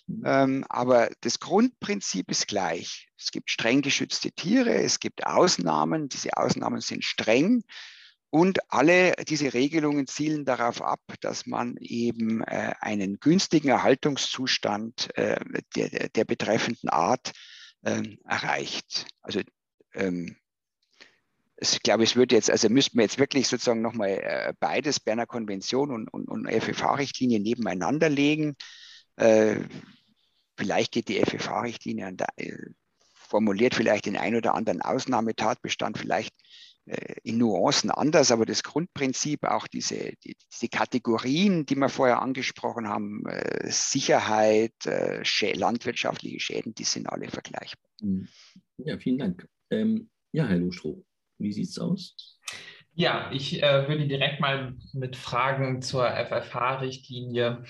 mhm. 0.08 0.24
ähm, 0.26 0.66
aber 0.70 1.10
das 1.22 1.40
Grundprinzip 1.40 2.30
ist 2.32 2.48
gleich. 2.48 3.10
Es 3.18 3.32
gibt 3.32 3.50
streng 3.50 3.82
geschützte 3.82 4.32
Tiere, 4.32 4.76
es 4.76 5.00
gibt 5.00 5.26
Ausnahmen, 5.26 6.10
diese 6.10 6.36
Ausnahmen 6.38 6.82
sind 6.82 7.04
streng. 7.04 7.64
Und 8.30 8.60
alle 8.70 9.14
diese 9.26 9.54
Regelungen 9.54 10.06
zielen 10.06 10.44
darauf 10.44 10.82
ab, 10.82 11.00
dass 11.22 11.46
man 11.46 11.78
eben 11.78 12.44
äh, 12.44 12.74
einen 12.82 13.22
günstigen 13.22 13.70
Erhaltungszustand 13.70 15.16
äh, 15.18 15.40
der, 15.78 16.10
der 16.10 16.26
betreffenden 16.26 16.90
Art 16.90 17.32
ähm, 17.84 18.20
erreicht. 18.26 19.08
Also 19.22 19.42
ähm, 19.94 20.36
ich 21.60 21.82
glaube, 21.82 22.04
es 22.04 22.16
wird 22.16 22.32
jetzt, 22.32 22.52
also 22.52 22.70
müssten 22.70 22.98
wir 22.98 23.04
jetzt 23.04 23.18
wirklich 23.18 23.48
sozusagen 23.48 23.82
nochmal 23.82 24.10
äh, 24.10 24.54
beides, 24.60 25.00
Berner 25.00 25.26
Konvention 25.26 25.92
und, 25.92 26.08
und, 26.10 26.28
und 26.28 26.48
FFH-Richtlinie 26.48 27.40
nebeneinander 27.40 28.10
legen. 28.10 28.56
Äh, 29.16 29.56
vielleicht 30.56 30.92
geht 30.92 31.08
die 31.08 31.20
FFH-Richtlinie 31.20 32.16
äh, 32.36 32.54
formuliert 33.14 33.76
vielleicht 33.76 34.06
den 34.06 34.18
ein 34.18 34.36
oder 34.36 34.54
anderen 34.54 34.82
Ausnahmetatbestand 34.82 35.98
vielleicht 35.98 36.34
in 37.24 37.38
Nuancen 37.38 37.92
anders, 37.92 38.32
aber 38.32 38.46
das 38.46 38.64
Grundprinzip, 38.64 39.44
auch 39.44 39.68
diese, 39.68 40.14
die, 40.24 40.36
diese 40.54 40.70
Kategorien, 40.70 41.66
die 41.66 41.76
wir 41.76 41.90
vorher 41.90 42.22
angesprochen 42.22 42.88
haben, 42.88 43.26
äh, 43.28 43.70
Sicherheit, 43.70 44.86
äh, 44.86 45.24
Schä 45.26 45.54
landwirtschaftliche 45.54 46.40
Schäden, 46.40 46.74
die 46.74 46.84
sind 46.86 47.08
alle 47.08 47.28
vergleichbar. 47.28 47.90
Mhm. 48.02 48.28
Ja, 48.78 48.98
vielen 48.98 49.18
Dank. 49.18 49.48
Ähm, 49.70 50.10
ja, 50.32 50.46
Herr 50.48 50.58
Lustroh, 50.58 51.04
wie 51.40 51.52
sieht 51.52 51.70
es 51.70 51.80
aus? 51.80 52.16
Ja, 52.94 53.32
ich 53.32 53.62
äh, 53.62 53.88
würde 53.88 54.08
direkt 54.08 54.40
mal 54.40 54.76
mit 54.94 55.16
Fragen 55.16 55.84
zur 55.84 56.08
FFH-Richtlinie 56.10 57.64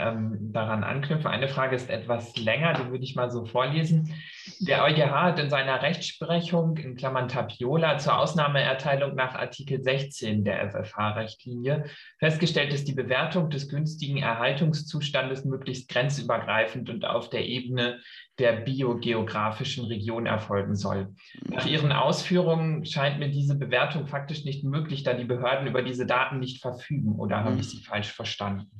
ähm, 0.00 0.52
daran 0.52 0.84
anknüpfen. 0.84 1.26
Eine 1.26 1.48
Frage 1.48 1.76
ist 1.76 1.90
etwas 1.90 2.36
länger, 2.36 2.74
die 2.74 2.90
würde 2.90 3.04
ich 3.04 3.14
mal 3.14 3.30
so 3.30 3.44
vorlesen. 3.44 4.12
Der 4.60 4.84
EuGH 4.84 5.10
hat 5.10 5.38
in 5.38 5.50
seiner 5.50 5.82
Rechtsprechung 5.82 6.76
in 6.76 6.96
Klammern 6.96 7.28
Tapiola 7.28 7.98
zur 7.98 8.18
Ausnahmeerteilung 8.18 9.14
nach 9.14 9.34
Artikel 9.34 9.82
16 9.82 10.44
der 10.44 10.70
FFH-Richtlinie 10.70 11.84
festgestellt, 12.18 12.72
dass 12.72 12.84
die 12.84 12.94
Bewertung 12.94 13.50
des 13.50 13.68
günstigen 13.68 14.18
Erhaltungszustandes 14.18 15.44
möglichst 15.44 15.88
grenzübergreifend 15.88 16.90
und 16.90 17.04
auf 17.04 17.30
der 17.30 17.46
Ebene 17.46 18.00
der 18.38 18.52
biogeografischen 18.52 19.84
Region 19.84 20.26
erfolgen 20.26 20.74
soll. 20.74 21.14
Nach 21.48 21.66
Ihren 21.66 21.92
Ausführungen 21.92 22.86
scheint 22.86 23.18
mir 23.18 23.28
diese 23.28 23.56
Bewertung 23.56 24.06
faktisch 24.06 24.44
nicht 24.44 24.64
möglich, 24.64 25.02
da 25.02 25.12
die 25.12 25.24
Behörden 25.24 25.66
über 25.66 25.82
diese 25.82 26.06
Daten 26.06 26.38
nicht 26.38 26.62
verfügen. 26.62 27.16
Oder 27.16 27.44
habe 27.44 27.60
ich 27.60 27.68
Sie 27.68 27.82
falsch 27.82 28.12
verstanden? 28.12 28.70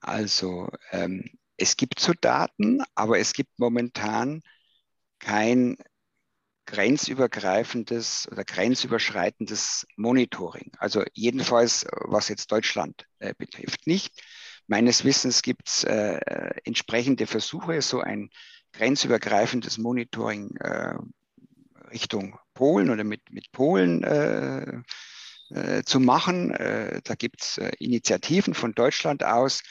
Also 0.00 0.68
ähm, 0.90 1.24
es 1.56 1.76
gibt 1.76 1.98
so 2.00 2.12
Daten, 2.20 2.82
aber 2.94 3.18
es 3.18 3.32
gibt 3.32 3.58
momentan 3.58 4.42
kein 5.18 5.76
grenzübergreifendes 6.66 8.28
oder 8.30 8.44
grenzüberschreitendes 8.44 9.86
Monitoring. 9.96 10.70
Also 10.78 11.02
jedenfalls, 11.14 11.86
was 11.92 12.28
jetzt 12.28 12.52
Deutschland 12.52 13.06
äh, 13.18 13.34
betrifft, 13.36 13.86
nicht. 13.86 14.22
Meines 14.66 15.04
Wissens 15.04 15.40
gibt 15.40 15.66
es 15.66 15.84
äh, 15.84 16.20
entsprechende 16.64 17.26
Versuche, 17.26 17.80
so 17.80 18.00
ein 18.00 18.28
grenzübergreifendes 18.72 19.78
Monitoring 19.78 20.54
äh, 20.56 20.94
Richtung 21.90 22.38
Polen 22.52 22.90
oder 22.90 23.02
mit, 23.02 23.22
mit 23.30 23.50
Polen 23.50 24.04
äh, 24.04 24.82
äh, 25.50 25.82
zu 25.84 26.00
machen. 26.00 26.50
Äh, 26.50 27.00
da 27.02 27.14
gibt 27.14 27.40
es 27.40 27.58
Initiativen 27.78 28.52
von 28.52 28.74
Deutschland 28.74 29.24
aus 29.24 29.62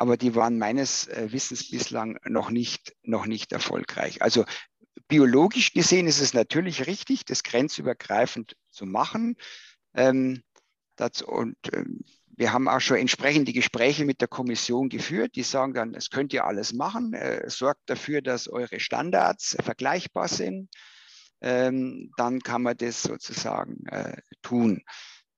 aber 0.00 0.16
die 0.16 0.34
waren 0.34 0.56
meines 0.56 1.08
äh, 1.08 1.30
Wissens 1.30 1.70
bislang 1.70 2.18
noch 2.24 2.48
nicht, 2.50 2.96
noch 3.02 3.26
nicht 3.26 3.52
erfolgreich. 3.52 4.22
Also 4.22 4.46
biologisch 5.08 5.74
gesehen 5.74 6.06
ist 6.06 6.22
es 6.22 6.32
natürlich 6.32 6.86
richtig, 6.86 7.26
das 7.26 7.42
grenzübergreifend 7.42 8.56
zu 8.70 8.86
machen. 8.86 9.36
Ähm, 9.92 10.42
das, 10.96 11.20
und 11.20 11.54
ähm, 11.74 12.02
wir 12.34 12.54
haben 12.54 12.66
auch 12.66 12.80
schon 12.80 12.96
entsprechende 12.96 13.52
Gespräche 13.52 14.06
mit 14.06 14.22
der 14.22 14.28
Kommission 14.28 14.88
geführt. 14.88 15.36
Die 15.36 15.42
sagen 15.42 15.74
dann, 15.74 15.94
es 15.94 16.08
könnt 16.08 16.32
ihr 16.32 16.46
alles 16.46 16.72
machen, 16.72 17.12
äh, 17.12 17.50
sorgt 17.50 17.82
dafür, 17.84 18.22
dass 18.22 18.48
eure 18.48 18.80
Standards 18.80 19.58
vergleichbar 19.62 20.28
sind. 20.28 20.70
Ähm, 21.42 22.10
dann 22.16 22.40
kann 22.40 22.62
man 22.62 22.78
das 22.78 23.02
sozusagen 23.02 23.84
äh, 23.88 24.16
tun. 24.40 24.82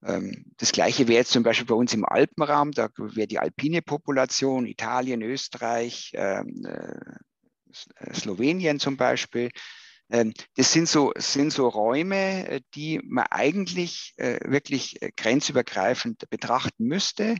Ähm, 0.04 0.44
das 0.56 0.72
gleiche 0.72 1.08
wäre 1.08 1.18
jetzt 1.18 1.32
zum 1.32 1.42
Beispiel 1.42 1.66
bei 1.66 1.74
uns 1.74 1.94
im 1.94 2.04
Alpenraum, 2.04 2.72
da 2.72 2.88
wäre 2.96 3.26
die 3.26 3.38
alpine 3.38 3.82
Population, 3.82 4.66
Italien, 4.66 5.22
Österreich, 5.22 6.12
ähm, 6.14 6.64
äh, 6.64 8.14
Slowenien 8.14 8.80
zum 8.80 8.96
Beispiel. 8.96 9.50
Ähm, 10.10 10.34
das 10.56 10.72
sind 10.72 10.88
so, 10.88 11.12
sind 11.16 11.52
so 11.52 11.68
Räume, 11.68 12.48
äh, 12.48 12.60
die 12.74 13.00
man 13.04 13.26
eigentlich 13.30 14.14
äh, 14.16 14.38
wirklich 14.44 14.98
grenzübergreifend 15.16 16.28
betrachten 16.30 16.84
müsste. 16.84 17.36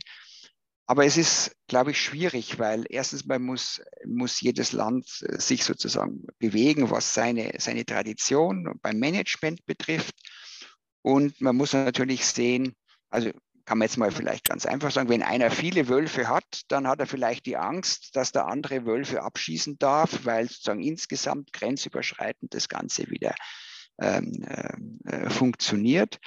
Aber 0.85 1.05
es 1.05 1.15
ist, 1.17 1.55
glaube 1.67 1.91
ich, 1.91 2.01
schwierig, 2.01 2.59
weil 2.59 2.83
erstens 2.89 3.25
mal 3.25 3.39
muss, 3.39 3.81
muss 4.05 4.41
jedes 4.41 4.73
Land 4.73 5.07
sich 5.07 5.63
sozusagen 5.63 6.25
bewegen, 6.39 6.91
was 6.91 7.13
seine, 7.13 7.53
seine 7.57 7.85
Tradition 7.85 8.77
beim 8.81 8.99
Management 8.99 9.65
betrifft. 9.65 10.13
Und 11.03 11.39
man 11.41 11.55
muss 11.55 11.73
natürlich 11.73 12.25
sehen, 12.25 12.73
also 13.09 13.29
kann 13.65 13.77
man 13.77 13.87
jetzt 13.87 13.97
mal 13.97 14.11
vielleicht 14.11 14.45
ganz 14.45 14.65
einfach 14.65 14.91
sagen, 14.91 15.09
wenn 15.09 15.21
einer 15.21 15.51
viele 15.51 15.87
Wölfe 15.87 16.27
hat, 16.27 16.63
dann 16.69 16.87
hat 16.87 16.99
er 16.99 17.07
vielleicht 17.07 17.45
die 17.45 17.57
Angst, 17.57 18.15
dass 18.15 18.31
der 18.31 18.47
andere 18.47 18.85
Wölfe 18.85 19.21
abschießen 19.21 19.77
darf, 19.77 20.25
weil 20.25 20.47
sozusagen 20.49 20.81
insgesamt 20.81 21.53
grenzüberschreitend 21.53 22.53
das 22.53 22.67
Ganze 22.67 23.09
wieder 23.09 23.35
ähm, 24.01 24.99
äh, 25.05 25.29
funktioniert 25.29 26.19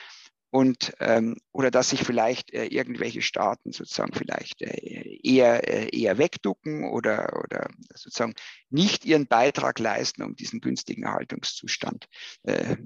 und 0.57 0.95
ähm, 1.01 1.37
oder 1.53 1.71
dass 1.71 1.91
sich 1.91 2.03
vielleicht 2.03 2.51
äh, 2.55 2.65
irgendwelche 2.65 3.21
Staaten 3.21 3.73
sozusagen 3.73 4.15
vielleicht 4.15 4.63
äh, 4.63 5.19
eher, 5.23 5.69
äh, 5.69 5.95
eher 5.95 6.17
wegducken 6.17 6.85
oder, 6.85 7.43
oder 7.45 7.69
sozusagen 7.95 8.33
nicht 8.71 9.05
ihren 9.05 9.27
Beitrag 9.27 9.79
leisten, 9.79 10.23
um 10.23 10.35
diesen 10.35 10.63
günstigen 10.63 11.03
Erhaltungszustand 11.03 12.07
äh, 12.45 12.77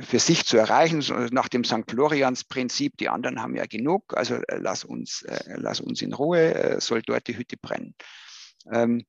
für 0.00 0.18
sich 0.18 0.44
zu 0.44 0.56
erreichen. 0.56 1.04
nach 1.30 1.46
dem 1.46 1.62
St. 1.62 1.88
Florians-Prinzip, 1.88 2.96
die 2.96 3.08
anderen 3.08 3.40
haben 3.40 3.54
ja 3.54 3.66
genug, 3.66 4.16
also 4.16 4.34
äh, 4.34 4.58
lass, 4.58 4.82
uns, 4.82 5.22
äh, 5.22 5.54
lass 5.56 5.80
uns 5.80 6.02
in 6.02 6.14
Ruhe, 6.14 6.78
soll 6.80 7.02
dort 7.02 7.28
die 7.28 7.36
Hütte 7.36 7.56
brennen. 7.56 7.94
Ähm, 8.72 9.04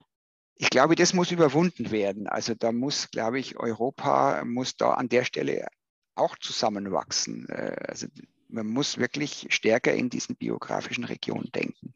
ich 0.58 0.70
glaube, 0.70 0.93
das 0.93 1.14
muss 1.14 1.32
überwunden 1.32 1.89
werden. 1.89 2.28
Also 2.28 2.53
da 2.53 2.72
muss, 2.72 3.10
glaube 3.10 3.39
ich, 3.39 3.58
Europa 3.58 4.45
muss 4.45 4.78
da 4.78 4.91
an 4.91 5.10
der 5.10 5.24
Stelle 5.24 5.66
auch 6.16 6.38
zusammenwachsen. 6.39 7.47
Äh, 7.49 7.76
also 7.88 8.07
man 8.47 8.68
muss 8.68 8.97
wirklich 8.97 9.47
stärker 9.49 9.93
in 9.93 10.09
diesen 10.09 10.36
biografischen 10.36 11.03
Regionen 11.03 11.51
denken 11.51 11.93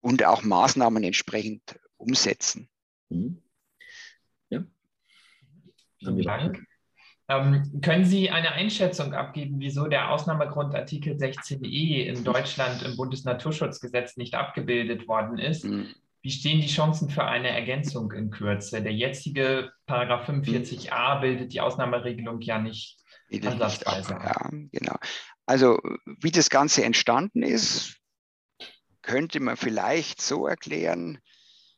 und 0.00 0.24
auch 0.24 0.42
Maßnahmen 0.42 1.02
entsprechend 1.04 1.78
umsetzen. 1.96 2.68
Mhm. 3.08 3.42
Ja. 4.50 4.64
Vielen 5.98 6.22
Dank. 6.22 6.64
Ähm, 7.28 7.80
können 7.80 8.04
Sie 8.04 8.30
eine 8.30 8.52
Einschätzung 8.52 9.14
abgeben, 9.14 9.60
wieso 9.60 9.86
der 9.86 10.10
Ausnahmegrund 10.10 10.74
Artikel 10.74 11.14
16e 11.14 12.04
in 12.04 12.24
Deutschland 12.24 12.82
im 12.82 12.96
Bundesnaturschutzgesetz 12.96 14.16
nicht 14.16 14.34
abgebildet 14.34 15.06
worden 15.06 15.38
ist? 15.38 15.64
Mhm. 15.64 15.94
Wie 16.22 16.30
stehen 16.30 16.60
die 16.60 16.68
Chancen 16.68 17.08
für 17.08 17.24
eine 17.24 17.48
Ergänzung 17.48 18.12
in 18.12 18.30
Kürze? 18.30 18.82
Der 18.82 18.92
jetzige 18.92 19.72
Paragraph 19.86 20.28
45a 20.28 21.20
bildet 21.20 21.52
die 21.52 21.60
Ausnahmeregelung 21.60 22.40
ja 22.42 22.58
nicht 22.58 22.98
ansatzweise. 23.42 24.12
Ja, 24.12 24.50
genau. 24.70 24.96
Also 25.46 25.78
wie 26.04 26.30
das 26.30 26.50
Ganze 26.50 26.84
entstanden 26.84 27.42
ist, 27.42 27.96
könnte 29.02 29.40
man 29.40 29.56
vielleicht 29.56 30.20
so 30.20 30.46
erklären, 30.46 31.18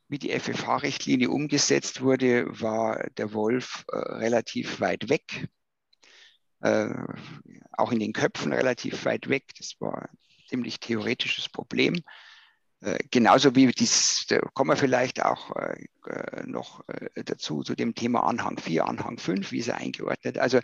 wie 0.09 0.19
die 0.19 0.37
FFH-Richtlinie 0.37 1.29
umgesetzt 1.29 2.01
wurde, 2.01 2.45
war 2.61 3.09
der 3.17 3.33
Wolf 3.33 3.85
äh, 3.91 3.97
relativ 3.97 4.81
weit 4.81 5.09
weg, 5.09 5.47
äh, 6.59 6.89
auch 7.71 7.91
in 7.91 7.99
den 7.99 8.13
Köpfen 8.13 8.53
relativ 8.53 9.05
weit 9.05 9.29
weg. 9.29 9.45
Das 9.57 9.75
war 9.79 10.03
ein 10.03 10.17
ziemlich 10.47 10.79
theoretisches 10.79 11.49
Problem. 11.49 12.03
Äh, 12.83 12.99
genauso 13.11 13.55
wie 13.55 13.67
dies, 13.67 14.25
da 14.27 14.39
kommen 14.53 14.71
wir 14.71 14.75
vielleicht 14.75 15.23
auch 15.23 15.55
äh, 15.55 15.85
äh 16.07 16.45
noch 16.45 16.83
äh, 16.89 17.23
dazu, 17.23 17.63
zu 17.63 17.75
dem 17.75 17.95
Thema 17.95 18.23
Anhang 18.23 18.57
4, 18.57 18.85
Anhang 18.85 19.17
5, 19.17 19.51
wie 19.51 19.59
ist 19.59 19.69
er 19.69 19.77
eingeordnet. 19.77 20.37
Also 20.37 20.59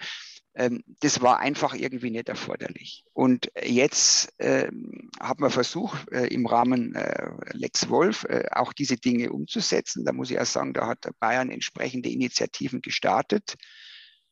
ähm, 0.56 0.84
das 1.00 1.22
war 1.22 1.40
einfach 1.40 1.74
irgendwie 1.74 2.10
nicht 2.10 2.28
erforderlich. 2.28 3.06
Und 3.14 3.50
jetzt 3.64 4.34
ähm, 4.40 5.10
hat 5.22 5.40
man 5.40 5.50
versucht, 5.50 6.12
äh, 6.12 6.28
im 6.28 6.46
Rahmen 6.46 6.94
äh, 6.96 7.30
Lex 7.54 7.88
Wolf 7.88 8.26
äh, 8.26 8.50
auch 8.52 8.74
diese 8.74 8.98
Dinge 8.98 9.32
umzusetzen. 9.32 10.04
Da 10.04 10.12
muss 10.12 10.30
ich 10.30 10.40
auch 10.40 10.46
sagen, 10.46 10.74
da 10.74 10.88
hat 10.88 11.10
Bayern 11.20 11.50
entsprechende 11.50 12.10
Initiativen 12.10 12.82
gestartet. 12.82 13.56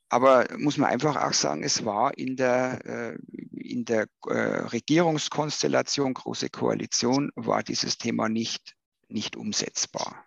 Aber 0.09 0.47
muss 0.57 0.77
man 0.77 0.89
einfach 0.89 1.15
auch 1.17 1.33
sagen, 1.33 1.63
es 1.63 1.83
war 1.83 2.17
in 2.17 2.37
der, 2.37 2.79
äh, 2.85 3.17
in 3.51 3.83
der 3.83 4.07
äh, 4.27 4.33
Regierungskonstellation, 4.33 6.13
Große 6.13 6.49
Koalition, 6.49 7.31
war 7.35 7.61
dieses 7.63 7.97
Thema 7.97 8.29
nicht, 8.29 8.75
nicht 9.09 9.35
umsetzbar. 9.35 10.25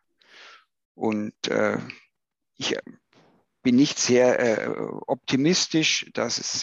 Und 0.95 1.49
äh, 1.49 1.78
ich 2.57 2.76
bin 3.62 3.76
nicht 3.76 3.99
sehr 3.99 5.03
optimistisch, 5.07 6.07
dass 6.14 6.39
es 6.39 6.62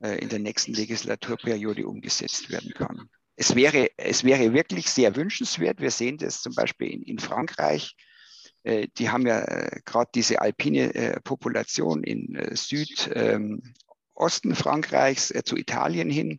in 0.00 0.28
der 0.28 0.38
nächsten 0.40 0.72
Legislaturperiode 0.74 1.86
umgesetzt 1.86 2.50
werden 2.50 2.72
kann. 2.74 3.08
Es 3.34 3.54
wäre, 3.54 3.90
es 3.96 4.24
wäre 4.24 4.52
wirklich 4.52 4.90
sehr 4.90 5.14
wünschenswert. 5.14 5.80
Wir 5.80 5.92
sehen 5.92 6.18
das 6.18 6.42
zum 6.42 6.54
Beispiel 6.54 6.90
in, 6.90 7.02
in 7.02 7.18
Frankreich 7.20 7.96
die 8.64 9.10
haben 9.10 9.26
ja 9.26 9.40
äh, 9.40 9.80
gerade 9.84 10.10
diese 10.14 10.40
alpine 10.40 10.94
äh, 10.94 11.20
Population 11.20 12.02
in 12.02 12.38
Südosten 12.54 13.12
ähm, 13.14 14.54
Frankreichs 14.54 15.32
zu 15.44 15.56
Italien 15.56 16.10
hin. 16.10 16.38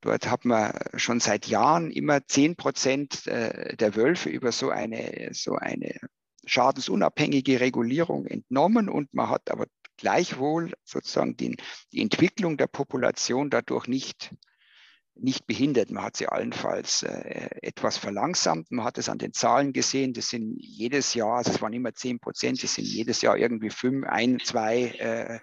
Dort 0.00 0.28
hat 0.28 0.44
man 0.44 0.72
schon 0.96 1.20
seit 1.20 1.46
Jahren 1.46 1.90
immer 1.92 2.26
10 2.26 2.56
Prozent 2.56 3.26
der 3.26 3.94
Wölfe 3.94 4.30
über 4.30 4.50
so 4.50 4.70
eine, 4.70 5.28
so 5.32 5.54
eine 5.54 5.94
schadensunabhängige 6.44 7.60
Regulierung 7.60 8.26
entnommen 8.26 8.88
und 8.88 9.14
man 9.14 9.28
hat 9.28 9.48
aber 9.50 9.66
gleichwohl 9.96 10.72
sozusagen 10.84 11.36
die 11.36 11.56
Entwicklung 11.92 12.56
der 12.56 12.66
Population 12.66 13.48
dadurch 13.48 13.86
nicht 13.86 14.34
nicht 15.22 15.46
behindert. 15.46 15.90
Man 15.90 16.04
hat 16.04 16.16
sie 16.16 16.26
allenfalls 16.26 17.04
äh, 17.04 17.48
etwas 17.62 17.96
verlangsamt. 17.96 18.70
Man 18.70 18.84
hat 18.84 18.98
es 18.98 19.08
an 19.08 19.18
den 19.18 19.32
Zahlen 19.32 19.72
gesehen. 19.72 20.12
Das 20.12 20.28
sind 20.28 20.56
jedes 20.58 21.14
Jahr, 21.14 21.36
also 21.36 21.52
es 21.52 21.62
waren 21.62 21.72
immer 21.72 21.94
10 21.94 22.18
Prozent, 22.18 22.62
das 22.62 22.74
sind 22.74 22.86
jedes 22.86 23.22
Jahr 23.22 23.36
irgendwie 23.36 23.70
fünf, 23.70 24.06
ein, 24.06 24.40
zwei 24.40 24.88
äh, 24.98 25.40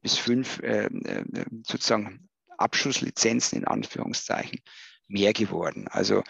bis 0.00 0.16
fünf 0.16 0.60
äh, 0.60 0.86
äh, 0.86 1.44
sozusagen 1.66 2.28
Abschlusslizenzen 2.56 3.58
in 3.58 3.64
Anführungszeichen 3.66 4.60
mehr 5.06 5.32
geworden. 5.32 5.86
Also 5.88 6.22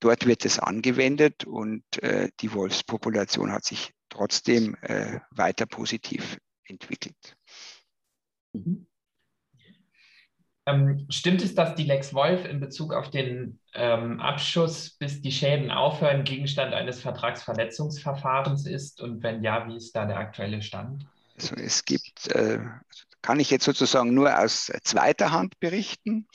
dort 0.00 0.26
wird 0.26 0.44
es 0.44 0.58
angewendet 0.58 1.44
und 1.44 1.84
äh, 2.02 2.30
die 2.40 2.52
Wolfspopulation 2.52 3.52
hat 3.52 3.64
sich 3.64 3.92
trotzdem 4.08 4.74
äh, 4.82 5.20
weiter 5.30 5.66
positiv 5.66 6.38
entwickelt. 6.64 7.36
Mhm. 8.52 8.87
Ähm, 10.68 11.06
stimmt 11.08 11.42
es, 11.42 11.54
dass 11.54 11.74
die 11.74 11.84
Lex 11.84 12.12
Wolf 12.12 12.44
in 12.44 12.60
Bezug 12.60 12.92
auf 12.92 13.10
den 13.10 13.58
ähm, 13.72 14.20
Abschuss, 14.20 14.90
bis 14.90 15.22
die 15.22 15.32
Schäden 15.32 15.70
aufhören, 15.70 16.24
Gegenstand 16.24 16.74
eines 16.74 17.00
Vertragsverletzungsverfahrens 17.00 18.66
ist? 18.66 19.00
Und 19.00 19.22
wenn 19.22 19.42
ja, 19.42 19.66
wie 19.66 19.76
ist 19.76 19.96
da 19.96 20.04
der 20.04 20.18
aktuelle 20.18 20.60
Stand? 20.60 21.06
Also 21.36 21.54
es 21.56 21.86
gibt, 21.86 22.28
äh, 22.34 22.58
kann 23.22 23.40
ich 23.40 23.50
jetzt 23.50 23.64
sozusagen 23.64 24.12
nur 24.12 24.38
aus 24.38 24.70
zweiter 24.82 25.30
Hand 25.30 25.58
berichten. 25.58 26.26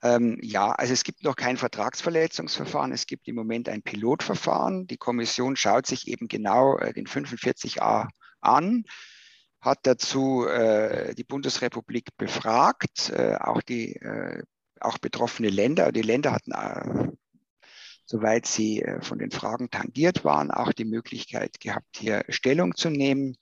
Ähm, 0.00 0.38
ja, 0.42 0.70
also 0.70 0.92
es 0.92 1.02
gibt 1.02 1.24
noch 1.24 1.34
kein 1.34 1.56
Vertragsverletzungsverfahren. 1.56 2.92
Es 2.92 3.06
gibt 3.06 3.26
im 3.26 3.34
Moment 3.34 3.68
ein 3.68 3.82
Pilotverfahren. 3.82 4.86
Die 4.86 4.98
Kommission 4.98 5.56
schaut 5.56 5.86
sich 5.86 6.06
eben 6.06 6.28
genau 6.28 6.78
äh, 6.78 6.92
den 6.92 7.08
45a 7.08 8.06
an 8.40 8.84
hat 9.66 9.80
dazu 9.82 10.46
äh, 10.46 11.14
die 11.14 11.24
Bundesrepublik 11.24 12.16
befragt, 12.16 13.10
äh, 13.10 13.36
auch 13.38 13.60
die 13.60 13.96
äh, 13.96 14.42
auch 14.80 14.98
betroffene 14.98 15.50
Länder. 15.50 15.92
Die 15.92 16.02
Länder 16.02 16.32
hatten, 16.32 16.52
äh, 16.52 17.12
soweit 18.06 18.46
sie 18.46 18.82
äh, 18.82 19.02
von 19.02 19.18
den 19.18 19.30
Fragen 19.30 19.70
tangiert 19.70 20.24
waren, 20.24 20.50
auch 20.50 20.72
die 20.72 20.84
Möglichkeit 20.84 21.60
gehabt, 21.60 21.96
hier 21.96 22.24
Stellung 22.28 22.74
zu 22.76 22.88
nehmen. 22.88 23.36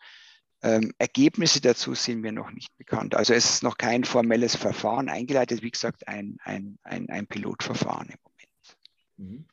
Ähm, 0.62 0.94
Ergebnisse 0.98 1.60
dazu 1.60 1.94
sind 1.94 2.20
mir 2.20 2.32
noch 2.32 2.50
nicht 2.50 2.74
bekannt. 2.78 3.14
Also 3.14 3.34
es 3.34 3.50
ist 3.50 3.62
noch 3.62 3.76
kein 3.76 4.04
formelles 4.04 4.56
Verfahren 4.56 5.10
eingeleitet, 5.10 5.62
wie 5.62 5.70
gesagt, 5.70 6.08
ein, 6.08 6.38
ein, 6.42 6.78
ein, 6.82 7.10
ein 7.10 7.26
Pilotverfahren 7.26 8.08
im 8.08 8.18
Moment. 8.22 8.78
Mhm. 9.16 9.46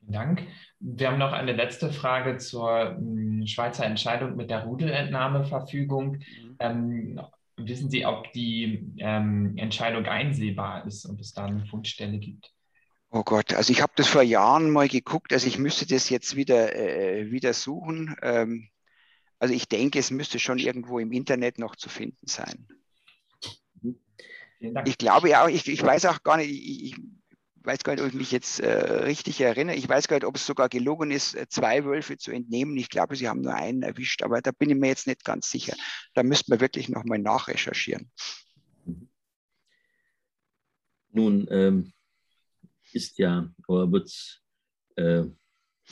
Vielen 0.00 0.12
Dank. 0.12 0.42
Wir 0.78 1.10
haben 1.10 1.18
noch 1.18 1.32
eine 1.32 1.52
letzte 1.52 1.92
Frage 1.92 2.38
zur 2.38 2.96
hm, 2.96 3.46
Schweizer 3.46 3.86
Entscheidung 3.86 4.36
mit 4.36 4.50
der 4.50 4.64
Rudelentnahmeverfügung. 4.64 6.18
Mhm. 6.18 6.56
Ähm, 6.58 7.20
wissen 7.56 7.90
Sie, 7.90 8.04
ob 8.04 8.32
die 8.32 8.92
ähm, 8.98 9.56
Entscheidung 9.56 10.06
einsehbar 10.06 10.86
ist 10.86 11.06
und 11.06 11.20
es 11.20 11.32
da 11.32 11.46
eine 11.46 11.64
Fundstelle 11.66 12.18
gibt? 12.18 12.52
Oh 13.10 13.22
Gott, 13.22 13.54
also 13.54 13.72
ich 13.72 13.80
habe 13.80 13.92
das 13.96 14.08
vor 14.08 14.22
Jahren 14.22 14.70
mal 14.70 14.88
geguckt, 14.88 15.32
also 15.32 15.46
ich 15.46 15.58
müsste 15.58 15.86
das 15.86 16.10
jetzt 16.10 16.36
wieder, 16.36 16.74
äh, 16.76 17.30
wieder 17.30 17.54
suchen. 17.54 18.16
Ähm, 18.20 18.68
also 19.38 19.54
ich 19.54 19.68
denke, 19.68 19.98
es 19.98 20.10
müsste 20.10 20.38
schon 20.38 20.58
irgendwo 20.58 20.98
im 20.98 21.12
Internet 21.12 21.58
noch 21.58 21.76
zu 21.76 21.88
finden 21.88 22.26
sein. 22.26 22.66
Ich 24.84 24.98
glaube 24.98 25.28
ja 25.28 25.44
auch, 25.44 25.48
ich, 25.48 25.68
ich 25.68 25.82
weiß 25.82 26.06
auch 26.06 26.22
gar 26.22 26.38
nicht, 26.38 26.50
ich, 26.50 26.96
weiß 27.66 27.82
gar 27.82 27.94
nicht, 27.94 28.02
ob 28.02 28.08
ich 28.08 28.14
mich 28.14 28.32
jetzt 28.32 28.60
äh, 28.60 28.70
richtig 29.04 29.40
erinnere. 29.40 29.76
Ich 29.76 29.88
weiß 29.88 30.08
gar 30.08 30.16
nicht, 30.16 30.24
ob 30.24 30.36
es 30.36 30.46
sogar 30.46 30.68
gelungen 30.68 31.10
ist, 31.10 31.34
äh, 31.34 31.46
zwei 31.48 31.84
Wölfe 31.84 32.16
zu 32.16 32.30
entnehmen. 32.30 32.76
Ich 32.76 32.88
glaube, 32.88 33.16
sie 33.16 33.28
haben 33.28 33.40
nur 33.40 33.54
einen 33.54 33.82
erwischt, 33.82 34.22
aber 34.22 34.40
da 34.40 34.52
bin 34.52 34.70
ich 34.70 34.76
mir 34.76 34.88
jetzt 34.88 35.06
nicht 35.06 35.24
ganz 35.24 35.50
sicher. 35.50 35.74
Da 36.14 36.22
müssten 36.22 36.52
wir 36.52 36.60
wirklich 36.60 36.88
nochmal 36.88 37.18
nachrecherchieren. 37.18 38.10
Nun 41.10 41.46
ähm, 41.50 41.92
ist 42.92 43.18
ja, 43.18 43.50
oder 43.66 43.90
wird 43.90 44.42
äh, 44.96 45.24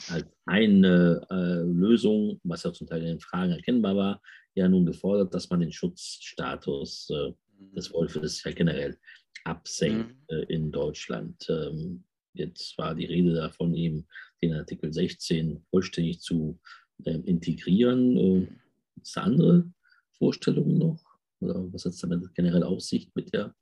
als 0.09 0.25
eine 0.45 1.25
äh, 1.29 1.63
Lösung, 1.63 2.39
was 2.43 2.63
ja 2.63 2.73
zum 2.73 2.87
Teil 2.87 3.01
in 3.01 3.07
den 3.07 3.19
Fragen 3.19 3.51
erkennbar 3.51 3.95
war, 3.95 4.21
ja 4.53 4.67
nun 4.67 4.85
gefordert, 4.85 5.33
dass 5.33 5.49
man 5.49 5.59
den 5.59 5.71
Schutzstatus 5.71 7.09
äh, 7.09 7.33
des 7.75 7.91
Wolfes 7.91 8.43
ja 8.43 8.51
generell 8.51 8.97
absenkt 9.45 10.15
mhm. 10.29 10.37
äh, 10.37 10.43
in 10.53 10.71
Deutschland. 10.71 11.47
Ähm, 11.49 12.03
jetzt 12.33 12.77
war 12.77 12.95
die 12.95 13.05
Rede 13.05 13.33
davon, 13.33 13.73
eben 13.73 14.07
den 14.41 14.53
Artikel 14.53 14.91
16 14.91 15.65
vollständig 15.69 16.19
zu 16.19 16.59
äh, 17.05 17.11
integrieren. 17.11 18.17
Äh, 18.17 18.47
Gibt 18.95 19.07
es 19.07 19.17
andere 19.17 19.71
Vorstellungen 20.17 20.77
noch? 20.77 21.03
Oder 21.39 21.71
was 21.73 21.85
hat 21.85 21.93
es 21.93 21.99
damit 21.99 22.33
generell 22.33 22.63
Aussicht 22.63 23.15
mit 23.15 23.33
der 23.33 23.53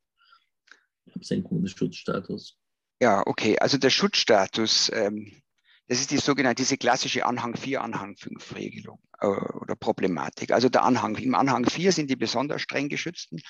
Absenkung 1.13 1.61
des 1.61 1.71
Schutzstatus? 1.71 2.57
Ja, 3.01 3.23
okay. 3.25 3.57
Also 3.59 3.77
der 3.77 3.89
Schutzstatus, 3.89 4.89
ähm, 4.93 5.41
das 5.88 5.99
ist 5.99 6.11
die 6.11 6.17
sogenannte, 6.17 6.61
diese 6.61 6.77
klassische 6.77 7.25
Anhang 7.25 7.57
4, 7.57 7.81
Anhang 7.81 8.15
5 8.15 8.55
Regelung 8.55 8.99
äh, 9.19 9.27
oder 9.27 9.75
Problematik. 9.75 10.51
Also 10.51 10.69
der 10.69 10.84
Anhang, 10.84 11.15
im 11.15 11.36
Anhang 11.36 11.65
4 11.65 11.91
sind 11.91 12.09
die 12.09 12.15
besonders 12.15 12.61
streng 12.61 12.88
geschützten 12.88 13.41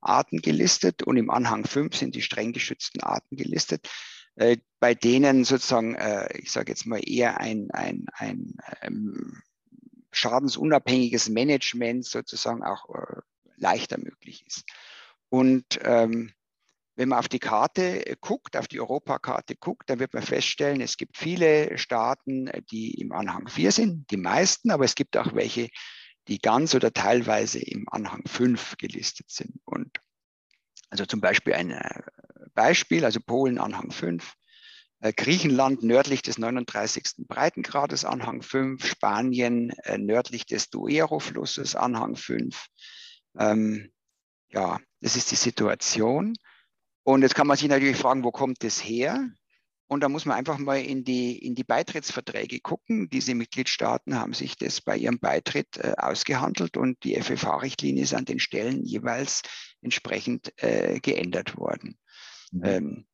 Arten 0.00 0.40
gelistet 0.40 1.02
und 1.02 1.16
im 1.16 1.30
Anhang 1.30 1.64
5 1.64 1.96
sind 1.96 2.14
die 2.14 2.22
streng 2.22 2.52
geschützten 2.52 3.02
Arten 3.02 3.36
gelistet, 3.36 3.88
äh, 4.36 4.58
bei 4.78 4.94
denen 4.94 5.44
sozusagen, 5.44 5.94
äh, 5.94 6.36
ich 6.38 6.50
sage 6.50 6.72
jetzt 6.72 6.86
mal 6.86 7.00
eher 7.04 7.38
ein, 7.38 7.70
ein, 7.72 8.06
ein 8.12 8.54
ähm, 8.82 9.42
schadensunabhängiges 10.12 11.28
Management 11.28 12.06
sozusagen 12.06 12.62
auch 12.62 12.88
äh, 12.94 13.20
leichter 13.56 13.98
möglich 13.98 14.44
ist. 14.46 14.64
Und 15.28 15.78
ähm, 15.84 16.32
wenn 16.96 17.08
man 17.08 17.18
auf 17.18 17.28
die 17.28 17.38
Karte 17.38 18.16
guckt, 18.20 18.56
auf 18.56 18.68
die 18.68 18.80
Europakarte 18.80 19.56
guckt, 19.56 19.88
dann 19.88 20.00
wird 20.00 20.12
man 20.12 20.22
feststellen, 20.22 20.80
es 20.80 20.96
gibt 20.96 21.16
viele 21.16 21.78
Staaten, 21.78 22.50
die 22.70 23.00
im 23.00 23.12
Anhang 23.12 23.48
4 23.48 23.72
sind, 23.72 24.10
die 24.10 24.16
meisten, 24.16 24.70
aber 24.70 24.84
es 24.84 24.94
gibt 24.94 25.16
auch 25.16 25.34
welche, 25.34 25.68
die 26.28 26.38
ganz 26.38 26.74
oder 26.74 26.92
teilweise 26.92 27.58
im 27.58 27.88
Anhang 27.88 28.22
5 28.26 28.76
gelistet 28.78 29.30
sind. 29.30 29.60
Und 29.64 30.00
also 30.90 31.06
zum 31.06 31.20
Beispiel 31.20 31.54
ein 31.54 31.70
äh, 31.70 32.02
Beispiel, 32.54 33.04
also 33.04 33.20
Polen 33.20 33.58
Anhang 33.58 33.90
5, 33.90 34.34
äh, 35.00 35.12
Griechenland 35.12 35.82
nördlich 35.82 36.22
des 36.22 36.38
39. 36.38 37.26
Breitengrades 37.26 38.04
Anhang 38.04 38.42
5, 38.42 38.84
Spanien 38.84 39.70
äh, 39.84 39.98
nördlich 39.98 40.46
des 40.46 40.70
Duero-Flusses 40.70 41.74
Anhang 41.74 42.16
5. 42.16 42.66
Ähm, 43.38 43.90
ja, 44.50 44.78
das 45.00 45.16
ist 45.16 45.30
die 45.30 45.36
Situation. 45.36 46.34
Und 47.02 47.22
jetzt 47.22 47.34
kann 47.34 47.46
man 47.46 47.56
sich 47.56 47.68
natürlich 47.68 47.96
fragen, 47.96 48.24
wo 48.24 48.30
kommt 48.30 48.62
das 48.62 48.84
her? 48.84 49.30
Und 49.90 50.04
da 50.04 50.08
muss 50.08 50.24
man 50.24 50.36
einfach 50.36 50.56
mal 50.58 50.80
in 50.80 51.02
die, 51.02 51.36
in 51.44 51.56
die 51.56 51.64
Beitrittsverträge 51.64 52.60
gucken. 52.60 53.08
Diese 53.10 53.34
Mitgliedstaaten 53.34 54.14
haben 54.14 54.34
sich 54.34 54.56
das 54.56 54.80
bei 54.80 54.96
ihrem 54.96 55.18
Beitritt 55.18 55.78
äh, 55.78 55.94
ausgehandelt 55.96 56.76
und 56.76 57.02
die 57.02 57.20
FFH-Richtlinie 57.20 58.04
ist 58.04 58.14
an 58.14 58.24
den 58.24 58.38
Stellen 58.38 58.84
jeweils 58.84 59.42
entsprechend 59.82 60.52
äh, 60.62 61.00
geändert 61.00 61.56
worden. 61.56 61.98
Mhm. 62.52 62.64
Ähm, 62.64 63.06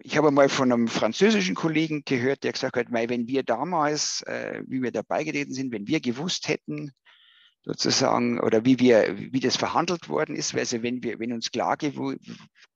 ich 0.00 0.18
habe 0.18 0.30
mal 0.30 0.50
von 0.50 0.70
einem 0.70 0.86
französischen 0.86 1.54
Kollegen 1.54 2.02
gehört, 2.04 2.44
der 2.44 2.52
gesagt 2.52 2.76
hat, 2.76 2.88
wenn 2.90 3.26
wir 3.26 3.42
damals, 3.42 4.20
äh, 4.26 4.62
wie 4.66 4.82
wir 4.82 4.92
dabei 4.92 5.24
getreten 5.24 5.54
sind, 5.54 5.72
wenn 5.72 5.88
wir 5.88 6.00
gewusst 6.00 6.46
hätten, 6.46 6.92
sozusagen, 7.64 8.40
oder 8.40 8.64
wie 8.64 8.78
wir, 8.78 9.16
wie 9.32 9.40
das 9.40 9.56
verhandelt 9.56 10.08
worden 10.08 10.36
ist. 10.36 10.54
Also 10.54 10.82
wenn 10.82 11.02
wir, 11.02 11.18
wenn 11.18 11.32
uns 11.32 11.50
klar, 11.50 11.76
gew 11.76 12.16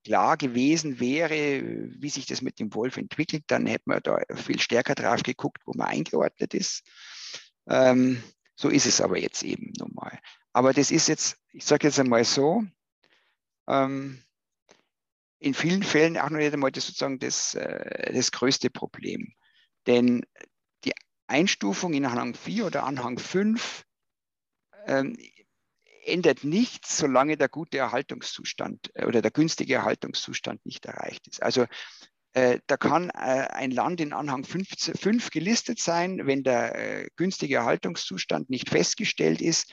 klar 0.05 0.37
gewesen 0.37 0.99
wäre, 0.99 1.63
wie 2.01 2.09
sich 2.09 2.27
das 2.27 2.41
mit 2.41 2.59
dem 2.59 2.73
Wolf 2.75 2.97
entwickelt, 2.97 3.45
dann 3.49 3.67
hätten 3.67 3.91
wir 3.91 4.01
da 4.01 4.19
viel 4.35 4.59
stärker 4.59 4.95
drauf 4.95 5.23
geguckt, 5.23 5.63
wo 5.67 5.73
man 5.75 5.89
eingeordnet 5.89 6.55
ist. 6.55 6.83
Ähm, 7.69 8.23
so 8.57 8.71
ist 8.71 8.87
es 8.87 9.01
aber 9.01 9.19
jetzt 9.19 9.43
eben 9.43 9.73
normal. 9.79 10.19
Aber 10.53 10.73
das 10.73 10.91
ist 10.91 11.09
jetzt, 11.09 11.37
ich 11.53 11.65
sage 11.65 11.87
jetzt 11.87 12.01
einmal 12.01 12.25
so, 12.25 12.65
ähm, 13.69 14.23
in 15.39 15.55
vielen 15.55 15.83
Fällen 15.83 16.17
auch 16.17 16.31
noch 16.31 16.39
nicht 16.39 16.53
einmal 16.53 16.73
das 16.73 16.87
sozusagen 16.87 17.19
das, 17.19 17.55
äh, 17.55 18.13
das 18.13 18.33
größte 18.33 18.71
Problem. 18.71 19.35
Denn 19.87 20.25
die 20.85 20.93
Einstufung 21.27 21.93
in 21.93 22.07
Anhang 22.07 22.35
4 22.35 22.67
oder 22.67 22.85
Anhang 22.85 23.19
5 23.19 23.85
ähm, 23.85 23.88
ändert 26.05 26.45
nichts, 26.45 26.99
solange 26.99 27.37
der 27.37 27.49
gute 27.49 27.79
Erhaltungszustand 27.79 28.91
äh, 28.95 29.05
oder 29.05 29.23
der 29.23 29.31
günstige 29.31 29.75
Erhaltungszustand 29.75 30.65
nicht 30.67 30.87
erreicht 30.87 31.29
ist. 31.29 31.43
Also 31.43 31.67
Äh, 32.35 32.61
da 32.67 32.77
kann 32.77 33.09
äh, 33.09 33.49
ein 33.53 33.71
Land 33.71 34.01
in 34.01 34.13
Anhang 34.13 34.45
5 34.45 35.31
gelistet 35.31 35.81
sein, 35.81 36.27
wenn 36.27 36.43
der 36.43 37.09
günstige 37.17 37.57
Erhaltungszustand 37.57 38.51
nicht 38.51 38.69
festgestellt 38.69 39.41
ist, 39.41 39.73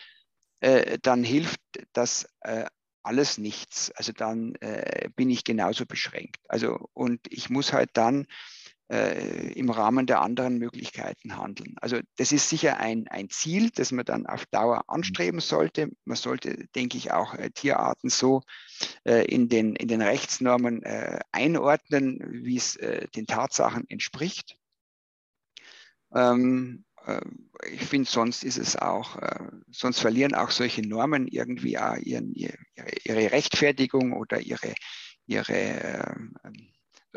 dann 1.01 1.23
hilft 1.23 1.59
das 1.91 2.25
alles 3.03 3.37
nichts. 3.37 3.91
Also 3.91 4.13
dann 4.13 4.53
bin 5.15 5.29
ich 5.29 5.43
genauso 5.43 5.85
beschränkt. 5.85 6.39
Also 6.47 6.89
und 6.93 7.19
ich 7.29 7.49
muss 7.49 7.73
halt 7.73 7.89
dann 7.93 8.25
äh, 8.91 9.51
im 9.53 9.69
Rahmen 9.69 10.05
der 10.05 10.21
anderen 10.21 10.57
Möglichkeiten 10.57 11.37
handeln. 11.37 11.75
Also 11.81 11.99
das 12.17 12.31
ist 12.31 12.49
sicher 12.49 12.77
ein, 12.77 13.07
ein 13.07 13.29
Ziel, 13.29 13.71
das 13.71 13.91
man 13.91 14.05
dann 14.05 14.27
auf 14.27 14.45
Dauer 14.47 14.77
mhm. 14.77 14.93
anstreben 14.93 15.39
sollte. 15.39 15.89
Man 16.05 16.17
sollte, 16.17 16.67
denke 16.75 16.97
ich, 16.97 17.11
auch 17.11 17.33
äh, 17.33 17.49
Tierarten 17.49 18.09
so 18.09 18.41
äh, 19.03 19.25
in, 19.25 19.49
den, 19.49 19.75
in 19.75 19.87
den 19.87 20.01
Rechtsnormen 20.01 20.83
äh, 20.83 21.19
einordnen, 21.31 22.19
wie 22.43 22.57
es 22.57 22.75
äh, 22.75 23.07
den 23.15 23.25
Tatsachen 23.25 23.89
entspricht. 23.89 24.57
Ähm, 26.13 26.85
äh, 27.07 27.21
ich 27.71 27.85
finde, 27.85 28.07
sonst 28.09 28.43
ist 28.43 28.59
es 28.59 28.75
auch, 28.75 29.17
sonst 29.71 29.99
verlieren 29.99 30.35
auch 30.35 30.51
solche 30.51 30.87
Normen 30.87 31.27
irgendwie 31.27 31.79
auch 31.79 31.97
ihren, 31.97 32.31
ihre, 32.33 32.57
ihre 33.03 33.31
Rechtfertigung 33.31 34.13
oder 34.13 34.39
ihre, 34.39 34.75
ihre 35.25 36.29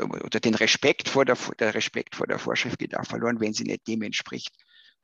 oder 0.03 0.40
den 0.40 0.55
Respekt 0.55 1.09
vor 1.09 1.24
der, 1.24 1.36
der 1.59 1.74
Respekt 1.74 2.16
vor 2.16 2.26
der 2.26 2.38
Vorschrift 2.38 2.78
geht 2.78 2.96
auch 2.96 3.07
verloren, 3.07 3.40
wenn 3.40 3.55
sie 3.55 3.64
nicht 3.64 3.86
dem 3.86 4.03
entspricht 4.03 4.55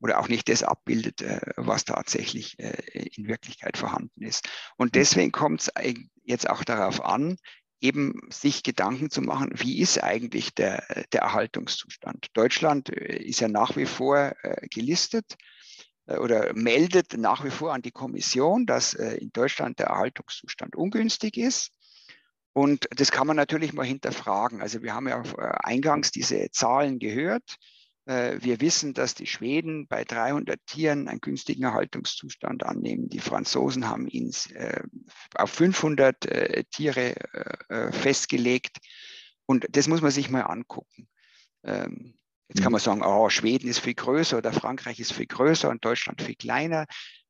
oder 0.01 0.21
auch 0.21 0.29
nicht 0.29 0.51
das 0.51 0.63
abbildet, 0.63 1.23
äh, 1.23 1.41
was 1.57 1.87
tatsächlich 1.87 2.59
äh, 2.59 3.09
in 3.17 3.27
Wirklichkeit 3.27 3.79
vorhanden 3.79 4.23
ist. 4.23 4.49
Und 4.77 4.95
deswegen 4.95 5.33
kommt 5.33 5.63
es 5.63 5.73
jetzt 6.25 6.49
auch 6.49 6.63
darauf 6.63 7.03
an, 7.03 7.39
eben 7.81 8.21
sich 8.31 8.63
Gedanken 8.63 9.11
zu 9.11 9.23
machen, 9.23 9.51
wie 9.55 9.81
ist 9.81 10.03
eigentlich 10.03 10.55
der, 10.55 10.85
der 11.13 11.23
Erhaltungszustand. 11.23 12.29
Deutschland 12.35 12.91
äh, 12.91 13.17
ist 13.17 13.41
ja 13.41 13.49
nach 13.49 13.77
wie 13.77 13.87
vor 13.87 14.35
gelistet 14.71 15.37
oder 16.07 16.53
meldet 16.53 17.17
nach 17.17 17.45
wie 17.45 17.51
vor 17.51 17.73
an 17.73 17.81
die 17.81 17.91
Kommission, 17.91 18.67
dass 18.67 18.93
in 18.93 19.33
Deutschland 19.33 19.79
der 19.79 19.87
Erhaltungszustand 19.87 20.77
ungünstig 20.77 21.39
ist. 21.39 21.71
Und 22.55 22.87
das 22.97 23.11
kann 23.11 23.27
man 23.27 23.37
natürlich 23.37 23.73
mal 23.73 23.85
hinterfragen. 23.85 24.63
Also 24.63 24.83
wir 24.83 24.95
haben 24.95 25.09
ja 25.09 25.21
äh, 25.23 25.53
eingangs 25.65 26.13
diese 26.13 26.51
Zahlen 26.53 27.01
gehört. 27.01 27.57
Äh, 28.07 28.39
wir 28.41 28.61
wissen, 28.61 28.95
dass 28.95 29.17
die 29.17 29.27
Schweden 29.27 29.89
bei 29.89 30.05
300 30.05 30.65
Tieren 30.65 31.09
einen 31.09 31.21
günstigen 31.21 31.65
Erhaltungszustand 31.65 32.65
annehmen. 32.65 33.09
Die 33.09 33.19
Franzosen 33.19 33.89
haben 33.89 34.07
ihn 34.07 34.33
äh, 34.55 34.83
auf 35.35 35.51
500 35.51 36.71
Tiere 36.71 37.15
festgelegt. 37.91 38.79
Und 39.47 39.67
das 39.71 39.89
muss 39.89 40.01
man 40.01 40.13
sich 40.13 40.31
mal 40.31 40.43
angucken. 40.43 41.09
Ähm, 41.65 42.15
jetzt 42.49 42.59
kann 42.63 42.71
mhm. 42.71 42.73
man 42.73 42.81
sagen, 42.81 43.03
oh, 43.03 43.29
Schweden 43.31 43.69
ist 43.69 43.81
viel 43.81 43.95
größer 43.95 44.39
oder 44.39 44.53
Frankreich 44.53 45.01
ist 45.01 45.13
viel 45.13 45.27
größer 45.27 45.69
und 45.69 45.85
Deutschland 45.85 46.23
viel 46.23 46.37
kleiner. 46.37 46.87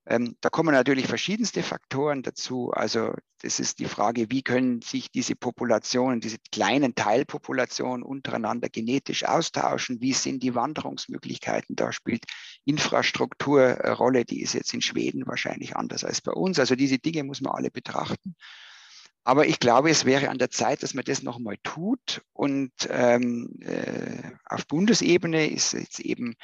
Ähm, 0.07 0.37
da 0.41 0.51
kommen 0.51 0.75
natürlich 0.75 1.07
verschiedenste 1.07 1.63
Faktoren 1.63 2.23
dazu. 2.23 2.71
Also 2.73 3.15
das 3.41 3.59
ist 3.59 3.79
die 3.79 3.87
Frage, 3.87 4.31
wie 4.31 4.43
können 4.43 4.83
sich 4.83 5.11
diese 5.11 5.35
Populationen, 5.35 6.21
diese 6.21 6.37
kleinen 6.53 6.95
Teilpopulationen 6.95 8.03
untereinander 8.03 8.69
genetisch 8.69 9.25
austauschen? 9.25 10.01
Wie 10.01 10.13
sind 10.13 10.43
die 10.43 10.55
Wanderungsmöglichkeiten? 10.55 11.75
Da 11.77 11.93
spielt 11.93 12.25
Infrastruktur 12.65 13.83
eine 13.83 13.93
Rolle, 13.95 14.25
die 14.25 14.43
ist 14.43 14.53
jetzt 14.53 14.75
in 14.75 14.83
Schweden 14.83 15.27
wahrscheinlich 15.27 15.77
anders 15.77 16.05
als 16.05 16.21
bei 16.21 16.33
uns. 16.33 16.59
Also 16.59 16.75
diese 16.75 16.99
Dinge 16.99 17.25
muss 17.25 17.41
man 17.41 17.55
alle 17.55 17.71
betrachten. 17.71 18.37
Aber 19.27 19.47
ich 19.47 19.59
glaube, 19.59 19.89
es 19.89 20.05
wäre 20.05 20.29
an 20.29 20.37
der 20.37 20.51
Zeit, 20.51 20.83
dass 20.83 20.93
man 20.93 21.05
das 21.05 21.23
nochmal 21.23 21.57
tut. 21.63 22.21
Und 22.35 22.73
ähm, 22.91 23.59
äh, 23.61 24.33
auf 24.45 24.67
Bundesebene 24.67 25.49
ist 25.49 25.73
jetzt 25.73 25.99
eben 26.01 26.35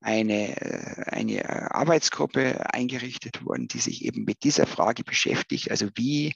eine, 0.00 0.56
äh, 0.60 1.02
eine 1.10 1.44
äh, 1.44 1.66
Arbeitsgruppe 1.70 2.72
eingerichtet 2.72 3.44
worden, 3.44 3.68
die 3.68 3.78
sich 3.78 4.04
eben 4.04 4.24
mit 4.24 4.42
dieser 4.44 4.66
Frage 4.66 5.04
beschäftigt. 5.04 5.70
Also 5.70 5.88
wie, 5.94 6.34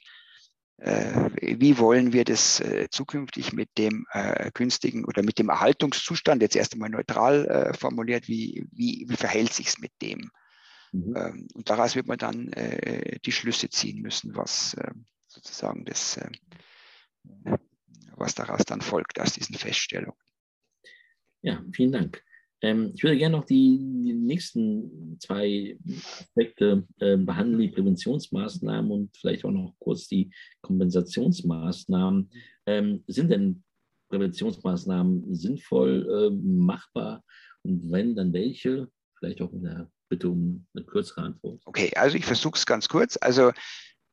äh, 0.77 1.29
wie 1.41 1.77
wollen 1.79 2.13
wir 2.13 2.25
das 2.25 2.63
zukünftig 2.91 3.53
mit 3.53 3.69
dem 3.77 4.05
günstigen 4.53 5.05
oder 5.05 5.23
mit 5.23 5.39
dem 5.39 5.49
Erhaltungszustand, 5.49 6.41
jetzt 6.41 6.55
erst 6.55 6.73
einmal 6.73 6.89
neutral 6.89 7.73
formuliert, 7.77 8.27
wie, 8.27 8.67
wie, 8.71 9.05
wie 9.07 9.15
verhält 9.15 9.53
sich 9.53 9.67
es 9.67 9.79
mit 9.79 9.91
dem? 10.01 10.29
Mhm. 10.91 11.15
Ähm, 11.15 11.47
und 11.53 11.69
daraus 11.69 11.95
wird 11.95 12.07
man 12.07 12.17
dann 12.17 12.51
die 13.25 13.31
Schlüsse 13.31 13.69
ziehen 13.69 14.01
müssen, 14.01 14.35
was 14.35 14.75
sozusagen 15.27 15.85
das, 15.85 16.19
was 18.15 18.35
daraus 18.35 18.65
dann 18.65 18.81
folgt 18.81 19.19
aus 19.19 19.33
diesen 19.33 19.55
Feststellungen. 19.55 20.19
Ja, 21.41 21.63
vielen 21.73 21.93
Dank. 21.93 22.23
Ähm, 22.61 22.91
ich 22.95 23.03
würde 23.03 23.17
gerne 23.17 23.37
noch 23.37 23.45
die, 23.45 23.77
die 23.79 24.13
nächsten 24.13 25.17
zwei 25.19 25.77
Aspekte 26.19 26.87
äh, 26.99 27.17
behandeln, 27.17 27.61
die 27.61 27.69
Präventionsmaßnahmen 27.69 28.91
und 28.91 29.17
vielleicht 29.17 29.45
auch 29.45 29.51
noch 29.51 29.73
kurz 29.79 30.07
die 30.07 30.31
Kompensationsmaßnahmen. 30.61 32.29
Ähm, 32.65 33.03
sind 33.07 33.31
denn 33.31 33.63
Präventionsmaßnahmen 34.09 35.35
sinnvoll, 35.35 36.07
äh, 36.09 36.35
machbar? 36.35 37.23
Und 37.63 37.91
wenn, 37.91 38.15
dann 38.15 38.33
welche? 38.33 38.89
Vielleicht 39.17 39.41
auch 39.41 39.51
in 39.53 39.63
der 39.63 39.89
Bitte 40.09 40.29
um 40.29 40.65
eine 40.75 40.85
kürzere 40.85 41.21
Antwort. 41.21 41.61
Okay, 41.65 41.91
also 41.95 42.15
ich 42.15 42.25
versuche 42.25 42.57
es 42.57 42.65
ganz 42.65 42.87
kurz. 42.87 43.17
Also 43.19 43.51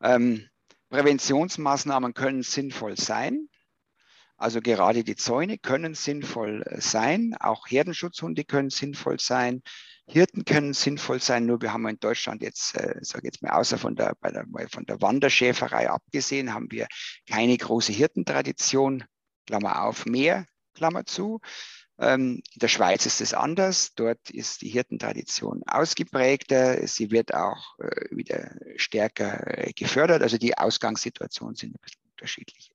ähm, 0.03 0.49
Präventionsmaßnahmen 0.88 2.14
können 2.14 2.43
sinnvoll 2.43 2.97
sein. 2.97 3.49
Also 4.43 4.61
gerade 4.61 5.05
die 5.05 5.14
Zäune 5.14 5.57
können 5.57 5.95
sinnvoll 5.95 6.64
äh, 6.66 6.80
sein, 6.80 7.36
auch 7.38 7.68
Herdenschutzhunde 7.68 8.43
können 8.43 8.70
sinnvoll 8.70 9.20
sein, 9.20 9.62
Hirten 10.09 10.45
können 10.45 10.74
sinnvoll 10.74 11.20
sein, 11.20 11.47
nur 11.47 11.62
wir 11.62 11.72
haben 11.72 11.86
in 11.86 12.01
Deutschland 12.01 12.43
jetzt, 12.43 12.74
äh, 12.74 12.97
sage 13.03 13.28
jetzt 13.28 13.40
mal 13.40 13.53
außer 13.53 13.78
von 13.78 13.95
der, 13.95 14.16
der, 14.20 14.45
von 14.68 14.84
der 14.84 15.01
Wanderschäferei 15.01 15.88
abgesehen, 15.88 16.53
haben 16.53 16.72
wir 16.72 16.88
keine 17.30 17.57
große 17.57 17.93
Hirtentradition, 17.93 19.05
Klammer 19.47 19.84
auf, 19.84 20.07
mehr, 20.07 20.47
Klammer 20.74 21.07
zu. 21.07 21.40
Ähm, 22.01 22.43
in 22.53 22.59
der 22.59 22.68
Schweiz 22.68 23.07
ist 23.07 23.20
es 23.20 23.34
anders. 23.34 23.95
Dort 23.95 24.28
ist 24.28 24.62
die 24.62 24.70
Hirtentradition 24.70 25.62
ausgeprägter. 25.68 26.84
Sie 26.88 27.12
wird 27.12 27.32
auch 27.32 27.78
äh, 27.78 28.09
wieder 28.11 28.57
stärker 28.74 29.57
äh, 29.57 29.72
gefördert. 29.72 30.20
Also 30.20 30.36
die 30.36 30.59
Ausgangssituationen 30.59 31.55
sind 31.55 31.76
ein 31.76 31.80
bisschen 31.80 32.03
unterschiedlich. 32.11 32.72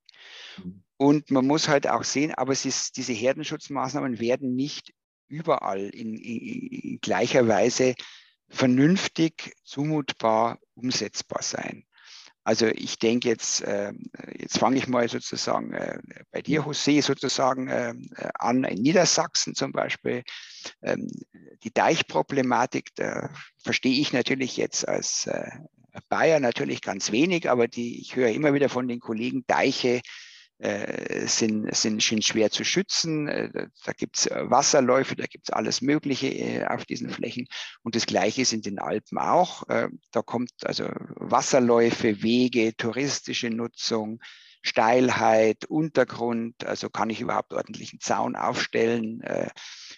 Mhm. 0.64 0.87
Und 0.98 1.30
man 1.30 1.46
muss 1.46 1.68
halt 1.68 1.88
auch 1.88 2.04
sehen, 2.04 2.34
aber 2.34 2.54
es 2.54 2.66
ist, 2.66 2.98
diese 2.98 3.14
Herdenschutzmaßnahmen 3.14 4.20
werden 4.20 4.56
nicht 4.56 4.94
überall 5.28 5.90
in, 5.90 6.16
in, 6.16 6.68
in 6.68 7.00
gleicher 7.02 7.48
Weise 7.48 7.94
vernünftig, 8.50 9.54
zumutbar, 9.64 10.60
umsetzbar 10.74 11.44
sein. 11.44 11.84
Also 12.44 12.68
ich 12.68 12.98
denke 12.98 13.28
jetzt, 13.28 13.62
äh, 13.62 13.92
jetzt 14.40 14.58
fange 14.58 14.78
ich 14.78 14.88
mal 14.88 15.10
sozusagen 15.10 15.74
äh, 15.74 16.00
bei 16.32 16.42
dir, 16.42 16.62
José, 16.62 17.02
sozusagen 17.02 17.68
äh, 17.68 17.94
an, 18.36 18.64
in 18.64 18.82
Niedersachsen 18.82 19.54
zum 19.54 19.74
Beispiel. 19.74 20.24
Ähm, 20.82 21.12
die 21.64 21.74
Deichproblematik, 21.74 22.96
da 22.96 23.32
verstehe 23.58 24.00
ich 24.00 24.14
natürlich 24.14 24.56
jetzt 24.56 24.88
als 24.88 25.28
äh, 25.28 25.52
Bayer 26.08 26.40
natürlich 26.40 26.82
ganz 26.82 27.12
wenig, 27.12 27.50
aber 27.50 27.68
die, 27.68 28.00
ich 28.00 28.16
höre 28.16 28.30
immer 28.30 28.54
wieder 28.54 28.70
von 28.70 28.88
den 28.88 29.02
Kollegen, 29.02 29.44
Deiche 29.48 30.02
sind, 30.60 31.76
sind, 31.76 32.02
sind 32.02 32.24
schwer 32.24 32.50
zu 32.50 32.64
schützen. 32.64 33.28
Äh, 33.28 33.68
da 33.86 33.92
gibt 33.94 34.18
es 34.18 34.26
äh, 34.28 34.50
Wasserläufe, 34.50 35.16
da 35.16 35.26
gibt 35.26 35.50
es 35.50 35.54
alles 35.54 35.82
Mögliche 35.82 36.68
auf 36.70 36.86
diesen 36.86 37.10
Flächen. 37.10 37.48
Und 37.84 37.96
das 37.96 38.06
Gleiche 38.06 38.42
ist 38.42 38.54
in 38.54 38.62
den 38.62 38.80
Alpen 38.80 39.18
auch. 39.18 39.64
Da 39.68 40.22
kommt 40.22 40.52
also 40.64 40.90
Wasserläufe, 41.16 42.22
Wege, 42.22 42.76
touristische 42.76 43.50
Nutzung, 43.50 44.20
Steilheit, 44.68 45.66
Untergrund, 45.66 46.66
also 46.66 46.90
kann 46.90 47.10
ich 47.10 47.22
überhaupt 47.22 47.54
ordentlichen 47.54 48.00
Zaun 48.00 48.36
aufstellen, 48.36 49.22
äh, 49.22 49.50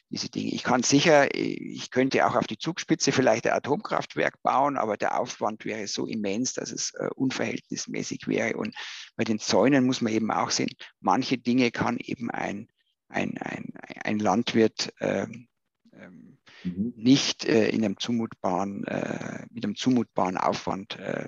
diese 0.09 0.29
Dinge. 0.29 0.51
Ich 0.51 0.63
kann 0.63 0.83
sicher, 0.83 1.33
ich 1.35 1.89
könnte 1.91 2.25
auch 2.27 2.35
auf 2.35 2.47
die 2.47 2.57
Zugspitze 2.57 3.11
vielleicht 3.11 3.47
ein 3.47 3.53
Atomkraftwerk 3.53 4.41
bauen, 4.43 4.77
aber 4.77 4.95
der 4.95 5.19
Aufwand 5.19 5.65
wäre 5.65 5.87
so 5.87 6.05
immens, 6.05 6.53
dass 6.53 6.71
es 6.71 6.93
äh, 6.93 7.09
unverhältnismäßig 7.15 8.27
wäre. 8.27 8.57
Und 8.57 8.75
bei 9.15 9.23
den 9.23 9.39
Zäunen 9.39 9.85
muss 9.85 10.01
man 10.01 10.13
eben 10.13 10.31
auch 10.31 10.51
sehen, 10.51 10.69
manche 10.99 11.37
Dinge 11.37 11.71
kann 11.71 11.97
eben 11.97 12.29
ein, 12.29 12.67
ein, 13.07 13.37
ein, 13.39 13.73
ein 14.03 14.19
Landwirt 14.19 14.93
ähm, 14.99 15.47
ähm, 15.93 16.37
mhm. 16.63 16.93
nicht 16.95 17.45
äh, 17.45 17.69
in 17.69 17.83
einem 17.83 17.97
zumutbaren, 17.97 18.85
äh, 18.85 19.45
mit 19.49 19.63
einem 19.63 19.75
zumutbaren 19.75 20.37
Aufwand 20.37 20.97
äh, 20.99 21.27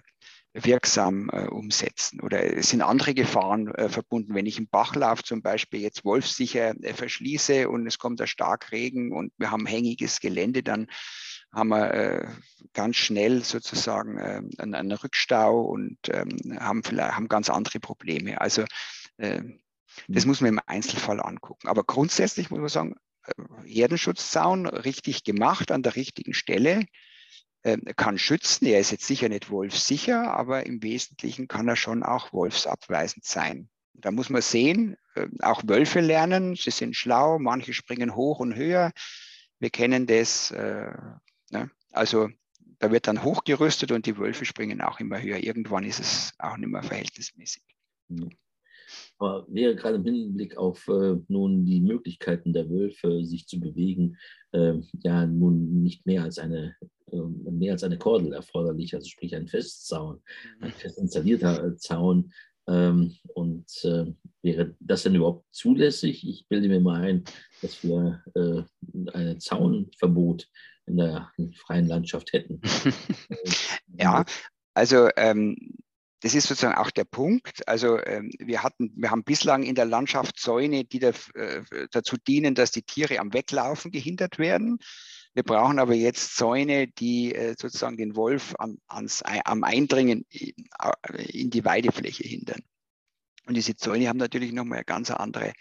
wirksam 0.54 1.30
äh, 1.32 1.47
umsetzen. 1.47 2.20
Oder 2.22 2.58
es 2.58 2.70
sind 2.70 2.82
andere 2.82 3.14
Gefahren 3.14 3.74
äh, 3.76 3.89
verbunden. 3.89 4.36
Wenn 4.36 4.45
ich 4.45 4.58
im 4.58 4.68
Bachlauf 4.68 5.24
zum 5.24 5.41
Beispiel 5.41 5.80
jetzt 5.82 6.04
wolfsicher 6.04 6.74
äh, 6.82 6.93
verschließe 6.93 7.70
und 7.70 7.88
es 7.88 7.97
kommt 7.97 8.20
der 8.20 8.28
Starkregen 8.28 9.14
und 9.14 9.32
wir 9.38 9.52
haben 9.52 9.66
hängiges 9.66 10.20
Gelände, 10.20 10.62
dann 10.62 10.88
haben 11.54 11.70
wir 11.70 11.93
äh, 11.93 12.28
ganz 12.74 12.97
schnell 12.97 13.43
sozusagen 13.43 14.18
äh, 14.18 14.41
einen, 14.58 14.76
einen, 14.76 14.91
Rückstau 14.91 15.62
und 15.62 15.97
ähm, 16.10 16.60
haben 16.60 16.84
vielleicht 16.84 17.16
haben 17.16 17.28
ganz 17.28 17.49
andere 17.49 17.80
Probleme. 17.80 18.39
Also 18.39 18.64
äh, 19.18 19.41
Das 20.08 20.26
mhm. 20.26 20.30
muss 20.30 20.41
man 20.41 20.49
im 20.49 20.62
Einzelfall 20.66 21.22
angucken. 21.22 21.68
Aber 21.68 21.84
grundsätzlich 21.84 22.49
muss 22.49 22.60
man 22.60 22.70
sagen, 22.70 22.95
äh, 23.26 23.34
Herdenschutzzaun 23.66 24.66
richtig 24.66 25.24
gemacht 25.24 25.72
an 25.72 25.84
der 25.84 25.95
richtigen 25.95 26.34
Stelle 26.34 26.80
ähm, 26.80 26.88
kann 27.95 28.18
schützen. 28.18 28.66
Er 28.66 28.80
ist 28.80 28.91
jetzt 28.91 29.05
sicher 29.05 29.30
nicht 29.30 29.49
wolfsicher, 29.49 30.34
aber 30.34 30.66
im 30.66 30.82
Wesentlichen 30.82 31.47
kann 31.47 31.68
er 31.68 31.76
schon 31.76 32.03
auch 32.03 32.34
wolfsabweisend 32.34 33.24
sein. 33.24 33.70
Da 33.93 34.12
muss 34.12 34.30
man 34.30 34.41
sehen, 34.41 34.97
ähm, 35.16 35.38
auch 35.41 35.62
Wölfe 35.66 35.99
lernen, 35.99 36.55
sie 36.55 36.72
sind 36.72 36.95
schlau, 36.95 37.39
manche 37.39 37.74
springen 37.74 38.16
hoch 38.16 38.39
und 38.39 38.55
höher. 38.55 38.91
Wir 39.59 39.70
kennen 39.70 40.07
das. 40.07 40.51
Äh, 40.51 40.91
ne? 41.51 41.70
Also 41.91 42.30
da 42.80 42.91
wird 42.91 43.07
dann 43.07 43.24
hochgerüstet 43.24 43.91
und 43.91 44.05
die 44.05 44.18
Wölfe 44.18 44.45
springen 44.45 44.82
auch 44.82 44.99
immer 44.99 45.22
höher. 45.22 45.38
Irgendwann 45.38 45.84
ist 45.84 45.99
es 45.99 46.34
auch 46.39 46.57
nicht 46.57 46.70
mehr 46.70 46.84
verhältnismäßig. 46.84 47.64
Aber 49.20 49.45
wäre 49.49 49.76
gerade 49.76 49.97
im 49.97 50.03
Hinblick 50.03 50.57
auf 50.57 50.88
äh, 50.88 51.16
nun 51.28 51.66
die 51.66 51.82
Möglichkeiten 51.82 52.53
der 52.53 52.70
Wölfe, 52.70 53.24
sich 53.24 53.47
zu 53.47 53.59
bewegen, 53.59 54.18
äh, 54.51 54.74
ja 55.03 55.28
nun 55.28 55.84
nicht 55.84 56.05
mehr 56.07 56.24
als 56.24 56.39
eine 56.39 56.76
mehr 57.12 57.74
als 57.74 57.84
eine 57.84 57.97
Kordel 57.97 58.34
erforderlich, 58.34 58.93
also 58.95 59.07
sprich 59.07 59.36
ein 59.36 59.47
Festzaun, 59.47 60.22
ein 60.59 60.70
mhm. 60.70 60.74
fest 60.74 60.97
installierter 60.97 61.66
äh, 61.66 61.78
Zaun. 61.78 62.34
Ähm, 62.68 63.16
und 63.34 63.66
äh, 63.84 64.05
wäre 64.41 64.76
das 64.80 65.03
denn 65.03 65.16
überhaupt 65.16 65.45
zulässig? 65.51 66.28
Ich 66.28 66.47
bilde 66.47 66.68
mir 66.68 66.80
mal 66.80 67.01
ein, 67.01 67.24
dass 67.62 67.84
wir 67.84 68.24
äh, 68.36 68.64
ein 69.14 69.39
Zaunverbot 69.39 70.47
in 70.86 70.97
der 70.97 71.32
freien 71.55 71.88
Landschaft 71.88 72.34
hätten. 72.34 72.62
ja, 73.97 74.26
also 74.74 75.09
ähm, 75.16 75.55
das 76.22 76.36
ist 76.36 76.47
sozusagen 76.47 76.78
auch 76.78 76.91
der 76.91 77.03
Punkt. 77.03 77.68
Also 77.68 77.97
ähm, 78.05 78.32
wir 78.39 78.62
hatten, 78.62 78.91
wir 78.95 79.09
haben 79.09 79.24
bislang 79.24 79.64
in 79.64 79.76
der 79.76 79.86
Landschaft 79.86 80.39
Zäune, 80.39 80.84
die 80.84 80.99
da, 80.99 81.12
äh, 81.34 81.64
dazu 81.91 82.16
dienen, 82.16 82.53
dass 82.53 82.72
die 82.72 82.84
Tiere 82.84 83.20
am 83.20 83.34
Weglaufen 83.34 83.91
gehindert 83.91 84.38
werden. 84.38 84.78
Wir 85.34 85.43
brauchen 85.43 85.79
aber 85.79 85.93
jetzt 85.93 86.36
Zäune, 86.36 86.88
die 86.88 87.34
äh, 87.34 87.55
sozusagen 87.57 87.97
den 87.97 88.15
Wolf 88.15 88.53
am, 88.59 88.79
ans, 88.88 89.23
am 89.23 89.63
Eindringen 89.63 90.25
in, 90.29 90.53
in, 91.17 91.49
die 91.49 91.63
Weidefläche 91.63 92.23
hindern. 92.23 92.61
Und 93.45 93.55
diese 93.55 93.75
Zäune 93.75 94.09
haben 94.09 94.17
natürlich 94.17 94.51
nochmal 94.51 94.79
eine 94.79 94.86
ganz 94.86 95.09
andere, 95.09 95.53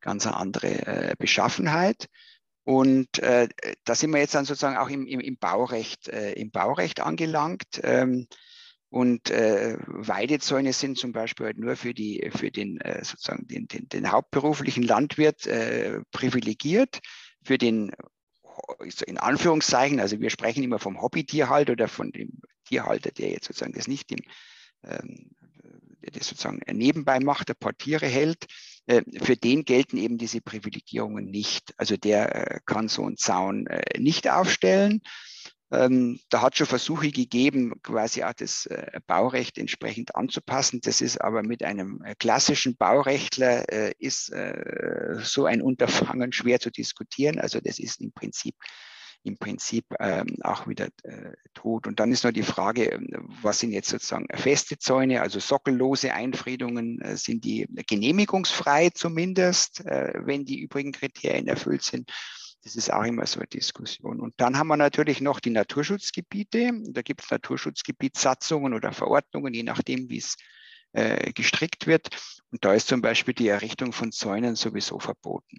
ganz 0.00 0.26
andere 0.26 0.86
äh, 0.86 1.14
Beschaffenheit. 1.18 2.08
Und 2.64 3.18
äh, 3.20 3.48
da 3.84 3.94
sind 3.94 4.10
wir 4.10 4.20
jetzt 4.20 4.34
dann 4.34 4.44
sozusagen 4.44 4.76
auch 4.76 4.88
im, 4.88 5.06
im, 5.06 5.20
im 5.20 5.36
Baurecht, 5.36 6.08
äh, 6.08 6.32
im 6.32 6.50
Baurecht 6.50 7.00
angelangt. 7.00 7.80
Ähm, 7.82 8.26
und 8.88 9.30
äh, 9.30 9.78
Weidezäune 9.86 10.72
sind 10.72 10.98
zum 10.98 11.12
Beispiel 11.12 11.46
halt 11.46 11.58
nur 11.58 11.76
für, 11.76 11.94
die, 11.94 12.30
für 12.36 12.50
den, 12.50 12.78
äh, 12.82 13.02
sozusagen 13.04 13.46
den, 13.46 13.66
den, 13.66 13.88
den 13.88 14.12
hauptberuflichen 14.12 14.82
Landwirt 14.82 15.46
äh, 15.46 16.00
privilegiert. 16.10 17.00
Für 17.42 17.56
den, 17.56 17.92
in 19.06 19.18
Anführungszeichen, 19.18 20.00
also 20.00 20.20
wir 20.20 20.30
sprechen 20.30 20.62
immer 20.62 20.78
vom 20.78 21.00
Hobbytierhalter 21.00 21.72
oder 21.72 21.88
von 21.88 22.10
dem 22.12 22.40
Tierhalter, 22.64 23.10
der 23.10 23.30
jetzt 23.30 23.46
sozusagen 23.46 23.72
das 23.72 23.88
nicht 23.88 24.10
im, 24.12 24.20
ähm, 24.84 25.30
der 26.02 26.12
das 26.12 26.28
sozusagen 26.28 26.60
nebenbei 26.72 27.20
macht, 27.20 27.48
der 27.48 27.54
paar 27.54 27.76
Tiere 27.76 28.06
hält, 28.06 28.46
äh, 28.86 29.02
für 29.22 29.36
den 29.36 29.64
gelten 29.64 29.96
eben 29.96 30.18
diese 30.18 30.40
Privilegierungen 30.40 31.26
nicht. 31.26 31.74
Also 31.76 31.96
der 31.96 32.34
äh, 32.34 32.60
kann 32.66 32.88
so 32.88 33.04
einen 33.04 33.16
Zaun 33.16 33.66
äh, 33.66 33.98
nicht 33.98 34.28
aufstellen. 34.28 35.02
Ähm, 35.72 36.20
da 36.28 36.42
hat 36.42 36.56
schon 36.56 36.66
Versuche 36.66 37.10
gegeben, 37.10 37.72
quasi 37.82 38.22
auch 38.22 38.34
das 38.34 38.68
Baurecht 39.06 39.58
entsprechend 39.58 40.14
anzupassen. 40.14 40.80
Das 40.82 41.00
ist 41.00 41.20
aber 41.20 41.42
mit 41.42 41.62
einem 41.62 42.02
klassischen 42.18 42.76
Baurechtler 42.76 43.64
ist 43.98 44.32
so 45.22 45.44
ein 45.46 45.62
Unterfangen 45.62 46.32
schwer 46.32 46.60
zu 46.60 46.70
diskutieren. 46.70 47.38
Also 47.38 47.60
das 47.60 47.78
ist 47.78 48.00
im 48.00 48.12
Prinzip 48.12 48.54
im 49.24 49.36
Prinzip 49.36 49.84
ähm, 50.00 50.36
auch 50.42 50.66
wieder 50.66 50.88
äh, 51.04 51.32
tot. 51.54 51.86
Und 51.86 52.00
dann 52.00 52.12
ist 52.12 52.24
noch 52.24 52.32
die 52.32 52.42
Frage, 52.42 52.90
ähm, 52.90 53.08
was 53.40 53.60
sind 53.60 53.72
jetzt 53.72 53.88
sozusagen 53.88 54.26
feste 54.34 54.78
Zäune, 54.78 55.22
also 55.22 55.38
sockellose 55.38 56.12
Einfriedungen, 56.12 57.00
äh, 57.00 57.16
sind 57.16 57.44
die 57.44 57.66
genehmigungsfrei 57.86 58.90
zumindest, 58.90 59.84
äh, 59.86 60.12
wenn 60.24 60.44
die 60.44 60.60
übrigen 60.60 60.92
Kriterien 60.92 61.46
erfüllt 61.46 61.82
sind. 61.82 62.10
Das 62.62 62.76
ist 62.76 62.92
auch 62.92 63.02
immer 63.02 63.26
so 63.26 63.40
eine 63.40 63.48
Diskussion. 63.48 64.20
Und 64.20 64.34
dann 64.36 64.56
haben 64.56 64.68
wir 64.68 64.76
natürlich 64.76 65.20
noch 65.20 65.40
die 65.40 65.50
Naturschutzgebiete. 65.50 66.70
Da 66.90 67.02
gibt 67.02 67.22
es 67.24 67.30
Naturschutzgebietssatzungen 67.30 68.72
oder 68.72 68.92
Verordnungen, 68.92 69.52
je 69.52 69.64
nachdem, 69.64 70.08
wie 70.08 70.18
es 70.18 70.36
äh, 70.92 71.32
gestrickt 71.32 71.86
wird. 71.86 72.08
Und 72.50 72.64
da 72.64 72.74
ist 72.74 72.88
zum 72.88 73.00
Beispiel 73.00 73.34
die 73.34 73.48
Errichtung 73.48 73.92
von 73.92 74.12
Zäunen 74.12 74.54
sowieso 74.54 75.00
verboten. 75.00 75.58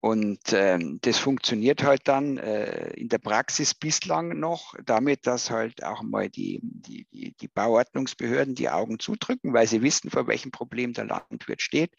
Und 0.00 0.52
ähm, 0.52 1.00
das 1.02 1.18
funktioniert 1.18 1.82
halt 1.82 2.02
dann 2.06 2.38
äh, 2.38 2.90
in 2.90 3.08
der 3.08 3.18
Praxis 3.18 3.74
bislang 3.74 4.38
noch 4.38 4.74
damit, 4.84 5.26
dass 5.26 5.50
halt 5.50 5.82
auch 5.82 6.02
mal 6.02 6.28
die, 6.28 6.60
die, 6.62 7.34
die 7.40 7.48
Bauordnungsbehörden 7.48 8.54
die 8.54 8.68
Augen 8.68 9.00
zudrücken, 9.00 9.52
weil 9.54 9.66
sie 9.66 9.82
wissen, 9.82 10.10
vor 10.10 10.28
welchem 10.28 10.52
Problem 10.52 10.92
der 10.92 11.06
Landwirt 11.06 11.62
steht. 11.62 11.96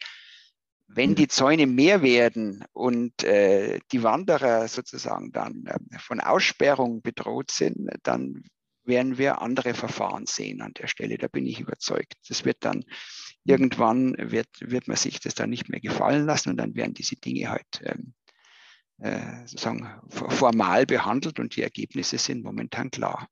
Wenn 0.92 1.14
die 1.14 1.28
Zäune 1.28 1.66
mehr 1.66 2.02
werden 2.02 2.64
und 2.72 3.22
äh, 3.22 3.78
die 3.92 4.02
Wanderer 4.02 4.66
sozusagen 4.66 5.30
dann 5.30 5.66
äh, 5.66 5.98
von 5.98 6.20
Aussperrung 6.20 7.00
bedroht 7.00 7.50
sind, 7.50 7.88
dann 8.02 8.42
werden 8.84 9.18
wir 9.18 9.40
andere 9.40 9.74
Verfahren 9.74 10.26
sehen 10.26 10.60
an 10.62 10.72
der 10.74 10.88
Stelle. 10.88 11.16
Da 11.16 11.28
bin 11.28 11.46
ich 11.46 11.60
überzeugt. 11.60 12.14
Das 12.28 12.44
wird 12.44 12.58
dann 12.64 12.84
irgendwann 13.44 14.16
wird, 14.18 14.48
wird 14.60 14.88
man 14.88 14.96
sich 14.96 15.20
das 15.20 15.34
dann 15.34 15.50
nicht 15.50 15.68
mehr 15.68 15.80
gefallen 15.80 16.26
lassen 16.26 16.50
und 16.50 16.56
dann 16.56 16.74
werden 16.74 16.94
diese 16.94 17.16
Dinge 17.16 17.50
halt 17.50 17.82
ähm, 17.84 18.14
äh, 18.98 19.46
sozusagen 19.46 19.88
formal 20.08 20.86
behandelt 20.86 21.38
und 21.38 21.56
die 21.56 21.62
Ergebnisse 21.62 22.18
sind 22.18 22.42
momentan 22.42 22.90
klar. 22.90 23.28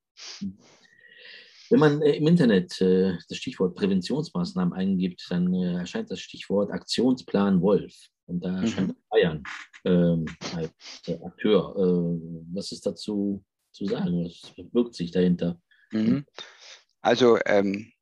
Wenn 1.70 1.80
man 1.80 2.02
äh, 2.02 2.16
im 2.16 2.26
Internet 2.26 2.80
äh, 2.80 3.16
das 3.28 3.38
Stichwort 3.38 3.74
Präventionsmaßnahmen 3.74 4.72
eingibt, 4.72 5.26
dann 5.30 5.52
äh, 5.54 5.74
erscheint 5.74 6.10
das 6.10 6.20
Stichwort 6.20 6.70
Aktionsplan 6.70 7.60
Wolf. 7.60 7.94
Und 8.26 8.44
da 8.44 8.60
erscheint 8.60 8.88
mhm. 8.88 8.96
Bayern 9.08 9.42
ähm, 9.84 10.26
als 10.54 11.20
Akteur. 11.22 11.74
Äh, 11.76 12.54
was 12.54 12.72
ist 12.72 12.84
dazu 12.84 13.44
zu 13.72 13.86
sagen? 13.86 14.24
Was 14.24 14.52
wirkt 14.72 14.94
sich 14.94 15.10
dahinter? 15.10 15.60
Mhm. 15.92 16.24
Also 17.00 17.38
ähm, 17.46 17.92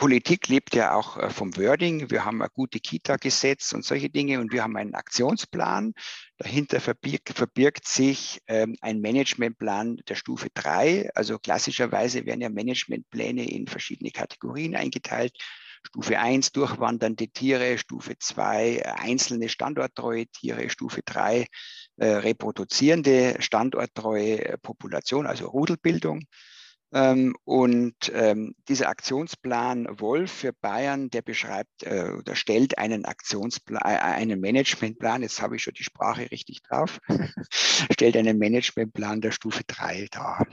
Politik 0.00 0.48
lebt 0.48 0.74
ja 0.74 0.94
auch 0.94 1.18
äh, 1.18 1.28
vom 1.28 1.54
Wording. 1.58 2.10
Wir 2.10 2.24
haben 2.24 2.40
ein 2.40 2.48
gute 2.54 2.80
Kita-Gesetz 2.80 3.72
und 3.72 3.84
solche 3.84 4.08
Dinge 4.08 4.40
und 4.40 4.50
wir 4.50 4.62
haben 4.62 4.78
einen 4.78 4.94
Aktionsplan. 4.94 5.92
Dahinter 6.38 6.80
verbirgt, 6.80 7.34
verbirgt 7.34 7.86
sich 7.86 8.40
ähm, 8.46 8.76
ein 8.80 9.02
Managementplan 9.02 9.98
der 10.08 10.14
Stufe 10.14 10.48
3. 10.54 11.10
Also 11.14 11.38
klassischerweise 11.38 12.24
werden 12.24 12.40
ja 12.40 12.48
Managementpläne 12.48 13.46
in 13.46 13.66
verschiedene 13.66 14.10
Kategorien 14.10 14.74
eingeteilt. 14.74 15.34
Stufe 15.82 16.18
1 16.18 16.52
durchwandernde 16.52 17.28
Tiere, 17.28 17.76
Stufe 17.76 18.14
2 18.18 18.76
äh, 18.76 18.82
einzelne 18.82 19.50
standorttreue 19.50 20.26
Tiere, 20.28 20.70
Stufe 20.70 21.02
3 21.04 21.46
äh, 21.96 22.06
reproduzierende 22.06 23.36
standorttreue 23.40 24.46
äh, 24.46 24.56
Population, 24.56 25.26
also 25.26 25.46
Rudelbildung. 25.48 26.24
Ähm, 26.92 27.36
und 27.44 27.94
ähm, 28.12 28.54
dieser 28.68 28.88
Aktionsplan 28.88 30.00
Wolf 30.00 30.32
für 30.32 30.52
Bayern, 30.52 31.08
der 31.10 31.22
beschreibt 31.22 31.84
äh, 31.84 32.10
oder 32.18 32.34
stellt 32.34 32.78
einen 32.78 33.04
Aktionsplan, 33.04 33.80
äh, 33.82 33.98
einen 33.98 34.40
Managementplan, 34.40 35.22
jetzt 35.22 35.40
habe 35.40 35.56
ich 35.56 35.62
schon 35.62 35.74
die 35.74 35.84
Sprache 35.84 36.30
richtig 36.30 36.62
drauf, 36.62 36.98
stellt 37.50 38.16
einen 38.16 38.38
Managementplan 38.38 39.20
der 39.20 39.30
Stufe 39.30 39.62
3 39.66 40.08
dar. 40.10 40.46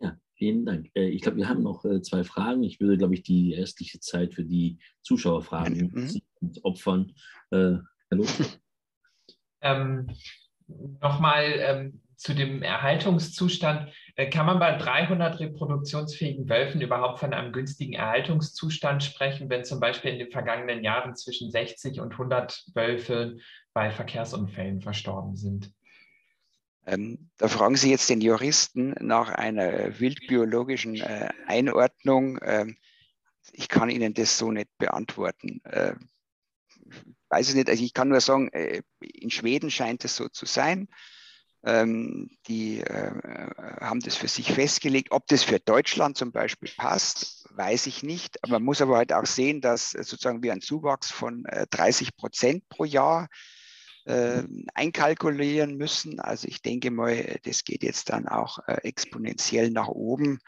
Ja, 0.00 0.16
vielen 0.36 0.64
Dank. 0.64 0.90
Äh, 0.94 1.08
ich 1.08 1.22
glaube, 1.22 1.38
wir 1.38 1.48
haben 1.48 1.64
noch 1.64 1.84
äh, 1.84 2.00
zwei 2.00 2.22
Fragen. 2.22 2.62
Ich 2.62 2.78
würde, 2.78 2.96
glaube 2.96 3.14
ich, 3.14 3.24
die 3.24 3.54
restliche 3.54 3.98
Zeit 3.98 4.34
für 4.34 4.44
die 4.44 4.78
Zuschauerfragen 5.02 5.90
mhm. 6.40 6.52
opfern. 6.62 7.14
Äh, 7.50 7.78
hallo. 8.10 8.24
Ähm, 9.60 10.06
Nochmal 11.00 11.54
ähm, 11.56 12.00
zu 12.18 12.34
dem 12.34 12.62
Erhaltungszustand. 12.62 13.92
Äh, 14.16 14.28
kann 14.28 14.44
man 14.44 14.58
bei 14.58 14.76
300 14.76 15.38
reproduktionsfähigen 15.38 16.48
Wölfen 16.48 16.80
überhaupt 16.80 17.20
von 17.20 17.32
einem 17.32 17.52
günstigen 17.52 17.94
Erhaltungszustand 17.94 19.04
sprechen, 19.04 19.48
wenn 19.48 19.64
zum 19.64 19.80
Beispiel 19.80 20.12
in 20.12 20.18
den 20.18 20.30
vergangenen 20.30 20.82
Jahren 20.82 21.14
zwischen 21.14 21.50
60 21.50 22.00
und 22.00 22.12
100 22.12 22.66
Wölfe 22.74 23.38
bei 23.72 23.90
Verkehrsunfällen 23.90 24.82
verstorben 24.82 25.36
sind? 25.36 25.72
Ähm, 26.86 27.30
da 27.36 27.48
fragen 27.48 27.76
Sie 27.76 27.90
jetzt 27.90 28.10
den 28.10 28.20
Juristen 28.20 28.94
nach 29.00 29.28
einer 29.30 30.00
wildbiologischen 30.00 30.96
äh, 30.96 31.28
Einordnung. 31.46 32.40
Ähm, 32.42 32.76
ich 33.52 33.68
kann 33.68 33.90
Ihnen 33.90 34.14
das 34.14 34.36
so 34.38 34.50
nicht 34.50 34.76
beantworten. 34.78 35.60
Äh, 35.64 35.94
weiß 37.28 37.50
es 37.50 37.54
nicht. 37.54 37.68
Also 37.68 37.84
ich 37.84 37.94
kann 37.94 38.08
nur 38.08 38.20
sagen, 38.20 38.48
äh, 38.52 38.82
in 39.00 39.30
Schweden 39.30 39.70
scheint 39.70 40.04
es 40.04 40.16
so 40.16 40.28
zu 40.28 40.46
sein. 40.46 40.88
Ähm, 41.64 42.30
die 42.46 42.80
äh, 42.80 43.10
haben 43.80 44.00
das 44.00 44.16
für 44.16 44.28
sich 44.28 44.52
festgelegt. 44.52 45.10
Ob 45.10 45.26
das 45.26 45.42
für 45.42 45.58
Deutschland 45.58 46.16
zum 46.16 46.30
Beispiel 46.30 46.70
passt, 46.76 47.48
weiß 47.50 47.86
ich 47.86 48.02
nicht. 48.02 48.38
Man 48.46 48.62
muss 48.62 48.80
aber 48.80 48.96
halt 48.96 49.12
auch 49.12 49.26
sehen, 49.26 49.60
dass 49.60 49.90
sozusagen 49.90 50.42
wir 50.42 50.52
einen 50.52 50.60
Zuwachs 50.60 51.10
von 51.10 51.44
30 51.70 52.16
Prozent 52.16 52.68
pro 52.68 52.84
Jahr 52.84 53.28
äh, 54.08 54.42
einkalkulieren 54.74 55.76
müssen. 55.76 56.18
Also 56.20 56.48
ich 56.48 56.62
denke 56.62 56.90
mal, 56.90 57.38
das 57.44 57.64
geht 57.64 57.82
jetzt 57.82 58.08
dann 58.08 58.26
auch 58.26 58.58
äh, 58.66 58.78
exponentiell 58.82 59.70
nach 59.70 59.88
oben 59.88 60.38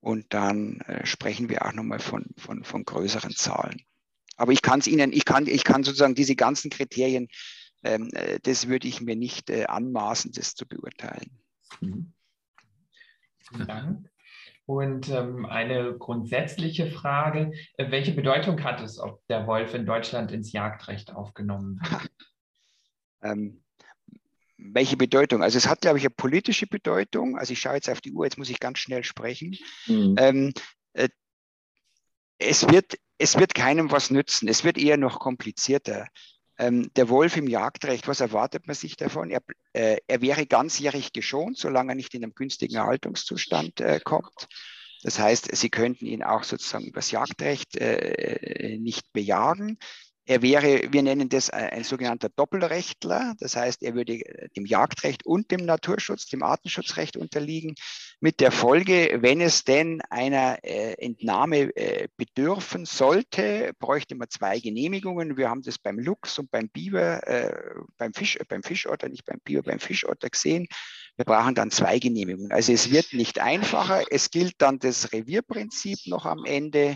und 0.00 0.32
dann 0.34 0.80
äh, 0.82 1.04
sprechen 1.04 1.48
wir 1.48 1.66
auch 1.66 1.72
nochmal 1.72 1.98
von, 1.98 2.26
von, 2.36 2.64
von 2.64 2.84
größeren 2.84 3.34
Zahlen. 3.34 3.82
Aber 4.36 4.52
ich 4.52 4.62
kann 4.62 4.80
es 4.80 4.86
Ihnen, 4.86 5.12
ich 5.12 5.24
kann, 5.24 5.46
ich 5.46 5.64
kann 5.64 5.84
sozusagen 5.84 6.14
diese 6.14 6.36
ganzen 6.36 6.70
Kriterien, 6.70 7.26
ähm, 7.26 7.28
äh, 7.28 7.28
das 7.82 8.68
würde 8.68 8.88
ich 8.88 9.00
mir 9.00 9.16
nicht 9.16 9.50
äh, 9.50 9.64
anmaßen, 9.64 10.32
das 10.32 10.54
zu 10.54 10.66
beurteilen. 10.66 11.38
Mhm. 11.80 12.12
Vielen 13.38 13.66
Dank. 13.66 14.12
Und 14.64 15.08
ähm, 15.08 15.44
eine 15.46 15.96
grundsätzliche 15.98 16.90
Frage, 16.90 17.52
äh, 17.76 17.90
welche 17.90 18.12
Bedeutung 18.12 18.62
hat 18.62 18.80
es, 18.80 18.98
ob 18.98 19.26
der 19.26 19.46
Wolf 19.46 19.74
in 19.74 19.84
Deutschland 19.84 20.30
ins 20.30 20.52
Jagdrecht 20.52 21.14
aufgenommen 21.14 21.80
wird? 21.82 22.10
Ähm, 23.24 23.62
welche 24.56 24.96
Bedeutung? 24.96 25.44
Also 25.44 25.56
es 25.56 25.68
hat, 25.68 25.82
glaube 25.82 25.96
ich, 25.96 26.04
eine 26.04 26.10
politische 26.10 26.66
Bedeutung. 26.66 27.38
Also 27.38 27.52
ich 27.52 27.60
schaue 27.60 27.74
jetzt 27.74 27.88
auf 27.88 28.00
die 28.00 28.10
Uhr, 28.10 28.24
jetzt 28.24 28.36
muss 28.36 28.50
ich 28.50 28.58
ganz 28.58 28.80
schnell 28.80 29.04
sprechen. 29.04 29.56
Mhm. 29.86 30.16
Ähm, 30.18 30.52
äh, 30.92 31.08
es, 32.38 32.68
wird, 32.68 32.98
es 33.18 33.38
wird 33.38 33.54
keinem 33.54 33.92
was 33.92 34.10
nützen. 34.10 34.48
Es 34.48 34.64
wird 34.64 34.76
eher 34.76 34.96
noch 34.96 35.20
komplizierter. 35.20 36.08
Ähm, 36.58 36.90
der 36.94 37.08
Wolf 37.08 37.36
im 37.36 37.48
Jagdrecht, 37.48 38.08
was 38.08 38.20
erwartet 38.20 38.66
man 38.66 38.76
sich 38.76 38.96
davon? 38.96 39.30
Er, 39.30 39.42
äh, 39.72 39.98
er 40.06 40.20
wäre 40.20 40.46
ganzjährig 40.46 41.12
geschont, 41.12 41.58
solange 41.58 41.92
er 41.92 41.94
nicht 41.96 42.14
in 42.14 42.22
einem 42.22 42.34
günstigen 42.34 42.76
Erhaltungszustand 42.76 43.80
äh, 43.80 44.00
kommt. 44.02 44.48
Das 45.02 45.18
heißt, 45.18 45.54
Sie 45.56 45.70
könnten 45.70 46.06
ihn 46.06 46.22
auch 46.22 46.44
sozusagen 46.44 46.86
übers 46.86 47.10
Jagdrecht 47.10 47.76
äh, 47.76 48.78
nicht 48.78 49.12
bejagen. 49.12 49.78
Er 50.24 50.40
wäre, 50.40 50.92
wir 50.92 51.02
nennen 51.02 51.28
das 51.28 51.50
ein 51.50 51.82
sogenannter 51.82 52.28
Doppelrechtler. 52.28 53.34
Das 53.40 53.56
heißt, 53.56 53.82
er 53.82 53.94
würde 53.94 54.14
äh, 54.14 54.48
dem 54.56 54.66
Jagdrecht 54.66 55.26
und 55.26 55.50
dem 55.50 55.64
Naturschutz, 55.64 56.26
dem 56.26 56.44
Artenschutzrecht 56.44 57.16
unterliegen. 57.16 57.74
Mit 58.20 58.38
der 58.38 58.52
Folge, 58.52 59.18
wenn 59.20 59.40
es 59.40 59.64
denn 59.64 60.00
einer 60.10 60.62
äh, 60.62 60.94
Entnahme 61.04 61.74
äh, 61.76 62.06
bedürfen 62.16 62.84
sollte, 62.84 63.72
bräuchte 63.80 64.14
man 64.14 64.30
zwei 64.30 64.60
Genehmigungen. 64.60 65.36
Wir 65.36 65.50
haben 65.50 65.62
das 65.62 65.78
beim 65.78 65.98
Luchs 65.98 66.38
und 66.38 66.52
beim 66.52 66.68
Biber, 66.68 67.26
äh, 67.26 67.74
beim, 67.96 68.14
Fisch, 68.14 68.36
äh, 68.36 68.44
beim 68.48 68.62
Fischotter, 68.62 69.08
nicht 69.08 69.24
beim 69.24 69.40
Biber, 69.42 69.62
beim 69.62 69.80
Fischotter 69.80 70.30
gesehen. 70.30 70.68
Wir 71.16 71.24
brauchen 71.24 71.56
dann 71.56 71.72
zwei 71.72 71.98
Genehmigungen. 71.98 72.52
Also 72.52 72.72
es 72.72 72.92
wird 72.92 73.12
nicht 73.12 73.40
einfacher. 73.40 74.04
Es 74.10 74.30
gilt 74.30 74.54
dann 74.58 74.78
das 74.78 75.12
Revierprinzip 75.12 75.98
noch 76.06 76.24
am 76.24 76.44
Ende. 76.44 76.94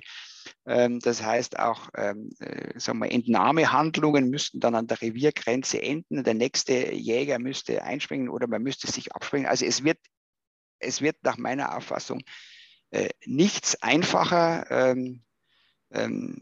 Ähm, 0.67 1.01
das 1.01 1.23
heißt 1.23 1.59
auch, 1.59 1.89
ähm, 1.97 2.31
äh, 2.41 2.79
sagen 2.79 2.99
wir, 2.99 3.11
Entnahmehandlungen 3.11 4.31
müssten 4.31 4.61
dann 4.61 4.75
an 4.75 4.87
der 4.87 5.01
Reviergrenze 5.01 5.81
enden. 5.83 6.25
Der 6.25 6.35
nächste 6.35 6.93
Jäger 6.93 7.39
müsste 7.39 7.83
einspringen 7.83 8.29
oder 8.29 8.47
man 8.47 8.63
müsste 8.63 8.91
sich 8.91 9.15
abspringen. 9.15 9.47
Also 9.47 9.65
es 9.65 9.85
wird, 9.85 9.99
es 10.79 11.01
wird 11.01 11.17
nach 11.23 11.39
meiner 11.39 11.77
Auffassung 11.77 12.23
äh, 12.91 13.11
nichts 13.25 13.83
einfacher. 13.83 14.71
Ähm, 14.71 15.23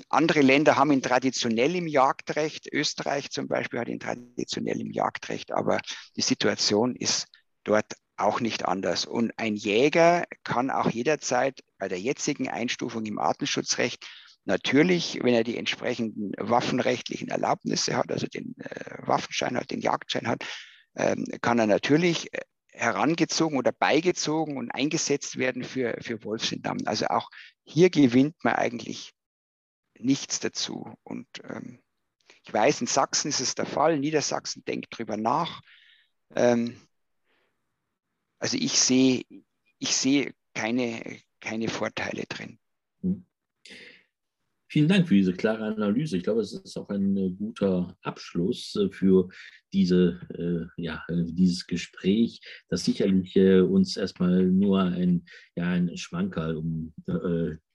andere 0.08 0.40
Länder 0.40 0.76
haben 0.76 0.90
ihn 0.90 1.02
traditionell 1.02 1.76
im 1.76 1.86
Jagdrecht. 1.86 2.66
Österreich 2.72 3.30
zum 3.30 3.46
Beispiel 3.46 3.78
hat 3.78 3.88
ihn 3.88 4.00
traditionell 4.00 4.80
im 4.80 4.90
Jagdrecht, 4.90 5.52
aber 5.52 5.80
die 6.16 6.22
Situation 6.22 6.96
ist 6.96 7.28
dort 7.62 7.94
auch 8.16 8.40
nicht 8.40 8.64
anders. 8.66 9.04
Und 9.04 9.32
ein 9.36 9.56
Jäger 9.56 10.24
kann 10.44 10.70
auch 10.70 10.90
jederzeit 10.90 11.60
bei 11.84 11.88
der 11.88 12.00
jetzigen 12.00 12.48
Einstufung 12.48 13.04
im 13.04 13.18
Artenschutzrecht 13.18 14.06
natürlich, 14.46 15.18
wenn 15.22 15.34
er 15.34 15.44
die 15.44 15.58
entsprechenden 15.58 16.32
waffenrechtlichen 16.38 17.28
Erlaubnisse 17.28 17.94
hat, 17.94 18.10
also 18.10 18.26
den 18.26 18.54
äh, 18.58 19.06
Waffenschein 19.06 19.54
hat, 19.54 19.70
den 19.70 19.82
Jagdschein 19.82 20.26
hat, 20.26 20.46
ähm, 20.96 21.26
kann 21.42 21.58
er 21.58 21.66
natürlich 21.66 22.32
äh, 22.32 22.40
herangezogen 22.68 23.58
oder 23.58 23.70
beigezogen 23.70 24.56
und 24.56 24.70
eingesetzt 24.70 25.36
werden 25.36 25.62
für, 25.62 25.98
für 26.00 26.24
Wolfsentnahmen. 26.24 26.86
Also 26.86 27.08
auch 27.08 27.28
hier 27.64 27.90
gewinnt 27.90 28.42
man 28.42 28.54
eigentlich 28.54 29.12
nichts 29.98 30.40
dazu. 30.40 30.90
Und 31.02 31.28
ähm, 31.46 31.82
ich 32.44 32.50
weiß, 32.50 32.80
in 32.80 32.86
Sachsen 32.86 33.28
ist 33.28 33.40
es 33.40 33.54
der 33.54 33.66
Fall, 33.66 33.98
Niedersachsen 33.98 34.64
denkt 34.64 34.86
drüber 34.96 35.18
nach. 35.18 35.60
Ähm, 36.34 36.80
also 38.38 38.56
ich 38.56 38.80
sehe, 38.80 39.22
ich 39.78 39.94
sehe 39.94 40.32
keine, 40.54 41.20
keine 41.44 41.68
Vorteile 41.68 42.24
drin. 42.26 42.58
Hm. 43.02 43.24
Vielen 44.68 44.88
Dank 44.88 45.06
für 45.06 45.14
diese 45.14 45.34
klare 45.34 45.66
Analyse. 45.66 46.16
Ich 46.16 46.24
glaube, 46.24 46.40
es 46.40 46.52
ist 46.52 46.76
auch 46.76 46.88
ein 46.88 47.16
äh, 47.16 47.30
guter 47.30 47.96
Abschluss 48.02 48.74
äh, 48.74 48.90
für 48.90 49.28
diese, 49.74 50.20
äh, 50.38 50.82
ja, 50.82 51.04
dieses 51.10 51.66
Gespräch, 51.66 52.40
das 52.68 52.84
sicherlich 52.84 53.36
uns 53.36 53.96
erstmal 53.96 54.44
nur 54.44 54.82
ein, 54.82 55.26
ja, 55.56 55.70
ein 55.70 55.96
Schmankerl, 55.96 56.56
um 56.56 56.92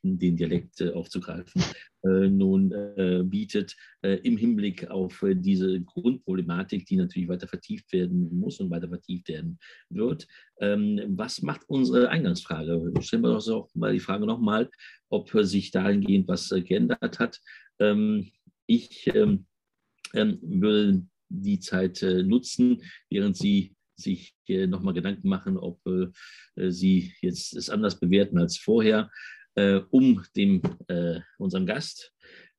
den 0.02 0.38
Dialekt 0.38 0.82
aufzugreifen, 0.82 1.62
äh, 2.04 2.30
nun 2.30 2.72
äh, 2.72 3.24
bietet, 3.24 3.76
äh, 4.02 4.16
im 4.24 4.38
Hinblick 4.38 4.90
auf 4.90 5.24
diese 5.34 5.82
Grundproblematik, 5.82 6.86
die 6.86 6.96
natürlich 6.96 7.28
weiter 7.28 7.48
vertieft 7.48 7.92
werden 7.92 8.40
muss 8.40 8.60
und 8.60 8.70
weiter 8.70 8.88
vertieft 8.88 9.28
werden 9.28 9.60
wird. 9.90 10.28
Ähm, 10.62 11.02
was 11.10 11.42
macht 11.42 11.68
unsere 11.68 12.10
Eingangsfrage? 12.10 12.94
Stellen 13.02 13.24
wir 13.24 13.34
uns 13.34 13.50
auch 13.50 13.70
mal 13.76 13.94
die 13.94 14.00
Frage 14.00 14.26
nochmal, 14.26 14.70
ob 15.10 15.30
sich 15.42 15.72
dahingehend 15.72 16.28
was 16.28 16.50
geändert 16.50 17.20
hat. 17.20 17.42
Ähm, 17.80 18.32
ich 18.66 19.08
ähm, 19.14 19.46
würde 20.14 21.06
die 21.30 21.60
Zeit 21.60 22.02
nutzen, 22.02 22.82
während 23.10 23.38
Sie 23.38 23.76
sich 23.96 24.34
nochmal 24.48 24.94
Gedanken 24.94 25.30
machen, 25.30 25.58
ob 25.58 25.80
Sie 26.56 27.14
jetzt 27.22 27.56
es 27.56 27.70
anders 27.70 28.00
bewerten 28.00 28.38
als 28.38 28.58
vorher, 28.58 29.10
äh, 29.56 29.82
um 29.90 30.24
dem, 30.36 30.62
äh, 30.88 31.20
unserem 31.38 31.66
Gast, 31.66 32.14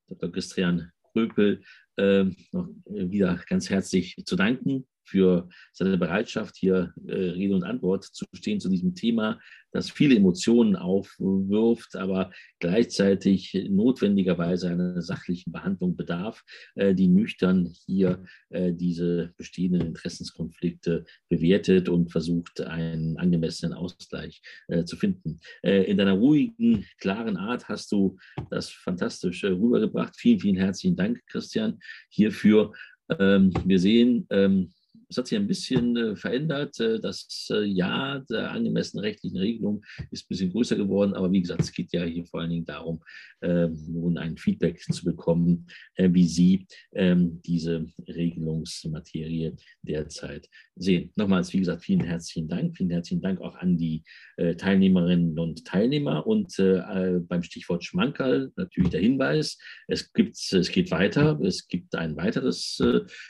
Dr. 0.09 0.31
Christian 0.31 0.91
Kröpel, 1.13 1.63
äh, 1.97 2.25
noch 2.53 2.69
wieder 2.85 3.43
ganz 3.49 3.71
herzlich 3.71 4.17
zu 4.25 4.37
danken 4.37 4.87
für 5.11 5.49
seine 5.73 5.99
Bereitschaft, 5.99 6.57
hier 6.57 6.95
äh, 7.07 7.15
Rede 7.15 7.55
und 7.55 7.65
Antwort 7.65 8.05
zu 8.05 8.25
stehen 8.33 8.61
zu 8.61 8.69
diesem 8.69 8.95
Thema, 8.95 9.39
das 9.73 9.91
viele 9.91 10.17
Emotionen 10.17 10.77
aufwirft, 10.77 11.97
aber 11.97 12.33
gleichzeitig 12.59 13.69
notwendigerweise 13.71 14.69
einer 14.69 15.01
sachlichen 15.01 15.53
Behandlung 15.53 15.97
bedarf, 15.97 16.43
äh, 16.75 16.95
die 16.95 17.09
nüchtern 17.09 17.73
hier 17.87 18.25
äh, 18.51 18.73
diese 18.73 19.33
bestehenden 19.37 19.83
Interessenskonflikte 19.83 21.05
bewertet 21.29 21.89
und 21.89 22.11
versucht, 22.11 22.61
einen 22.61 23.17
angemessenen 23.19 23.75
Ausgleich 23.75 24.43
äh, 24.69 24.85
zu 24.85 24.97
finden. 24.97 25.41
Äh, 25.63 25.85
in 25.85 25.99
deiner 25.99 26.15
ruhigen, 26.15 26.87
klaren 26.99 27.37
Art 27.37 27.69
hast 27.69 27.93
du 27.93 28.17
das 28.51 28.71
fantastisch 28.71 29.45
äh, 29.45 29.49
rübergebracht. 29.49 30.17
Vielen, 30.17 30.41
vielen 30.41 30.57
herzlichen 30.57 30.97
Dank, 30.97 31.21
Christian, 31.27 31.79
hierfür. 32.09 32.73
Ähm, 33.19 33.53
wir 33.65 33.79
sehen, 33.79 34.27
ähm, 34.31 34.73
es 35.11 35.17
hat 35.17 35.27
sich 35.27 35.37
ein 35.37 35.47
bisschen 35.49 35.97
äh, 35.97 36.17
verändert. 36.17 36.79
Äh, 36.79 37.01
das 37.01 37.49
äh, 37.51 37.65
Ja 37.65 38.21
der 38.31 38.53
angemessenen 38.53 39.05
rechtlichen 39.05 39.39
Regelung 39.39 39.83
ist 40.11 40.25
ein 40.25 40.29
bisschen 40.29 40.53
größer 40.53 40.77
geworden. 40.77 41.15
Aber 41.15 41.31
wie 41.33 41.41
gesagt, 41.41 41.63
es 41.63 41.73
geht 41.73 41.93
ja 41.93 42.05
hier 42.05 42.25
vor 42.27 42.41
allen 42.41 42.51
Dingen 42.51 42.65
darum, 42.65 43.03
ähm, 43.43 43.77
nun 43.89 44.19
ein 44.19 44.37
Feedback 44.37 44.81
zu 44.81 45.05
bekommen, 45.05 45.67
wie 45.97 46.27
Sie 46.27 46.67
ähm, 46.93 47.41
diese 47.45 47.87
Regelungsmaterie 48.07 49.57
derzeit 49.83 50.49
sehen. 50.77 51.11
Nochmals, 51.17 51.53
wie 51.53 51.59
gesagt, 51.59 51.85
vielen 51.85 52.05
herzlichen 52.05 52.49
Dank. 52.49 52.77
Vielen 52.77 52.91
herzlichen 52.91 53.23
Dank 53.23 53.41
auch 53.41 53.57
an 53.57 53.77
die 53.77 54.05
Teilnehmerinnen 54.37 55.39
und 55.39 55.65
Teilnehmer. 55.65 56.27
Und 56.27 56.55
beim 56.57 57.43
Stichwort 57.43 57.85
Schmankerl 57.85 58.53
natürlich 58.57 58.91
der 58.91 59.01
Hinweis, 59.01 59.59
es, 59.89 60.13
gibt, 60.13 60.37
es 60.53 60.71
geht 60.71 60.91
weiter. 60.91 61.39
Es 61.41 61.67
gibt 61.67 61.95
ein 61.95 62.17
weiteres 62.17 62.81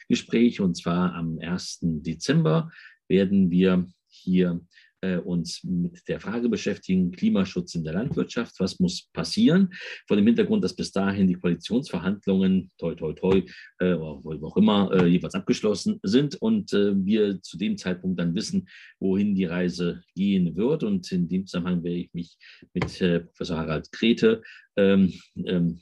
Gespräch 0.08 0.60
und 0.60 0.76
zwar 0.76 1.14
am 1.14 1.38
1. 1.40 1.69
Dezember 1.80 2.70
werden 3.08 3.50
wir 3.50 3.86
hier 4.08 4.60
äh, 5.02 5.16
uns 5.16 5.64
mit 5.64 6.06
der 6.08 6.20
Frage 6.20 6.48
beschäftigen, 6.48 7.10
Klimaschutz 7.10 7.74
in 7.74 7.84
der 7.84 7.94
Landwirtschaft, 7.94 8.58
was 8.58 8.78
muss 8.80 9.08
passieren? 9.12 9.70
Vor 10.06 10.16
dem 10.16 10.26
Hintergrund, 10.26 10.62
dass 10.64 10.76
bis 10.76 10.92
dahin 10.92 11.26
die 11.26 11.34
Koalitionsverhandlungen, 11.34 12.70
toi, 12.78 12.94
toi, 12.94 13.12
toi, 13.12 13.42
äh, 13.78 13.96
wo 13.96 14.46
auch 14.46 14.56
immer, 14.56 14.92
äh, 14.92 15.06
jeweils 15.06 15.34
abgeschlossen 15.34 16.00
sind 16.02 16.36
und 16.36 16.72
äh, 16.72 16.92
wir 17.04 17.40
zu 17.42 17.56
dem 17.56 17.76
Zeitpunkt 17.76 18.20
dann 18.20 18.34
wissen, 18.34 18.68
wohin 18.98 19.34
die 19.34 19.46
Reise 19.46 20.02
gehen 20.14 20.56
wird. 20.56 20.82
Und 20.82 21.10
in 21.12 21.28
dem 21.28 21.46
Zusammenhang 21.46 21.82
werde 21.82 21.98
ich 21.98 22.12
mich 22.12 22.36
mit 22.74 23.00
äh, 23.00 23.20
Professor 23.20 23.56
Harald 23.56 23.90
Krete 23.92 24.42
ähm, 24.76 25.12
ähm, 25.46 25.80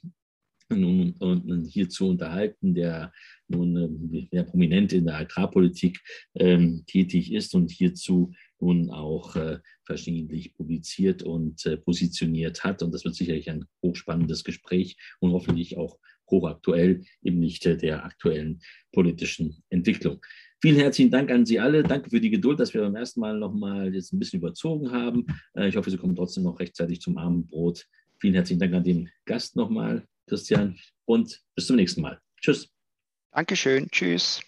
nun, 0.68 1.14
nun 1.20 1.64
hier 1.64 1.88
zu 1.88 2.08
unterhalten, 2.08 2.74
der 2.74 3.12
nun 3.48 3.76
äh, 3.76 4.28
sehr 4.30 4.44
prominent 4.44 4.92
in 4.92 5.06
der 5.06 5.18
Agrarpolitik 5.18 6.00
ähm, 6.34 6.84
tätig 6.86 7.32
ist 7.32 7.54
und 7.54 7.70
hierzu 7.70 8.32
nun 8.60 8.90
auch 8.90 9.36
äh, 9.36 9.58
verschiedentlich 9.84 10.54
publiziert 10.54 11.22
und 11.22 11.64
äh, 11.66 11.76
positioniert 11.76 12.64
hat. 12.64 12.82
Und 12.82 12.92
das 12.92 13.04
wird 13.04 13.14
sicherlich 13.14 13.48
ein 13.50 13.64
hochspannendes 13.82 14.44
Gespräch 14.44 14.96
und 15.20 15.32
hoffentlich 15.32 15.78
auch 15.78 15.98
hochaktuell 16.30 17.02
im 17.22 17.40
Lichte 17.40 17.76
der 17.76 18.04
aktuellen 18.04 18.60
politischen 18.92 19.62
Entwicklung. 19.70 20.20
Vielen 20.60 20.76
herzlichen 20.76 21.10
Dank 21.10 21.30
an 21.30 21.46
Sie 21.46 21.60
alle. 21.60 21.82
Danke 21.82 22.10
für 22.10 22.20
die 22.20 22.30
Geduld, 22.30 22.58
dass 22.58 22.74
wir 22.74 22.82
beim 22.82 22.96
ersten 22.96 23.20
Mal 23.20 23.38
nochmal 23.38 23.94
jetzt 23.94 24.12
ein 24.12 24.18
bisschen 24.18 24.40
überzogen 24.40 24.90
haben. 24.90 25.26
Äh, 25.54 25.68
ich 25.68 25.76
hoffe, 25.76 25.90
Sie 25.90 25.96
kommen 25.96 26.16
trotzdem 26.16 26.44
noch 26.44 26.58
rechtzeitig 26.58 27.00
zum 27.00 27.16
Abendbrot. 27.16 27.86
Vielen 28.20 28.34
herzlichen 28.34 28.58
Dank 28.58 28.74
an 28.74 28.82
den 28.82 29.08
Gast 29.24 29.54
nochmal, 29.54 30.04
Christian, 30.28 30.78
und 31.06 31.40
bis 31.54 31.66
zum 31.66 31.76
nächsten 31.76 32.02
Mal. 32.02 32.20
Tschüss. 32.40 32.68
Dankeschön. 33.32 33.88
Tschüss. 33.90 34.40